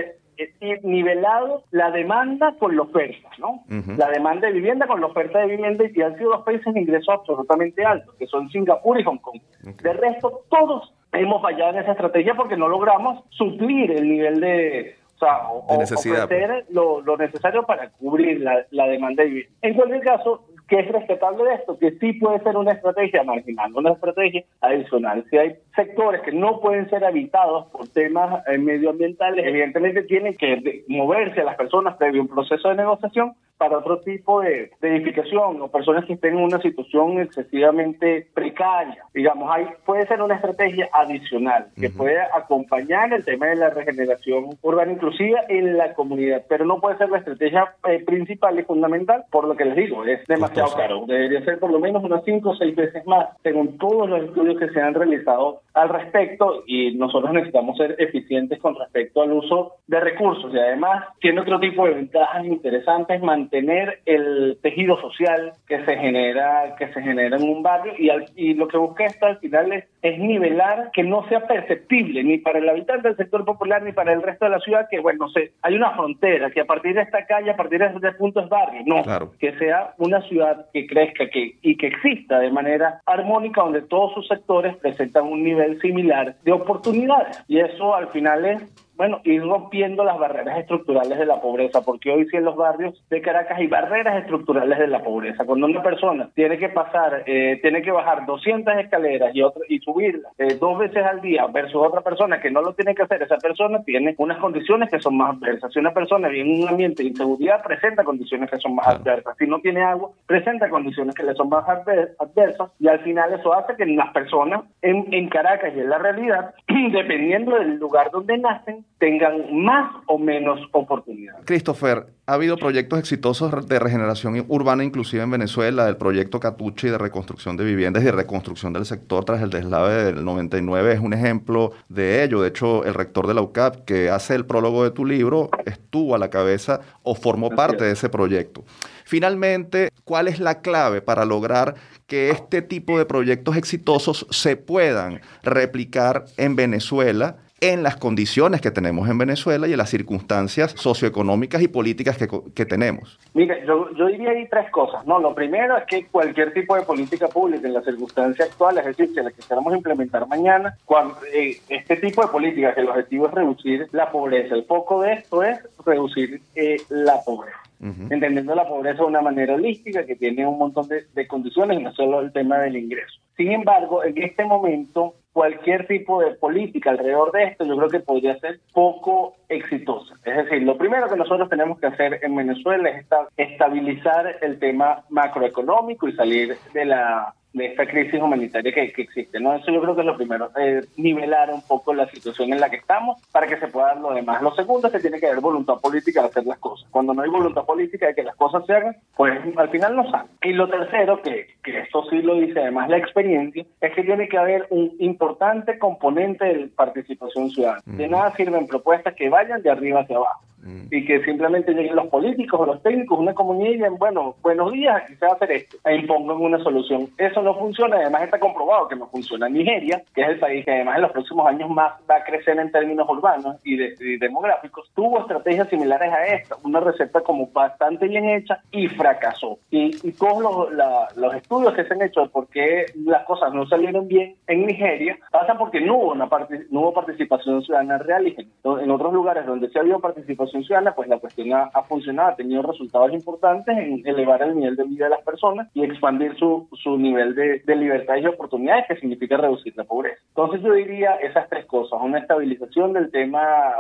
nivelado 0.84 1.64
la 1.72 1.92
demanda 1.92 2.56
con 2.60 2.76
la 2.76 2.84
oferta, 2.84 3.30
¿no? 3.40 3.64
La 3.98 4.10
demanda 4.10 4.48
de 4.48 4.54
vivienda 4.54 4.88
con 4.88 5.02
la 5.02 5.08
oferta 5.08 5.40
de 5.40 5.48
vivienda 5.48 5.86
y 5.94 6.02
han 6.02 6.18
sido 6.18 6.32
dos 6.32 6.44
países 6.44 6.74
de 6.74 6.82
ingresos 6.82 7.10
absolutamente 7.10 7.84
altos, 7.84 8.16
que 8.16 8.28
son 8.28 8.50
Singapur 8.50 9.00
y 9.00 9.04
Hong 9.04 9.18
Kong. 9.18 9.42
De 9.82 9.94
resto, 9.94 10.44
todos 10.50 10.94
hemos 11.14 11.42
fallado 11.42 11.72
en 11.72 11.80
esa 11.80 11.92
estrategia 11.92 12.36
porque 12.36 12.58
no 12.58 12.68
logramos 12.68 13.24
suplir 13.30 13.92
el 13.92 14.10
nivel 14.10 14.40
de, 14.40 14.96
o 15.16 15.20
sea, 15.20 15.50
ofrecer 15.50 16.28
pues. 16.28 16.70
lo, 16.70 17.02
lo, 17.02 17.18
necesario 17.18 17.64
para 17.64 17.90
cubrir 17.90 18.42
la, 18.42 18.66
la 18.72 18.88
demanda 18.88 19.24
de 19.24 19.30
vivienda. 19.30 19.56
En 19.62 19.74
cualquier 19.74 20.02
caso, 20.02 20.46
¿Qué 20.70 20.82
es 20.82 20.92
respetable 20.92 21.44
de 21.46 21.56
esto? 21.56 21.80
Que 21.80 21.98
sí 21.98 22.14
puede 22.14 22.40
ser 22.44 22.56
una 22.56 22.74
estrategia 22.74 23.24
marginal, 23.24 23.74
una 23.74 23.94
estrategia 23.94 24.44
adicional. 24.62 25.26
Si 25.32 25.38
hay 25.38 25.56
sectores 25.76 26.22
que 26.22 26.32
no 26.32 26.60
pueden 26.60 26.88
ser 26.92 27.04
habitados 27.04 27.66
por 27.72 27.88
temas 27.88 28.44
eh, 28.48 28.60
medioambientales, 28.60 29.48
evidentemente 29.48 30.04
tienen 30.04 30.38
que 30.38 30.84
moverse 30.88 31.42
a 31.42 31.46
las 31.46 31.56
personas 31.56 31.98
previo 31.98 32.22
un 32.22 32.28
proceso 32.28 32.70
de 32.70 32.76
negociación 32.76 33.34
para 33.60 33.78
otro 33.78 34.00
tipo 34.00 34.42
de, 34.42 34.72
edificación 34.82 35.62
o 35.62 35.68
personas 35.68 36.06
que 36.06 36.14
estén 36.14 36.38
en 36.38 36.44
una 36.46 36.62
situación 36.62 37.20
excesivamente 37.20 38.28
precaria. 38.34 39.04
Digamos, 39.14 39.52
hay, 39.52 39.68
puede 39.86 40.08
ser 40.08 40.22
una 40.22 40.36
estrategia 40.36 40.90
adicional 40.94 41.68
que 41.78 41.90
puede 41.90 42.22
acompañar 42.22 43.14
el 43.14 43.26
tema 43.26 43.48
de 43.48 43.58
la 43.58 43.70
regeneración 43.70 44.58
urbana 44.62 44.94
inclusiva 44.94 45.42
en 45.50 45.78
la 45.78 45.94
comunidad, 45.94 46.46
pero 46.48 46.66
no 46.66 46.80
puede 46.80 46.98
ser 46.98 47.10
la 47.10 47.18
estrategia 47.18 47.76
eh, 47.90 48.02
principal 48.06 48.58
y 48.58 48.64
fundamental, 48.64 49.26
por 49.30 49.46
lo 49.46 49.56
que 49.58 49.66
les 49.66 49.76
digo, 49.76 50.06
es 50.06 50.26
demasiado 50.26 50.74
caro. 50.78 51.04
Debería 51.06 51.44
ser 51.44 51.60
por 51.60 51.72
lo 51.72 51.80
menos 51.80 52.02
unas 52.02 52.24
cinco 52.24 52.52
o 52.52 52.56
seis 52.56 52.74
veces 52.74 53.06
más, 53.06 53.28
según 53.44 53.78
todos 53.78 54.10
los 54.10 54.24
estudios 54.24 54.58
que 54.58 54.70
se 54.70 54.80
han 54.80 54.94
realizado 54.94 55.62
al 55.74 55.90
respecto. 55.90 56.64
Y 56.66 56.96
nosotros 56.96 57.34
necesitamos 57.34 57.76
ser 57.78 57.98
eficientes 58.00 58.60
con 58.60 58.76
respecto 58.76 59.22
al 59.22 59.34
uso 59.34 59.74
de 59.88 60.00
recursos. 60.00 60.54
Y 60.54 60.58
además, 60.58 61.08
tiene 61.20 61.42
otro 61.42 61.60
tipo 61.60 61.86
de 61.86 61.96
ventajas 61.96 62.46
interesantes, 62.46 63.22
mantener 63.22 63.49
el 63.52 64.58
tejido 64.62 65.00
social 65.02 65.54
que 65.68 65.84
se 65.86 65.98
genera, 65.98 66.76
que 66.78 66.88
se 66.94 67.02
genera 67.02 67.38
en 67.38 67.44
un 67.44 67.64
barrio. 67.64 67.94
Y, 67.98 68.10
y 68.36 68.54
lo 68.54 68.68
que 68.68 68.78
busca 68.78 69.06
esto 69.06 69.26
al 69.26 69.40
final 69.40 69.72
es, 69.74 69.86
es 70.02 70.20
nivelar 70.20 70.92
que 70.94 71.04
no 71.04 71.28
sea 71.28 71.46
perceptible 71.48 72.24
ni 72.24 72.38
para 72.38 72.60
el 72.60 72.70
habitante 72.70 73.08
del 73.08 73.18
sector 73.18 73.46
popular 73.46 73.84
ni 73.84 73.92
para 73.92 74.14
el 74.14 74.22
resto 74.22 74.46
de 74.46 74.52
la 74.52 74.60
ciudad 74.60 74.88
que, 74.90 75.00
bueno, 75.00 75.26
no 75.26 75.30
sé, 75.30 75.52
hay 75.62 75.76
una 75.76 75.92
frontera, 75.92 76.50
que 76.52 76.62
a 76.62 76.66
partir 76.66 76.96
de 76.96 77.02
esta 77.02 77.26
calle, 77.26 77.52
a 77.52 77.58
partir 77.58 77.80
de 77.80 77.88
este 77.88 78.12
punto 78.14 78.40
es 78.40 78.50
barrio. 78.50 78.82
No, 78.86 79.32
que 79.40 79.58
sea 79.58 79.94
una 79.98 80.22
ciudad 80.22 80.68
que 80.74 80.88
crezca 80.88 81.30
que, 81.30 81.56
y 81.62 81.76
que 81.78 81.88
exista 81.88 82.40
de 82.40 82.52
manera 82.52 83.02
armónica 83.06 83.62
donde 83.62 83.82
todos 83.82 84.14
sus 84.14 84.28
sectores 84.28 84.76
presentan 84.78 85.26
un 85.26 85.44
nivel 85.44 85.80
similar 85.82 86.36
de 86.44 86.52
oportunidades. 86.52 87.44
Y 87.48 87.60
eso 87.60 87.96
al 87.96 88.08
final 88.10 88.46
es 88.46 88.89
bueno, 89.00 89.22
ir 89.24 89.42
rompiendo 89.42 90.04
las 90.04 90.20
barreras 90.20 90.60
estructurales 90.60 91.18
de 91.18 91.26
la 91.26 91.40
pobreza, 91.40 91.80
porque 91.86 92.12
hoy 92.12 92.28
sí 92.28 92.36
en 92.36 92.44
los 92.44 92.58
barrios 92.58 93.02
de 93.10 93.22
Caracas 93.22 93.58
hay 93.58 93.68
barreras 93.68 94.18
estructurales 94.18 94.78
de 94.78 94.88
la 94.88 95.02
pobreza. 95.02 95.46
Cuando 95.46 95.68
una 95.68 95.82
persona 95.82 96.30
tiene 96.36 96.58
que 96.58 96.68
pasar, 96.68 97.24
eh, 97.26 97.60
tiene 97.62 97.82
que 97.82 97.92
bajar 97.92 98.26
200 98.26 98.76
escaleras 98.76 99.34
y, 99.34 99.42
otro, 99.42 99.62
y 99.70 99.80
subirlas 99.80 100.34
eh, 100.38 100.58
dos 100.60 100.78
veces 100.78 101.02
al 101.06 101.22
día 101.22 101.48
versus 101.48 101.82
otra 101.82 102.02
persona 102.02 102.42
que 102.42 102.52
no 102.52 102.62
lo 102.62 102.74
tiene 102.74 102.94
que 102.94 103.04
hacer, 103.04 103.24
esa 103.24 103.38
persona 103.38 103.82
tiene 103.86 104.16
unas 104.18 104.38
condiciones 104.40 104.90
que 104.90 105.00
son 105.00 105.16
más 105.16 105.38
adversas. 105.38 105.72
Si 105.72 105.80
una 105.80 105.94
persona 105.94 106.28
vive 106.28 106.54
en 106.54 106.64
un 106.64 106.68
ambiente 106.68 107.02
de 107.02 107.08
inseguridad, 107.08 107.64
presenta 107.64 108.04
condiciones 108.04 108.52
que 108.52 108.58
son 108.58 108.76
más 108.76 108.88
adversas. 108.88 109.34
Si 109.38 109.48
no 109.48 109.60
tiene 109.60 109.82
agua, 109.82 110.10
presenta 110.26 110.70
condiciones 110.70 111.16
que 111.16 111.24
le 111.24 111.36
son 111.36 111.48
más 111.48 111.64
adversas 111.70 112.70
y 112.78 112.90
al 112.90 113.00
final 113.00 113.32
eso 113.32 113.54
hace 113.54 113.78
que 113.78 113.86
las 113.86 114.12
personas 114.12 114.64
en, 114.82 115.08
en 115.14 115.30
Caracas 115.30 115.72
y 115.74 115.80
en 115.80 115.90
la 115.90 116.00
realidad, 116.00 116.54
dependiendo 116.68 117.56
del 117.56 117.78
lugar 117.78 118.12
donde 118.12 118.38
nacen, 118.38 118.84
tengan 118.98 119.64
más 119.64 119.92
o 120.08 120.18
menos 120.18 120.60
oportunidades. 120.74 121.46
Christopher, 121.46 122.08
ha 122.26 122.34
habido 122.34 122.58
proyectos 122.58 123.00
exitosos 123.00 123.68
de 123.68 123.80
regeneración 123.80 124.46
urbana 124.50 124.84
inclusive 124.84 125.24
en 125.24 125.32
Venezuela, 125.32 125.88
el 125.88 125.98
proyecto 125.98 126.40
Catuche 126.40 126.92
de 126.92 126.98
reconstrucción 126.98 127.56
de 127.56 127.64
viviendas 127.64 128.04
y 128.04 128.08
de 128.08 128.12
reconstrucción 128.12 128.74
del 128.74 128.86
sector 128.86 129.24
tras 129.24 129.42
el 129.42 129.50
deslave 129.50 130.04
del 130.04 130.26
99 130.26 130.94
es 130.94 131.00
un 131.00 131.14
ejemplo 131.14 131.72
de 131.88 132.24
ello. 132.24 132.42
De 132.42 132.50
hecho, 132.50 132.84
el 132.84 132.94
rector 132.94 133.26
de 133.26 133.34
la 133.34 133.42
UCAP, 133.42 133.86
que 133.86 134.10
hace 134.10 134.36
el 134.36 134.46
prólogo 134.46 134.84
de 134.84 134.92
tu 134.92 135.06
libro, 135.06 135.50
estuvo 135.66 136.14
a 136.14 136.20
la 136.20 136.30
cabeza 136.30 136.82
o 137.04 137.16
formó 137.16 137.50
parte 137.50 137.86
de 137.86 137.94
ese 137.94 138.10
proyecto. 138.10 138.66
Finalmente, 139.06 139.90
¿cuál 140.04 140.28
es 140.28 140.40
la 140.40 140.62
clave 140.62 141.02
para 141.02 141.26
lograr 141.26 141.76
que 142.06 142.30
este 142.30 142.62
tipo 142.62 142.98
de 142.98 143.06
proyectos 143.06 143.56
exitosos 143.56 144.28
se 144.30 144.58
puedan 144.58 145.22
replicar 145.42 146.26
en 146.38 146.56
Venezuela? 146.56 147.38
En 147.62 147.84
las 147.84 147.98
condiciones 147.98 148.62
que 148.62 148.72
tenemos 148.72 149.10
en 149.10 149.18
Venezuela 149.18 149.68
y 149.68 149.72
en 149.72 149.78
las 149.78 149.90
circunstancias 149.90 150.72
socioeconómicas 150.78 151.62
y 151.62 151.68
políticas 151.68 152.18
que, 152.18 152.66
tenemos? 152.66 153.20
Mire, 153.34 153.64
yo, 153.66 153.92
yo, 153.96 154.08
diría 154.08 154.32
ahí 154.32 154.48
tres 154.50 154.70
cosas. 154.72 155.06
No, 155.06 155.20
lo 155.20 155.34
primero 155.34 155.78
es 155.78 155.86
que 155.86 156.06
cualquier 156.08 156.54
tipo 156.54 156.76
de 156.76 156.84
política 156.84 157.28
pública 157.28 157.68
en 157.68 157.74
las 157.74 157.86
circunstancias 157.86 158.50
actuales, 158.50 158.86
es 158.86 158.98
decir, 158.98 159.16
que 159.16 159.24
la 159.24 159.32
que 159.32 159.42
queramos 159.42 159.76
implementar 159.76 160.28
mañana, 160.28 160.76
cuando, 160.86 161.16
eh, 161.34 161.60
este 161.70 161.96
tipo 161.98 162.22
de 162.22 162.28
política, 162.28 162.74
que 162.74 162.82
el 162.82 162.90
objetivo 162.90 163.28
es 163.28 163.34
reducir 163.34 163.88
la 163.92 164.12
pobreza, 164.12 164.56
el 164.56 164.66
foco 164.66 165.02
de 165.02 165.14
esto 165.14 165.44
es 165.44 165.60
reducir 165.86 166.42
eh, 166.56 166.78
la 166.90 167.22
pobreza. 167.24 167.58
Entendiendo 167.82 168.54
la 168.56 168.68
pobreza 168.68 169.04
de 169.04 169.08
una 169.08 169.22
manera 169.22 169.56
holística 169.56 170.06
que 170.06 170.18
tiene 170.18 170.46
un 170.46 170.58
montón 170.58 170.90
de, 170.90 171.06
de 171.14 171.28
condiciones 171.28 171.80
y 171.80 171.84
no 171.84 171.94
solo 171.94 172.20
el 172.20 172.34
tema 172.34 172.58
del 172.58 172.76
ingreso. 172.76 173.22
Sin 173.38 173.54
embargo, 173.54 174.04
en 174.04 174.22
este 174.22 174.44
momento 174.44 175.16
cualquier 175.40 175.88
tipo 175.88 176.20
de 176.20 176.32
política 176.32 176.90
alrededor 176.90 177.32
de 177.32 177.46
esto, 177.46 177.64
yo 177.64 177.78
creo 177.78 177.88
que 177.88 178.02
podría 178.02 178.38
ser 178.40 178.60
poco 178.74 179.38
exitosa. 179.48 180.16
Es 180.26 180.36
decir, 180.36 180.64
lo 180.64 180.78
primero 180.78 181.08
que 181.08 181.16
nosotros 181.16 181.48
tenemos 181.48 181.80
que 181.80 181.88
hacer 181.88 182.20
en 182.22 182.36
Venezuela 182.36 182.90
es 182.90 183.06
estabilizar 183.38 184.36
el 184.42 184.60
tema 184.60 185.06
macroeconómico 185.08 186.10
y 186.10 186.14
salir 186.18 186.58
de 186.74 186.84
la 186.84 187.34
de 187.54 187.66
esta 187.66 187.86
crisis 187.86 188.22
humanitaria 188.22 188.72
que, 188.72 188.84
existe. 188.84 189.40
¿no? 189.40 189.56
Eso 189.56 189.72
yo 189.72 189.82
creo 189.82 189.96
que 189.96 190.02
es 190.02 190.08
lo 190.08 190.18
primero, 190.18 190.52
eh, 190.60 190.82
nivelar 190.98 191.52
un 191.52 191.62
poco 191.62 191.94
la 191.94 192.08
situación 192.10 192.54
en 192.54 192.60
la 192.60 192.70
que 192.70 192.78
estamos 192.78 193.20
para 193.32 193.48
que 193.48 193.58
se 193.58 193.68
pueda 193.68 193.88
dar 193.88 193.98
lo 193.98 194.14
demás. 194.14 194.42
Lo 194.42 194.54
segundo 194.56 194.88
es 194.88 194.94
que 194.94 195.00
tiene 195.00 195.20
que 195.20 195.28
haber 195.28 195.40
voluntad 195.40 195.76
política 195.76 196.22
de 196.22 196.28
hacer 196.28 196.46
las 196.46 196.60
cosas. 196.60 196.88
Cuando 196.92 197.14
no 197.14 197.22
hay 197.22 197.30
voluntad 197.30 197.66
política 197.66 198.08
de 198.08 198.16
que 198.16 198.24
las 198.24 198.36
cosas 198.36 198.66
se 198.66 198.74
hagan, 198.74 198.96
pues 199.16 199.40
al 199.58 199.70
final 199.70 199.96
no 199.96 200.10
salen. 200.10 200.32
Y 200.44 200.54
lo 200.54 200.70
tercero, 200.70 201.22
que, 201.22 201.48
que 201.64 201.80
esto 201.80 202.04
sí 202.10 202.22
lo 202.22 202.36
dice 202.36 202.60
además 202.60 202.90
la 202.90 202.98
experiencia, 202.98 203.66
es 203.82 203.94
que 203.94 204.04
tiene 204.04 204.28
que 204.28 204.38
haber 204.38 204.68
un 204.70 204.96
importante 205.00 205.80
componente 205.80 206.46
de 206.46 206.68
participación 206.68 207.50
ciudadana. 207.50 207.82
De 207.86 208.08
nada 208.08 208.36
sirven 208.36 208.68
propuestas 208.68 209.16
que 209.16 209.30
vayan 209.30 209.62
de 209.62 209.70
arriba 209.70 210.02
hacia 210.02 210.18
abajo. 210.18 210.42
Mm. 210.62 210.88
y 210.92 211.06
que 211.06 211.24
simplemente 211.24 211.74
lleguen 211.74 211.96
los 211.96 212.08
políticos 212.08 212.60
o 212.60 212.66
los 212.66 212.84
técnicos, 212.84 213.18
una 213.18 213.34
comunidad 213.34 213.70
y 213.70 213.74
digan, 213.76 213.98
bueno, 213.98 214.36
buenos 214.42 214.72
días, 214.74 215.04
aquí 215.04 215.16
se 215.16 215.26
va 215.26 215.32
a 215.32 215.36
hacer 215.36 215.52
esto, 215.52 215.78
e 215.86 215.96
impongan 215.96 216.38
una 216.38 216.60
solución. 216.60 217.08
Eso 217.18 217.42
no 217.42 217.56
funciona, 217.56 217.98
además 217.98 218.24
está 218.24 218.40
comprobado 218.40 218.88
que 218.88 218.96
no 218.96 219.08
funciona. 219.08 219.48
Nigeria, 219.48 220.04
que 220.14 220.22
es 220.22 220.30
el 220.30 220.40
país 220.40 220.66
que 220.66 220.72
además 220.72 220.98
en 220.98 221.02
los 221.04 221.12
próximos 221.12 221.48
años 221.48 221.70
más 221.70 221.94
va 222.10 222.18
a 222.18 222.24
crecer 222.24 222.60
en 222.60 222.72
términos 222.72 223.08
urbanos 223.10 223.56
y, 223.64 223.78
demográficos, 224.18 224.90
tuvo 224.94 225.20
estrategias 225.20 225.70
similares 225.70 226.12
a 226.12 226.26
esta, 226.26 226.56
una 226.64 226.80
receta 226.80 227.22
como 227.22 227.48
bastante 227.48 228.08
bien 228.08 228.26
hecha 228.26 228.60
y 228.72 228.88
fracasó. 228.88 229.60
Y, 229.70 229.90
todos 230.20 230.42
los, 230.72 231.16
los 231.16 231.36
estudios 231.36 231.74
que 231.74 231.86
se 231.86 231.94
han 231.94 232.02
hecho 232.02 232.22
de 232.22 232.30
por 232.30 232.48
qué 232.48 232.86
las 233.06 233.24
cosas 233.26 233.54
no 233.54 233.66
salieron 233.68 234.08
bien 234.08 234.36
en 234.48 234.66
Nigeria 234.66 235.18
pasan 235.32 235.58
porque 235.58 235.80
no 235.80 235.98
hubo, 235.98 236.12
una 236.12 236.28
no 236.72 236.82
hubo 236.82 236.94
participación 236.94 237.62
ciudadana 237.64 237.98
real 238.00 238.28
y 238.28 238.36
en 238.64 238.92
otros 238.92 239.14
lugares 239.14 239.46
donde 239.46 239.70
se 239.70 239.78
ha 239.78 239.82
habido 239.82 240.00
participación 240.00 240.59
pues 240.96 241.08
la 241.08 241.20
cuestión 241.20 241.54
ha, 241.54 241.84
funcionado, 241.84 242.30
ha 242.30 242.36
tenido 242.36 242.62
resultados 242.62 243.12
importantes 243.14 243.78
en 243.78 244.06
elevar 244.06 244.42
el 244.42 244.56
nivel 244.56 244.76
de 244.76 244.84
vida 244.84 245.06
de 245.06 245.12
las 245.12 245.24
personas 245.24 245.68
y 245.74 245.84
expandir 245.84 246.36
su, 246.38 246.68
su 246.82 246.98
nivel 246.98 247.36
de, 247.36 247.60
de 247.60 247.76
libertades 247.76 248.24
y 248.24 248.28
oportunidades, 248.28 248.86
que 248.88 248.96
significa 248.98 249.38
reducir 249.38 249.74
la 249.76 249.84
pobreza. 249.84 250.22
Entonces 250.30 250.62
yo 250.62 250.74
diría 250.74 251.16
esas 251.16 251.50
tres 251.50 251.66
cosas, 251.66 252.00
una 252.02 252.20
estabilización 252.20 252.94
del 252.94 253.12
tema 253.12 253.40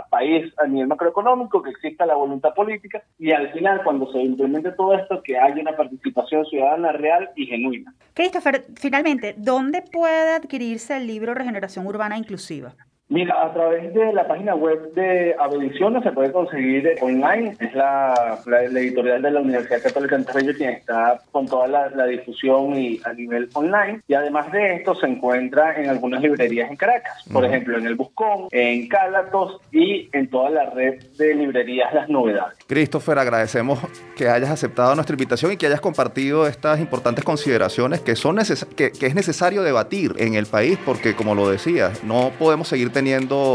país 0.09 0.53
a 0.57 0.67
nivel 0.67 0.87
macroeconómico, 0.87 1.61
que 1.61 1.71
exista 1.71 2.05
la 2.05 2.15
voluntad 2.15 2.53
política 2.53 3.03
y 3.17 3.31
al 3.31 3.51
final 3.51 3.81
cuando 3.83 4.11
se 4.11 4.19
implemente 4.19 4.71
todo 4.71 4.93
esto, 4.93 5.21
que 5.23 5.37
haya 5.37 5.61
una 5.61 5.75
participación 5.75 6.45
ciudadana 6.45 6.91
real 6.91 7.29
y 7.35 7.45
genuina. 7.45 7.93
Christopher, 8.13 8.65
finalmente, 8.75 9.35
¿dónde 9.37 9.81
puede 9.81 10.33
adquirirse 10.33 10.97
el 10.97 11.07
libro 11.07 11.33
Regeneración 11.33 11.85
Urbana 11.87 12.17
Inclusiva? 12.17 12.73
Mira, 13.11 13.43
a 13.43 13.51
través 13.51 13.91
de 13.91 14.13
la 14.13 14.27
página 14.27 14.53
web 14.53 14.93
de 14.93 15.35
Avediciones 15.39 16.03
se 16.03 16.11
puede 16.11 16.31
conseguir 16.31 16.95
online. 17.01 17.55
Es 17.59 17.73
la, 17.73 18.37
editorial 18.71 19.23
de 19.23 19.31
la 19.31 19.39
Universidad 19.39 19.81
Católica 19.81 20.15
de 20.15 20.21
Entre 20.21 20.53
quien 20.53 20.69
está 20.69 21.19
con 21.31 21.47
toda 21.47 21.67
la, 21.67 22.05
difusión 22.05 22.75
y 22.75 23.01
a 23.03 23.13
nivel 23.13 23.49
online. 23.53 24.01
Y 24.07 24.13
además 24.13 24.51
de 24.51 24.75
esto 24.75 24.93
se 24.93 25.07
encuentra 25.07 25.81
en 25.81 25.89
algunas 25.89 26.21
librerías 26.21 26.69
en 26.69 26.77
Caracas. 26.77 27.25
Por 27.33 27.43
ejemplo, 27.43 27.79
en 27.79 27.87
el 27.87 27.95
Buscón, 27.95 28.47
en 28.51 28.87
Cálatos 28.87 29.59
y 29.71 30.07
en 30.13 30.29
toda 30.29 30.51
la 30.51 30.69
red 30.69 31.01
de 31.17 31.33
librerías 31.33 31.91
Las 31.91 32.09
Novedades. 32.09 32.59
Christopher, 32.67 33.17
agradecemos 33.17 33.79
que 34.15 34.29
hayas 34.29 34.51
aceptado 34.51 34.93
nuestra 34.93 35.15
invitación 35.15 35.53
y 35.53 35.57
que 35.57 35.65
hayas 35.65 35.81
compartido 35.81 36.45
estas 36.45 36.79
importantes 36.79 37.23
consideraciones 37.23 38.01
que, 38.01 38.15
son 38.15 38.37
que, 38.75 38.91
que 38.91 39.07
es 39.07 39.15
necesario 39.15 39.63
debatir 39.63 40.13
en 40.17 40.35
el 40.35 40.45
país 40.45 40.77
porque, 40.85 41.15
como 41.15 41.33
lo 41.33 41.49
decías, 41.49 42.03
no 42.03 42.31
podemos 42.37 42.67
seguir 42.67 42.91
teniendo 42.91 42.98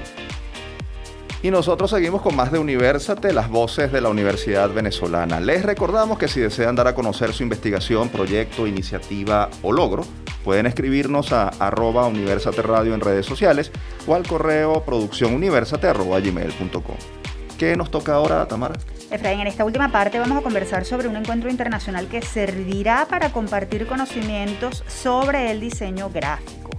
Y 1.42 1.50
nosotros 1.50 1.90
seguimos 1.90 2.22
con 2.22 2.34
más 2.34 2.50
de 2.50 2.58
Universate, 2.58 3.34
las 3.34 3.50
voces 3.50 3.92
de 3.92 4.00
la 4.00 4.08
Universidad 4.08 4.70
Venezolana. 4.70 5.40
Les 5.40 5.62
recordamos 5.62 6.18
que 6.18 6.26
si 6.26 6.40
desean 6.40 6.74
dar 6.74 6.88
a 6.88 6.94
conocer 6.94 7.34
su 7.34 7.42
investigación, 7.42 8.08
proyecto, 8.08 8.66
iniciativa 8.66 9.50
o 9.60 9.70
logro, 9.70 10.06
pueden 10.42 10.64
escribirnos 10.64 11.32
a 11.32 11.48
arroba 11.48 12.06
Universate 12.06 12.62
Radio 12.62 12.94
en 12.94 13.02
redes 13.02 13.26
sociales 13.26 13.70
o 14.06 14.14
al 14.14 14.26
correo 14.26 14.82
producciónuniversate.gmail.com. 14.86 17.33
¿Qué 17.58 17.76
nos 17.76 17.90
toca 17.90 18.14
ahora, 18.14 18.46
Tamara? 18.46 18.74
Efraín, 19.10 19.40
en 19.40 19.46
esta 19.46 19.64
última 19.64 19.92
parte 19.92 20.18
vamos 20.18 20.38
a 20.38 20.42
conversar 20.42 20.84
sobre 20.84 21.08
un 21.08 21.16
encuentro 21.16 21.48
internacional 21.50 22.08
que 22.08 22.20
servirá 22.22 23.06
para 23.08 23.30
compartir 23.30 23.86
conocimientos 23.86 24.82
sobre 24.88 25.50
el 25.50 25.60
diseño 25.60 26.10
gráfico. 26.10 26.70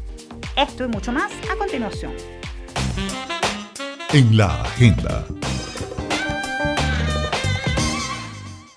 Esto 0.58 0.86
y 0.86 0.88
mucho 0.88 1.12
más 1.12 1.32
a 1.52 1.58
continuación. 1.58 2.14
En 4.12 4.38
la 4.38 4.62
agenda. 4.62 5.26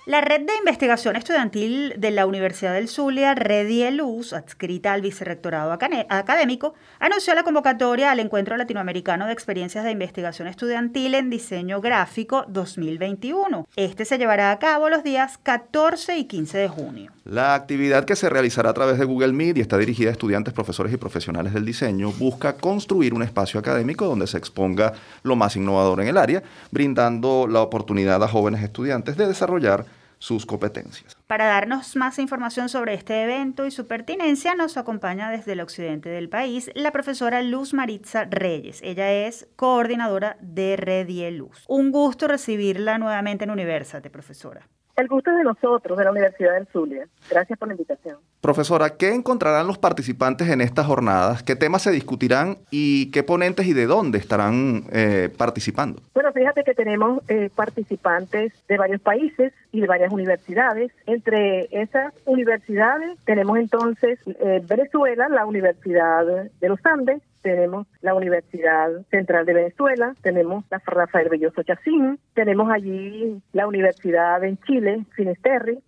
La 0.09 0.21
red 0.21 0.41
de 0.41 0.57
investigación 0.57 1.15
estudiantil 1.15 1.93
de 1.99 2.09
la 2.09 2.25
Universidad 2.25 2.73
del 2.73 2.87
Zulia, 2.87 3.35
Redieluz, 3.35 4.33
adscrita 4.33 4.91
al 4.91 5.03
Vicerrectorado 5.03 5.71
Académico, 5.71 6.73
anunció 6.99 7.35
la 7.35 7.43
convocatoria 7.43 8.09
al 8.09 8.19
Encuentro 8.19 8.57
Latinoamericano 8.57 9.27
de 9.27 9.33
Experiencias 9.33 9.83
de 9.83 9.91
Investigación 9.91 10.47
Estudiantil 10.47 11.13
en 11.13 11.29
Diseño 11.29 11.79
Gráfico 11.79 12.43
2021. 12.47 13.67
Este 13.75 14.03
se 14.03 14.17
llevará 14.17 14.49
a 14.49 14.57
cabo 14.57 14.89
los 14.89 15.03
días 15.03 15.37
14 15.43 16.17
y 16.17 16.25
15 16.25 16.57
de 16.57 16.67
junio. 16.69 17.11
La 17.23 17.53
actividad 17.53 18.05
que 18.05 18.15
se 18.15 18.29
realizará 18.29 18.71
a 18.71 18.73
través 18.73 18.97
de 18.97 19.05
Google 19.05 19.33
Meet 19.33 19.57
y 19.57 19.61
está 19.61 19.77
dirigida 19.77 20.09
a 20.09 20.13
estudiantes, 20.13 20.55
profesores 20.55 20.91
y 20.91 20.97
profesionales 20.97 21.53
del 21.53 21.65
diseño 21.65 22.11
busca 22.13 22.53
construir 22.53 23.13
un 23.13 23.21
espacio 23.21 23.59
académico 23.59 24.07
donde 24.07 24.25
se 24.25 24.39
exponga 24.39 24.93
lo 25.21 25.35
más 25.35 25.55
innovador 25.55 26.01
en 26.01 26.07
el 26.07 26.17
área, 26.17 26.41
brindando 26.71 27.45
la 27.47 27.61
oportunidad 27.61 28.23
a 28.23 28.27
jóvenes 28.27 28.63
estudiantes 28.63 29.15
de 29.15 29.27
desarrollar 29.27 29.98
sus 30.19 30.45
competencias. 30.45 31.17
Para 31.27 31.47
darnos 31.47 31.95
más 31.95 32.19
información 32.19 32.69
sobre 32.69 32.93
este 32.93 33.23
evento 33.23 33.65
y 33.65 33.71
su 33.71 33.87
pertinencia, 33.87 34.53
nos 34.53 34.77
acompaña 34.77 35.31
desde 35.31 35.53
el 35.53 35.61
occidente 35.61 36.09
del 36.09 36.29
país 36.29 36.69
la 36.75 36.91
profesora 36.91 37.41
Luz 37.41 37.73
Maritza 37.73 38.25
Reyes. 38.25 38.81
Ella 38.83 39.11
es 39.11 39.47
coordinadora 39.55 40.37
de 40.41 40.75
Redieluz. 40.75 41.63
Un 41.67 41.91
gusto 41.91 42.27
recibirla 42.27 42.97
nuevamente 42.97 43.45
en 43.45 43.51
Universate, 43.51 44.09
profesora. 44.09 44.67
El 44.99 45.07
gusto 45.07 45.31
es 45.31 45.37
de 45.37 45.43
nosotros, 45.43 45.97
de 45.97 46.03
la 46.03 46.11
Universidad 46.11 46.55
del 46.55 46.67
Zulia. 46.67 47.07
Gracias 47.29 47.57
por 47.57 47.69
la 47.69 47.73
invitación. 47.73 48.17
Profesora, 48.41 48.97
¿qué 48.97 49.13
encontrarán 49.13 49.65
los 49.65 49.77
participantes 49.77 50.49
en 50.49 50.59
estas 50.59 50.87
jornadas? 50.87 51.41
¿Qué 51.41 51.55
temas 51.55 51.83
se 51.83 51.91
discutirán 51.91 52.57
y 52.69 53.09
qué 53.11 53.23
ponentes 53.23 53.65
y 53.65 53.71
de 53.71 53.85
dónde 53.85 54.17
estarán 54.17 54.83
eh, 54.91 55.29
participando? 55.37 56.01
Bueno, 56.13 56.33
fíjate 56.33 56.65
que 56.65 56.73
tenemos 56.73 57.23
eh, 57.29 57.49
participantes 57.55 58.51
de 58.67 58.77
varios 58.77 58.99
países 58.99 59.53
y 59.71 59.79
de 59.79 59.87
varias 59.87 60.11
universidades. 60.11 60.91
Entre 61.05 61.69
esas 61.71 62.13
universidades 62.25 63.17
tenemos 63.23 63.57
entonces 63.57 64.19
eh, 64.27 64.61
Venezuela, 64.67 65.29
la 65.29 65.45
Universidad 65.45 66.25
de 66.59 66.69
los 66.69 66.85
Andes, 66.85 67.21
tenemos 67.41 67.87
la 68.01 68.13
Universidad 68.13 68.89
Central 69.09 69.45
de 69.45 69.53
Venezuela, 69.53 70.15
tenemos 70.21 70.65
la 70.69 70.81
Rafael 70.85 71.29
Belloso 71.29 71.63
Chacín, 71.63 72.19
tenemos 72.33 72.71
allí 72.71 73.41
la 73.53 73.67
Universidad 73.67 74.43
en 74.43 74.57
Chile, 74.59 75.05
Finisterre, 75.11 75.79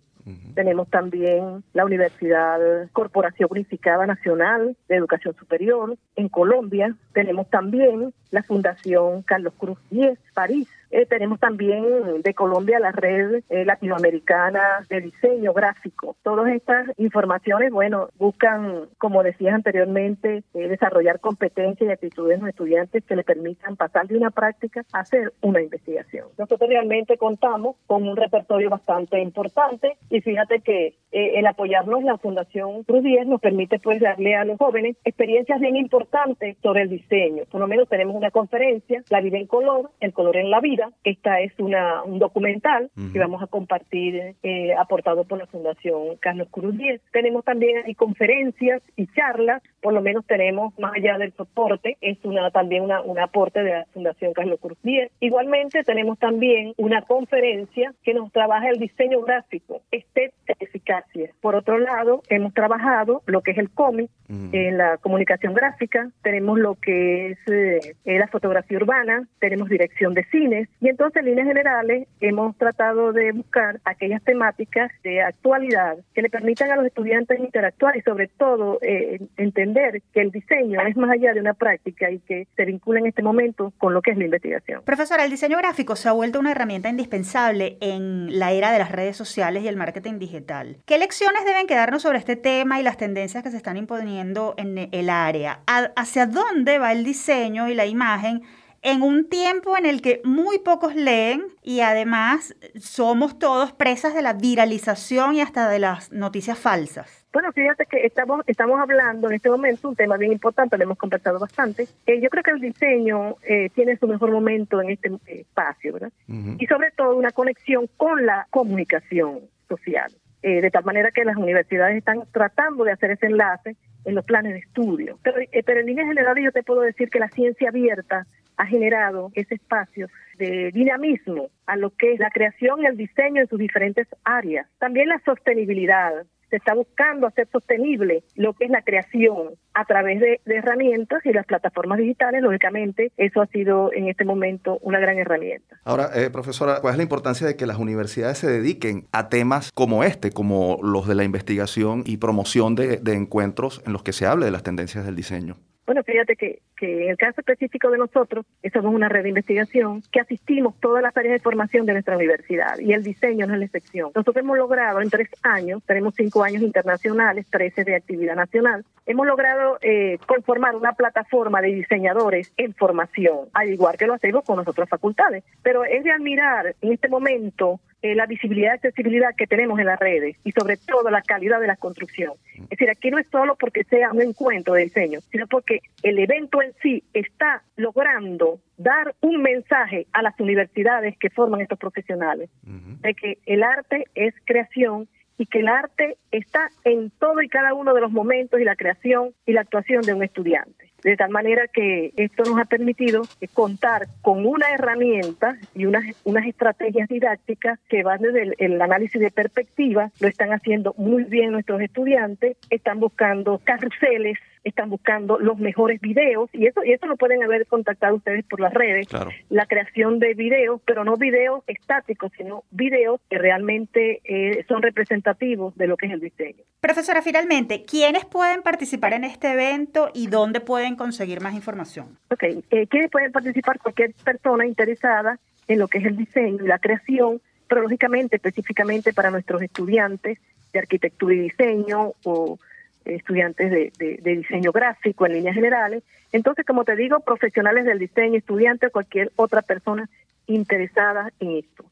tenemos 0.54 0.88
también 0.88 1.64
la 1.72 1.84
Universidad 1.84 2.60
Corporación 2.92 3.48
Unificada 3.50 4.06
Nacional 4.06 4.76
de 4.88 4.96
Educación 4.96 5.34
Superior 5.36 5.96
en 6.14 6.28
Colombia. 6.28 6.94
Tenemos 7.12 7.50
también 7.50 8.14
la 8.30 8.42
Fundación 8.42 9.22
Carlos 9.22 9.54
Cruz 9.58 9.78
10, 9.90 10.18
París. 10.34 10.68
Eh, 10.92 11.06
tenemos 11.06 11.40
también 11.40 12.20
de 12.22 12.34
Colombia 12.34 12.78
la 12.78 12.92
red 12.92 13.42
eh, 13.48 13.64
latinoamericana 13.64 14.84
de 14.90 15.00
diseño 15.00 15.54
gráfico. 15.54 16.16
Todas 16.22 16.52
estas 16.52 16.86
informaciones, 16.98 17.72
bueno, 17.72 18.08
buscan, 18.18 18.88
como 18.98 19.22
decías 19.22 19.54
anteriormente, 19.54 20.44
eh, 20.52 20.68
desarrollar 20.68 21.18
competencias 21.18 21.88
y 21.88 21.92
actitudes 21.92 22.36
en 22.36 22.40
los 22.40 22.50
estudiantes 22.50 23.02
que 23.04 23.16
le 23.16 23.24
permitan 23.24 23.76
pasar 23.76 24.06
de 24.06 24.18
una 24.18 24.30
práctica 24.30 24.84
a 24.92 25.00
hacer 25.00 25.32
una 25.40 25.62
investigación. 25.62 26.28
Nosotros 26.36 26.68
realmente 26.68 27.16
contamos 27.16 27.76
con 27.86 28.06
un 28.06 28.14
repertorio 28.14 28.68
bastante 28.68 29.18
importante 29.18 29.96
y 30.10 30.20
fíjate 30.20 30.60
que 30.60 30.94
el 31.10 31.46
apoyarnos 31.46 32.04
la 32.04 32.16
Fundación 32.18 32.84
Cruz 32.84 33.02
10 33.02 33.26
nos 33.26 33.40
permite 33.40 33.78
pues 33.78 34.00
darle 34.00 34.34
a 34.34 34.44
los 34.44 34.58
jóvenes 34.58 34.96
experiencias 35.04 35.60
bien 35.60 35.76
importantes 35.76 36.56
sobre 36.62 36.82
el 36.82 36.90
diseño. 36.90 37.44
Por 37.50 37.60
lo 37.60 37.66
menos 37.66 37.88
tenemos 37.88 38.14
una 38.14 38.30
conferencia, 38.30 39.02
La 39.10 39.20
vida 39.20 39.38
en 39.38 39.46
color, 39.46 39.90
el 40.00 40.12
color 40.12 40.36
en 40.36 40.50
la 40.50 40.60
vida, 40.60 40.81
Esta 41.04 41.40
es 41.40 41.52
una, 41.58 42.02
un 42.02 42.18
documental 42.18 42.90
que 43.12 43.18
vamos 43.18 43.42
a 43.42 43.46
compartir 43.46 44.34
eh, 44.42 44.74
aportado 44.74 45.24
por 45.24 45.38
la 45.38 45.46
Fundación 45.46 46.16
Carlos 46.20 46.48
Cruz 46.50 46.76
10. 46.76 47.00
Tenemos 47.12 47.44
también 47.44 47.82
conferencias 47.94 48.82
y 48.96 49.06
charlas, 49.08 49.62
por 49.80 49.92
lo 49.92 50.00
menos 50.00 50.26
tenemos, 50.26 50.76
más 50.78 50.94
allá 50.96 51.18
del 51.18 51.32
soporte, 51.32 51.96
es 52.00 52.18
una 52.24 52.50
también 52.50 52.82
una, 52.82 53.00
un 53.02 53.18
aporte 53.18 53.62
de 53.62 53.70
la 53.70 53.86
Fundación 53.92 54.32
Carlos 54.32 54.60
Cruz 54.60 54.78
10. 54.82 55.10
Igualmente 55.20 55.82
tenemos 55.84 56.18
también 56.18 56.74
una 56.76 57.02
conferencia 57.02 57.94
que 58.02 58.14
nos 58.14 58.32
trabaja 58.32 58.68
el 58.68 58.78
diseño 58.78 59.20
gráfico, 59.22 59.82
estética 59.90 60.54
eficacia. 60.58 61.30
Por 61.40 61.54
otro 61.54 61.78
lado, 61.78 62.22
hemos 62.28 62.54
trabajado 62.54 63.22
lo 63.26 63.42
que 63.42 63.52
es 63.52 63.58
el 63.58 63.70
cómic, 63.70 64.10
en 64.52 64.78
la 64.78 64.96
comunicación 64.96 65.52
gráfica, 65.52 66.10
tenemos 66.22 66.58
lo 66.58 66.74
que 66.76 67.32
es 67.32 67.38
eh, 67.48 67.94
la 68.06 68.28
fotografía 68.28 68.78
urbana, 68.78 69.28
tenemos 69.40 69.68
dirección 69.68 70.14
de 70.14 70.24
cines 70.24 70.68
y 70.80 70.88
entonces 70.88 71.20
en 71.20 71.26
líneas 71.26 71.46
generales 71.46 72.08
hemos 72.20 72.56
tratado 72.56 73.12
de 73.12 73.32
buscar 73.32 73.80
aquellas 73.84 74.22
temáticas 74.22 74.90
de 75.02 75.22
actualidad 75.22 75.98
que 76.14 76.22
le 76.22 76.30
permitan 76.30 76.70
a 76.70 76.76
los 76.76 76.86
estudiantes 76.86 77.38
interactuar 77.38 77.96
y 77.96 78.02
sobre 78.02 78.28
todo 78.28 78.78
eh, 78.82 79.20
entender 79.36 80.02
que 80.12 80.20
el 80.20 80.30
diseño 80.30 80.80
es 80.80 80.96
más 80.96 81.10
allá 81.10 81.32
de 81.32 81.40
una 81.40 81.54
práctica 81.54 82.10
y 82.10 82.18
que 82.20 82.46
se 82.56 82.64
vincula 82.64 83.00
en 83.00 83.06
este 83.06 83.22
momento 83.22 83.72
con 83.78 83.94
lo 83.94 84.02
que 84.02 84.12
es 84.12 84.16
la 84.16 84.24
investigación. 84.24 84.82
Profesora, 84.84 85.24
el 85.24 85.30
diseño 85.30 85.58
gráfico 85.58 85.96
se 85.96 86.08
ha 86.08 86.12
vuelto 86.12 86.40
una 86.40 86.50
herramienta 86.50 86.88
indispensable 86.88 87.76
en 87.80 88.38
la 88.38 88.52
era 88.52 88.72
de 88.72 88.78
las 88.78 88.90
redes 88.90 89.16
sociales 89.16 89.62
y 89.62 89.68
el 89.68 89.76
marketing 89.76 90.18
digital. 90.18 90.78
¿Qué 90.86 90.98
lecciones 90.98 91.44
deben 91.44 91.66
quedarnos 91.66 92.02
sobre 92.02 92.18
este 92.18 92.36
tema 92.36 92.80
y 92.80 92.82
las 92.82 92.96
tendencias 92.96 93.42
que 93.42 93.50
se 93.50 93.56
están 93.56 93.76
imponiendo 93.76 94.54
en 94.56 94.88
el 94.90 95.10
área, 95.10 95.60
hacia 95.66 96.26
dónde 96.26 96.78
va 96.78 96.92
el 96.92 97.04
diseño 97.04 97.68
y 97.68 97.74
la 97.74 97.86
imagen 97.86 98.42
en 98.82 99.02
un 99.02 99.28
tiempo 99.28 99.76
en 99.76 99.86
el 99.86 100.02
que 100.02 100.20
muy 100.24 100.58
pocos 100.58 100.94
leen 100.94 101.44
y 101.62 101.80
además 101.80 102.54
somos 102.78 103.38
todos 103.38 103.72
presas 103.72 104.14
de 104.14 104.22
la 104.22 104.32
viralización 104.32 105.36
y 105.36 105.40
hasta 105.40 105.68
de 105.68 105.78
las 105.78 106.12
noticias 106.12 106.58
falsas. 106.58 107.24
Bueno, 107.32 107.50
fíjate 107.52 107.86
que 107.86 108.04
estamos 108.04 108.42
estamos 108.46 108.78
hablando 108.78 109.28
en 109.28 109.34
este 109.34 109.48
momento 109.48 109.88
un 109.88 109.96
tema 109.96 110.16
bien 110.16 110.32
importante, 110.32 110.76
lo 110.76 110.84
hemos 110.84 110.98
conversado 110.98 111.38
bastante. 111.38 111.86
Eh, 112.06 112.20
yo 112.20 112.28
creo 112.28 112.42
que 112.42 112.50
el 112.50 112.60
diseño 112.60 113.36
eh, 113.42 113.70
tiene 113.74 113.96
su 113.96 114.06
mejor 114.06 114.30
momento 114.30 114.82
en 114.82 114.90
este 114.90 115.10
espacio, 115.26 115.94
¿verdad? 115.94 116.12
Y 116.58 116.66
sobre 116.66 116.90
todo 116.90 117.16
una 117.16 117.30
conexión 117.30 117.88
con 117.96 118.26
la 118.26 118.46
comunicación 118.50 119.40
social. 119.68 120.12
Eh, 120.44 120.60
de 120.60 120.70
tal 120.72 120.84
manera 120.84 121.12
que 121.12 121.24
las 121.24 121.36
universidades 121.36 121.96
están 121.96 122.24
tratando 122.32 122.82
de 122.82 122.90
hacer 122.90 123.12
ese 123.12 123.26
enlace 123.26 123.76
en 124.04 124.16
los 124.16 124.24
planes 124.24 124.54
de 124.54 124.58
estudio. 124.58 125.16
Pero, 125.22 125.38
eh, 125.38 125.62
pero 125.64 125.78
en 125.78 125.86
líneas 125.86 126.08
generales 126.08 126.44
yo 126.44 126.50
te 126.50 126.64
puedo 126.64 126.80
decir 126.80 127.10
que 127.10 127.20
la 127.20 127.28
ciencia 127.28 127.68
abierta 127.68 128.26
ha 128.56 128.66
generado 128.66 129.30
ese 129.34 129.54
espacio 129.54 130.08
de 130.38 130.70
dinamismo 130.72 131.48
a 131.66 131.76
lo 131.76 131.90
que 131.90 132.12
es 132.12 132.20
la 132.20 132.30
creación 132.30 132.82
y 132.82 132.86
el 132.86 132.96
diseño 132.96 133.42
en 133.42 133.48
sus 133.48 133.58
diferentes 133.58 134.06
áreas. 134.24 134.66
También 134.78 135.08
la 135.08 135.20
sostenibilidad, 135.24 136.24
se 136.52 136.56
está 136.58 136.74
buscando 136.74 137.26
hacer 137.26 137.48
sostenible 137.50 138.24
lo 138.36 138.52
que 138.52 138.66
es 138.66 138.70
la 138.70 138.82
creación 138.82 139.54
a 139.72 139.86
través 139.86 140.20
de, 140.20 140.38
herramientas 140.44 141.24
y 141.24 141.32
las 141.32 141.46
plataformas 141.46 141.98
digitales, 141.98 142.42
lógicamente, 142.42 143.10
eso 143.16 143.40
ha 143.40 143.46
sido 143.46 143.90
en 143.94 144.06
este 144.06 144.26
momento 144.26 144.78
una 144.82 145.00
gran 145.00 145.18
herramienta. 145.18 145.80
Ahora, 145.84 146.10
eh, 146.14 146.28
profesora, 146.28 146.80
¿cuál 146.82 146.92
es 146.92 146.98
la 146.98 147.04
importancia 147.04 147.46
de 147.46 147.56
que 147.56 147.64
las 147.64 147.78
universidades 147.78 148.36
se 148.36 148.50
dediquen 148.50 149.06
a 149.12 149.30
temas 149.30 149.72
como 149.72 150.04
este, 150.04 150.30
como 150.30 150.78
los 150.82 151.08
de 151.08 151.14
la 151.14 151.24
investigación 151.24 152.02
y 152.04 152.18
promoción 152.18 152.74
de 152.74 153.14
encuentros 153.14 153.82
en 153.86 153.94
los 153.94 154.02
que 154.02 154.12
se 154.12 154.26
hable 154.26 154.44
de 154.44 154.50
las 154.50 154.62
tendencias 154.62 155.06
del 155.06 155.16
diseño? 155.16 155.56
Bueno, 155.86 156.02
fíjate 156.04 156.36
que, 156.36 156.62
que 156.82 157.04
en 157.04 157.10
el 157.10 157.16
caso 157.16 157.40
específico 157.40 157.90
de 157.90 157.98
nosotros, 157.98 158.44
somos 158.72 158.92
una 158.92 159.08
red 159.08 159.22
de 159.22 159.28
investigación 159.28 160.02
que 160.10 160.18
asistimos 160.18 160.74
todas 160.80 161.00
las 161.00 161.16
áreas 161.16 161.34
de 161.34 161.38
formación 161.38 161.86
de 161.86 161.92
nuestra 161.92 162.16
universidad 162.16 162.76
y 162.80 162.92
el 162.92 163.04
diseño 163.04 163.46
no 163.46 163.52
es 163.52 163.60
la 163.60 163.66
excepción. 163.66 164.10
Nosotros 164.16 164.42
hemos 164.42 164.58
logrado 164.58 165.00
en 165.00 165.08
tres 165.08 165.28
años, 165.44 165.80
tenemos 165.86 166.14
cinco 166.16 166.42
años 166.42 166.60
internacionales, 166.60 167.46
trece 167.48 167.84
de 167.84 167.94
actividad 167.94 168.34
nacional, 168.34 168.84
hemos 169.06 169.28
logrado 169.28 169.78
eh, 169.80 170.18
conformar 170.26 170.74
una 170.74 170.94
plataforma 170.94 171.60
de 171.60 171.68
diseñadores 171.68 172.52
en 172.56 172.74
formación, 172.74 173.46
al 173.52 173.72
igual 173.72 173.96
que 173.96 174.08
lo 174.08 174.14
hacemos 174.14 174.44
con 174.44 174.56
nuestras 174.56 174.88
facultades. 174.88 175.44
Pero 175.62 175.84
es 175.84 176.02
de 176.02 176.10
admirar 176.10 176.74
en 176.80 176.92
este 176.92 177.08
momento 177.08 177.78
eh, 178.02 178.16
la 178.16 178.26
visibilidad 178.26 178.72
y 178.72 178.74
accesibilidad 178.74 179.36
que 179.36 179.46
tenemos 179.46 179.78
en 179.78 179.86
las 179.86 180.00
redes 180.00 180.36
y 180.42 180.50
sobre 180.50 180.76
todo 180.76 181.08
la 181.08 181.22
calidad 181.22 181.60
de 181.60 181.68
la 181.68 181.76
construcción. 181.76 182.32
Es 182.64 182.70
decir, 182.70 182.90
aquí 182.90 183.12
no 183.12 183.18
es 183.18 183.28
solo 183.30 183.54
porque 183.54 183.84
sea 183.84 184.10
un 184.10 184.20
encuentro 184.20 184.74
de 184.74 184.82
diseño, 184.82 185.20
sino 185.30 185.46
porque 185.46 185.82
el 186.02 186.18
evento 186.18 186.60
en 186.62 186.71
sí 186.82 187.04
está 187.12 187.62
logrando 187.76 188.60
dar 188.76 189.14
un 189.20 189.42
mensaje 189.42 190.06
a 190.12 190.22
las 190.22 190.38
universidades 190.40 191.16
que 191.18 191.30
forman 191.30 191.60
estos 191.60 191.78
profesionales 191.78 192.50
de 192.62 193.14
que 193.14 193.38
el 193.46 193.62
arte 193.62 194.04
es 194.14 194.34
creación 194.44 195.08
y 195.38 195.46
que 195.46 195.60
el 195.60 195.68
arte 195.68 196.18
está 196.30 196.68
en 196.84 197.10
todo 197.10 197.42
y 197.42 197.48
cada 197.48 197.74
uno 197.74 197.94
de 197.94 198.00
los 198.00 198.12
momentos 198.12 198.60
y 198.60 198.64
la 198.64 198.76
creación 198.76 199.30
y 199.46 199.52
la 199.52 199.62
actuación 199.62 200.02
de 200.02 200.14
un 200.14 200.22
estudiante. 200.22 200.92
De 201.02 201.16
tal 201.16 201.30
manera 201.30 201.66
que 201.66 202.12
esto 202.16 202.44
nos 202.44 202.60
ha 202.60 202.64
permitido 202.64 203.22
contar 203.52 204.06
con 204.20 204.46
una 204.46 204.70
herramienta 204.70 205.58
y 205.74 205.86
unas, 205.86 206.04
unas 206.22 206.46
estrategias 206.46 207.08
didácticas 207.08 207.80
que 207.88 208.04
van 208.04 208.20
desde 208.20 208.42
el, 208.42 208.54
el, 208.58 208.80
análisis 208.80 209.20
de 209.20 209.32
perspectiva, 209.32 210.12
lo 210.20 210.28
están 210.28 210.52
haciendo 210.52 210.94
muy 210.96 211.24
bien 211.24 211.50
nuestros 211.50 211.80
estudiantes, 211.80 212.56
están 212.70 213.00
buscando 213.00 213.60
carruseles 213.64 214.38
están 214.64 214.90
buscando 214.90 215.38
los 215.38 215.58
mejores 215.58 216.00
videos 216.00 216.48
y 216.52 216.66
eso 216.66 216.84
y 216.84 216.92
eso 216.92 217.06
lo 217.06 217.16
pueden 217.16 217.42
haber 217.42 217.66
contactado 217.66 218.16
ustedes 218.16 218.44
por 218.44 218.60
las 218.60 218.72
redes 218.72 219.08
la 219.48 219.66
creación 219.66 220.18
de 220.18 220.34
videos 220.34 220.80
pero 220.84 221.04
no 221.04 221.16
videos 221.16 221.62
estáticos 221.66 222.30
sino 222.36 222.64
videos 222.70 223.20
que 223.28 223.38
realmente 223.38 224.20
eh, 224.24 224.64
son 224.68 224.82
representativos 224.82 225.74
de 225.76 225.86
lo 225.86 225.96
que 225.96 226.06
es 226.06 226.12
el 226.12 226.20
diseño. 226.20 226.62
Profesora 226.80 227.22
finalmente 227.22 227.84
quiénes 227.84 228.24
pueden 228.24 228.62
participar 228.62 229.12
en 229.14 229.24
este 229.24 229.52
evento 229.52 230.10
y 230.14 230.28
dónde 230.28 230.60
pueden 230.60 230.96
conseguir 230.96 231.40
más 231.40 231.54
información 231.54 232.18
Ok, 232.30 232.42
eh, 232.42 232.86
quiénes 232.88 233.10
pueden 233.10 233.32
participar 233.32 233.78
cualquier 233.78 234.14
persona 234.24 234.66
interesada 234.66 235.38
en 235.68 235.78
lo 235.78 235.88
que 235.88 235.98
es 235.98 236.04
el 236.04 236.16
diseño 236.16 236.64
y 236.64 236.68
la 236.68 236.78
creación 236.78 237.40
pero 237.68 237.82
lógicamente 237.82 238.36
específicamente 238.36 239.12
para 239.12 239.30
nuestros 239.30 239.62
estudiantes 239.62 240.38
de 240.72 240.78
arquitectura 240.78 241.34
y 241.34 241.38
diseño 241.38 242.12
o 242.24 242.58
estudiantes 243.04 243.70
de, 243.70 244.20
diseño 244.22 244.72
gráfico 244.72 245.26
en 245.26 245.34
líneas 245.34 245.54
generales. 245.54 246.02
Entonces, 246.32 246.64
como 246.64 246.84
te 246.84 246.96
digo, 246.96 247.20
profesionales 247.20 247.84
del 247.84 247.98
diseño, 247.98 248.38
estudiantes 248.38 248.88
o 248.88 248.92
cualquier 248.92 249.32
otra 249.36 249.62
persona 249.62 250.08
interesada 250.46 251.30
en 251.40 251.58
esto. 251.58 251.84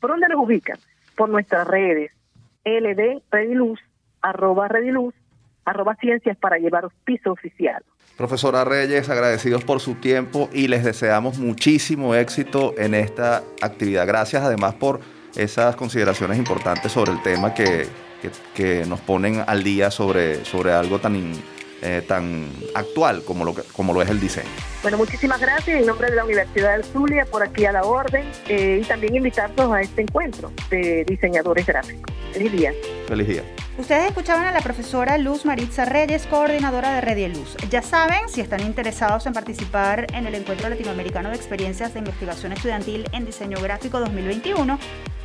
¿Por 0.00 0.10
dónde 0.10 0.28
nos 0.28 0.44
ubican? 0.44 0.78
Por 1.16 1.28
nuestras 1.28 1.66
redes, 1.66 2.12
LD, 2.64 3.22
Rediluz, 3.30 3.80
arroba 4.22 4.68
Rediluz, 4.68 5.14
arroba 5.64 5.96
Ciencias 5.96 6.36
para 6.36 6.58
llevaros 6.58 6.92
piso 7.04 7.32
oficial. 7.32 7.82
Profesora 8.16 8.64
Reyes, 8.64 9.08
agradecidos 9.10 9.64
por 9.64 9.80
su 9.80 9.94
tiempo 9.94 10.48
y 10.52 10.68
les 10.68 10.82
deseamos 10.84 11.38
muchísimo 11.38 12.14
éxito 12.14 12.74
en 12.76 12.94
esta 12.94 13.42
actividad. 13.60 14.06
Gracias 14.06 14.42
además 14.42 14.74
por 14.74 15.00
esas 15.36 15.76
consideraciones 15.76 16.36
importantes 16.38 16.90
sobre 16.90 17.12
el 17.12 17.22
tema 17.22 17.54
que, 17.54 17.86
que, 18.54 18.84
nos 18.86 19.00
ponen 19.00 19.44
al 19.46 19.62
día 19.62 19.90
sobre, 19.90 20.44
sobre 20.44 20.72
algo 20.72 20.98
tan, 20.98 21.32
eh, 21.82 22.02
tan 22.06 22.50
actual 22.74 23.22
como 23.24 23.44
lo, 23.44 23.54
como 23.72 23.92
lo 23.92 24.02
es 24.02 24.10
el 24.10 24.20
diseño. 24.20 24.48
Bueno, 24.82 24.96
muchísimas 24.96 25.40
gracias 25.40 25.80
en 25.80 25.86
nombre 25.86 26.10
de 26.10 26.16
la 26.16 26.24
Universidad 26.24 26.72
del 26.72 26.84
Zulia 26.84 27.24
por 27.26 27.42
aquí 27.42 27.64
a 27.64 27.72
la 27.72 27.82
orden 27.82 28.24
eh, 28.48 28.80
y 28.82 28.86
también 28.86 29.16
invitarnos 29.16 29.72
a 29.72 29.80
este 29.80 30.02
encuentro 30.02 30.52
de 30.70 31.04
diseñadores 31.04 31.66
gráficos. 31.66 32.14
Feliz 32.32 32.52
día. 32.52 32.72
Feliz 33.06 33.28
día. 33.28 33.42
Ustedes 33.78 34.08
escuchaban 34.08 34.44
a 34.44 34.50
la 34.50 34.60
profesora 34.60 35.18
Luz 35.18 35.44
Maritza 35.44 35.84
Reyes, 35.84 36.26
coordinadora 36.26 36.94
de 36.94 37.00
Red 37.00 37.32
Luz. 37.32 37.56
Ya 37.70 37.80
saben, 37.80 38.28
si 38.28 38.40
están 38.40 38.60
interesados 38.60 39.24
en 39.26 39.32
participar 39.32 40.06
en 40.14 40.26
el 40.26 40.34
Encuentro 40.34 40.68
Latinoamericano 40.68 41.28
de 41.28 41.36
Experiencias 41.36 41.94
de 41.94 42.00
Investigación 42.00 42.50
Estudiantil 42.52 43.08
en 43.12 43.24
Diseño 43.24 43.60
Gráfico 43.60 44.00
2021, 44.00 44.80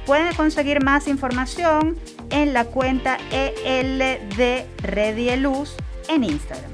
pueden 0.06 0.36
conseguir 0.36 0.84
más 0.84 1.08
información 1.08 1.98
en 2.34 2.52
la 2.52 2.66
cuenta 2.66 3.18
ELD 3.32 4.66
Redieluz 4.82 5.76
en 6.10 6.24
Instagram. 6.24 6.72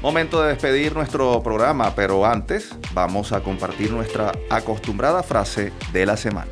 Momento 0.00 0.40
de 0.40 0.48
despedir 0.48 0.94
nuestro 0.94 1.42
programa, 1.42 1.94
pero 1.94 2.24
antes 2.24 2.74
vamos 2.94 3.32
a 3.32 3.42
compartir 3.42 3.92
nuestra 3.92 4.32
acostumbrada 4.48 5.22
frase 5.22 5.72
de 5.92 6.06
la 6.06 6.16
semana. 6.16 6.50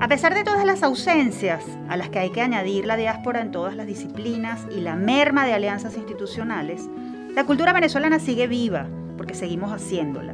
A 0.00 0.08
pesar 0.08 0.34
de 0.34 0.44
todas 0.44 0.64
las 0.64 0.82
ausencias 0.82 1.64
a 1.88 1.96
las 1.96 2.10
que 2.10 2.18
hay 2.18 2.30
que 2.30 2.42
añadir 2.42 2.84
la 2.84 2.96
diáspora 2.96 3.40
en 3.40 3.52
todas 3.52 3.74
las 3.74 3.86
disciplinas 3.86 4.60
y 4.70 4.80
la 4.80 4.96
merma 4.96 5.46
de 5.46 5.54
alianzas 5.54 5.96
institucionales, 5.96 6.88
la 7.34 7.44
cultura 7.44 7.72
venezolana 7.72 8.18
sigue 8.18 8.46
viva 8.48 8.86
porque 9.28 9.40
seguimos 9.40 9.72
haciéndola. 9.72 10.32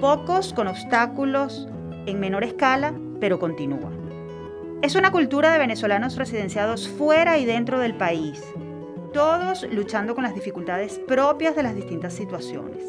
Pocos 0.00 0.52
con 0.52 0.66
obstáculos 0.66 1.68
en 2.06 2.18
menor 2.18 2.42
escala, 2.42 2.92
pero 3.20 3.38
continúa. 3.38 3.92
Es 4.82 4.96
una 4.96 5.12
cultura 5.12 5.52
de 5.52 5.60
venezolanos 5.60 6.16
residenciados 6.16 6.88
fuera 6.88 7.38
y 7.38 7.44
dentro 7.44 7.78
del 7.78 7.94
país. 7.94 8.42
todos 9.12 9.66
luchando 9.70 10.14
con 10.14 10.24
las 10.24 10.34
dificultades 10.34 10.98
propias 11.06 11.54
de 11.54 11.62
las 11.62 11.74
distintas 11.74 12.14
situaciones. 12.14 12.82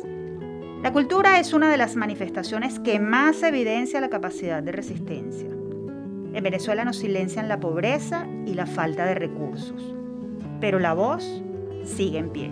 La 0.81 0.93
cultura 0.93 1.37
es 1.37 1.51
una 1.51 1.69
de 1.69 1.75
las 1.75 1.97
manifestaciones 1.97 2.79
que 2.79 2.97
más 2.97 3.43
evidencia 3.43 3.99
la 3.99 4.09
capacidad 4.09 4.63
de 4.63 4.71
resistencia. 4.71 5.49
En 5.49 6.41
Venezuela 6.41 6.85
nos 6.85 6.97
silencian 6.97 7.49
la 7.49 7.59
pobreza 7.59 8.25
y 8.45 8.53
la 8.53 8.65
falta 8.65 9.05
de 9.05 9.15
recursos, 9.15 9.93
pero 10.61 10.79
la 10.79 10.93
voz 10.93 11.43
sigue 11.83 12.19
en 12.19 12.29
pie. 12.29 12.49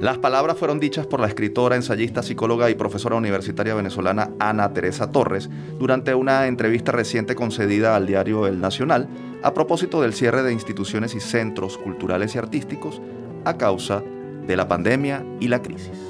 Las 0.00 0.18
palabras 0.18 0.56
fueron 0.56 0.78
dichas 0.78 1.08
por 1.08 1.18
la 1.18 1.26
escritora, 1.26 1.74
ensayista, 1.74 2.22
psicóloga 2.22 2.70
y 2.70 2.76
profesora 2.76 3.16
universitaria 3.16 3.74
venezolana 3.74 4.30
Ana 4.38 4.72
Teresa 4.72 5.10
Torres 5.10 5.50
durante 5.76 6.14
una 6.14 6.46
entrevista 6.46 6.92
reciente 6.92 7.34
concedida 7.34 7.96
al 7.96 8.06
diario 8.06 8.46
El 8.46 8.60
Nacional 8.60 9.08
a 9.42 9.54
propósito 9.54 10.00
del 10.00 10.14
cierre 10.14 10.44
de 10.44 10.52
instituciones 10.52 11.16
y 11.16 11.20
centros 11.20 11.78
culturales 11.78 12.36
y 12.36 12.38
artísticos 12.38 13.02
a 13.44 13.58
causa 13.58 14.04
de 14.46 14.56
la 14.56 14.68
pandemia 14.68 15.24
y 15.40 15.48
la 15.48 15.62
crisis. 15.62 16.07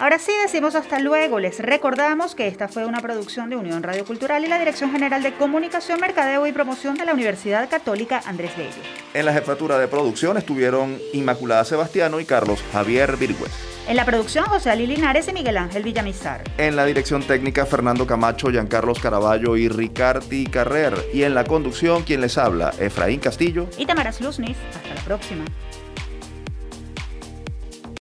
Ahora 0.00 0.18
sí 0.18 0.32
decimos 0.42 0.74
hasta 0.74 0.98
luego. 0.98 1.38
Les 1.38 1.60
recordamos 1.60 2.34
que 2.34 2.48
esta 2.48 2.66
fue 2.66 2.84
una 2.84 3.00
producción 3.00 3.48
de 3.48 3.54
Unión 3.54 3.84
Radio 3.84 4.04
Cultural 4.04 4.44
y 4.44 4.48
la 4.48 4.58
Dirección 4.58 4.90
General 4.90 5.22
de 5.22 5.34
Comunicación, 5.34 6.00
Mercadeo 6.00 6.48
y 6.48 6.52
Promoción 6.52 6.96
de 6.96 7.04
la 7.04 7.12
Universidad 7.12 7.70
Católica 7.70 8.20
Andrés 8.26 8.56
Bello. 8.56 8.70
En 9.14 9.24
la 9.24 9.32
jefatura 9.32 9.78
de 9.78 9.86
producción 9.86 10.36
estuvieron 10.36 10.98
Inmaculada 11.12 11.64
Sebastiano 11.64 12.18
y 12.18 12.24
Carlos 12.24 12.60
Javier 12.72 13.16
Virgüez. 13.16 13.52
En 13.86 13.94
la 13.96 14.04
producción, 14.04 14.46
José 14.46 14.70
Ali 14.70 14.88
Linares 14.88 15.28
y 15.28 15.32
Miguel 15.32 15.58
Ángel 15.58 15.84
Villamizar. 15.84 16.42
En 16.58 16.74
la 16.74 16.86
dirección 16.86 17.22
técnica, 17.22 17.64
Fernando 17.64 18.04
Camacho, 18.04 18.50
Giancarlos 18.50 18.98
Caraballo 18.98 19.56
y 19.56 19.68
Ricardi 19.68 20.46
Carrer. 20.46 20.94
Y 21.12 21.22
en 21.22 21.34
la 21.34 21.44
conducción, 21.44 22.02
quien 22.02 22.20
les 22.20 22.36
habla, 22.36 22.74
Efraín 22.80 23.20
Castillo 23.20 23.68
y 23.78 23.86
Tamaras 23.86 24.20
Luznis. 24.20 24.56
Hasta 24.74 24.94
la 24.94 25.02
próxima. 25.02 25.44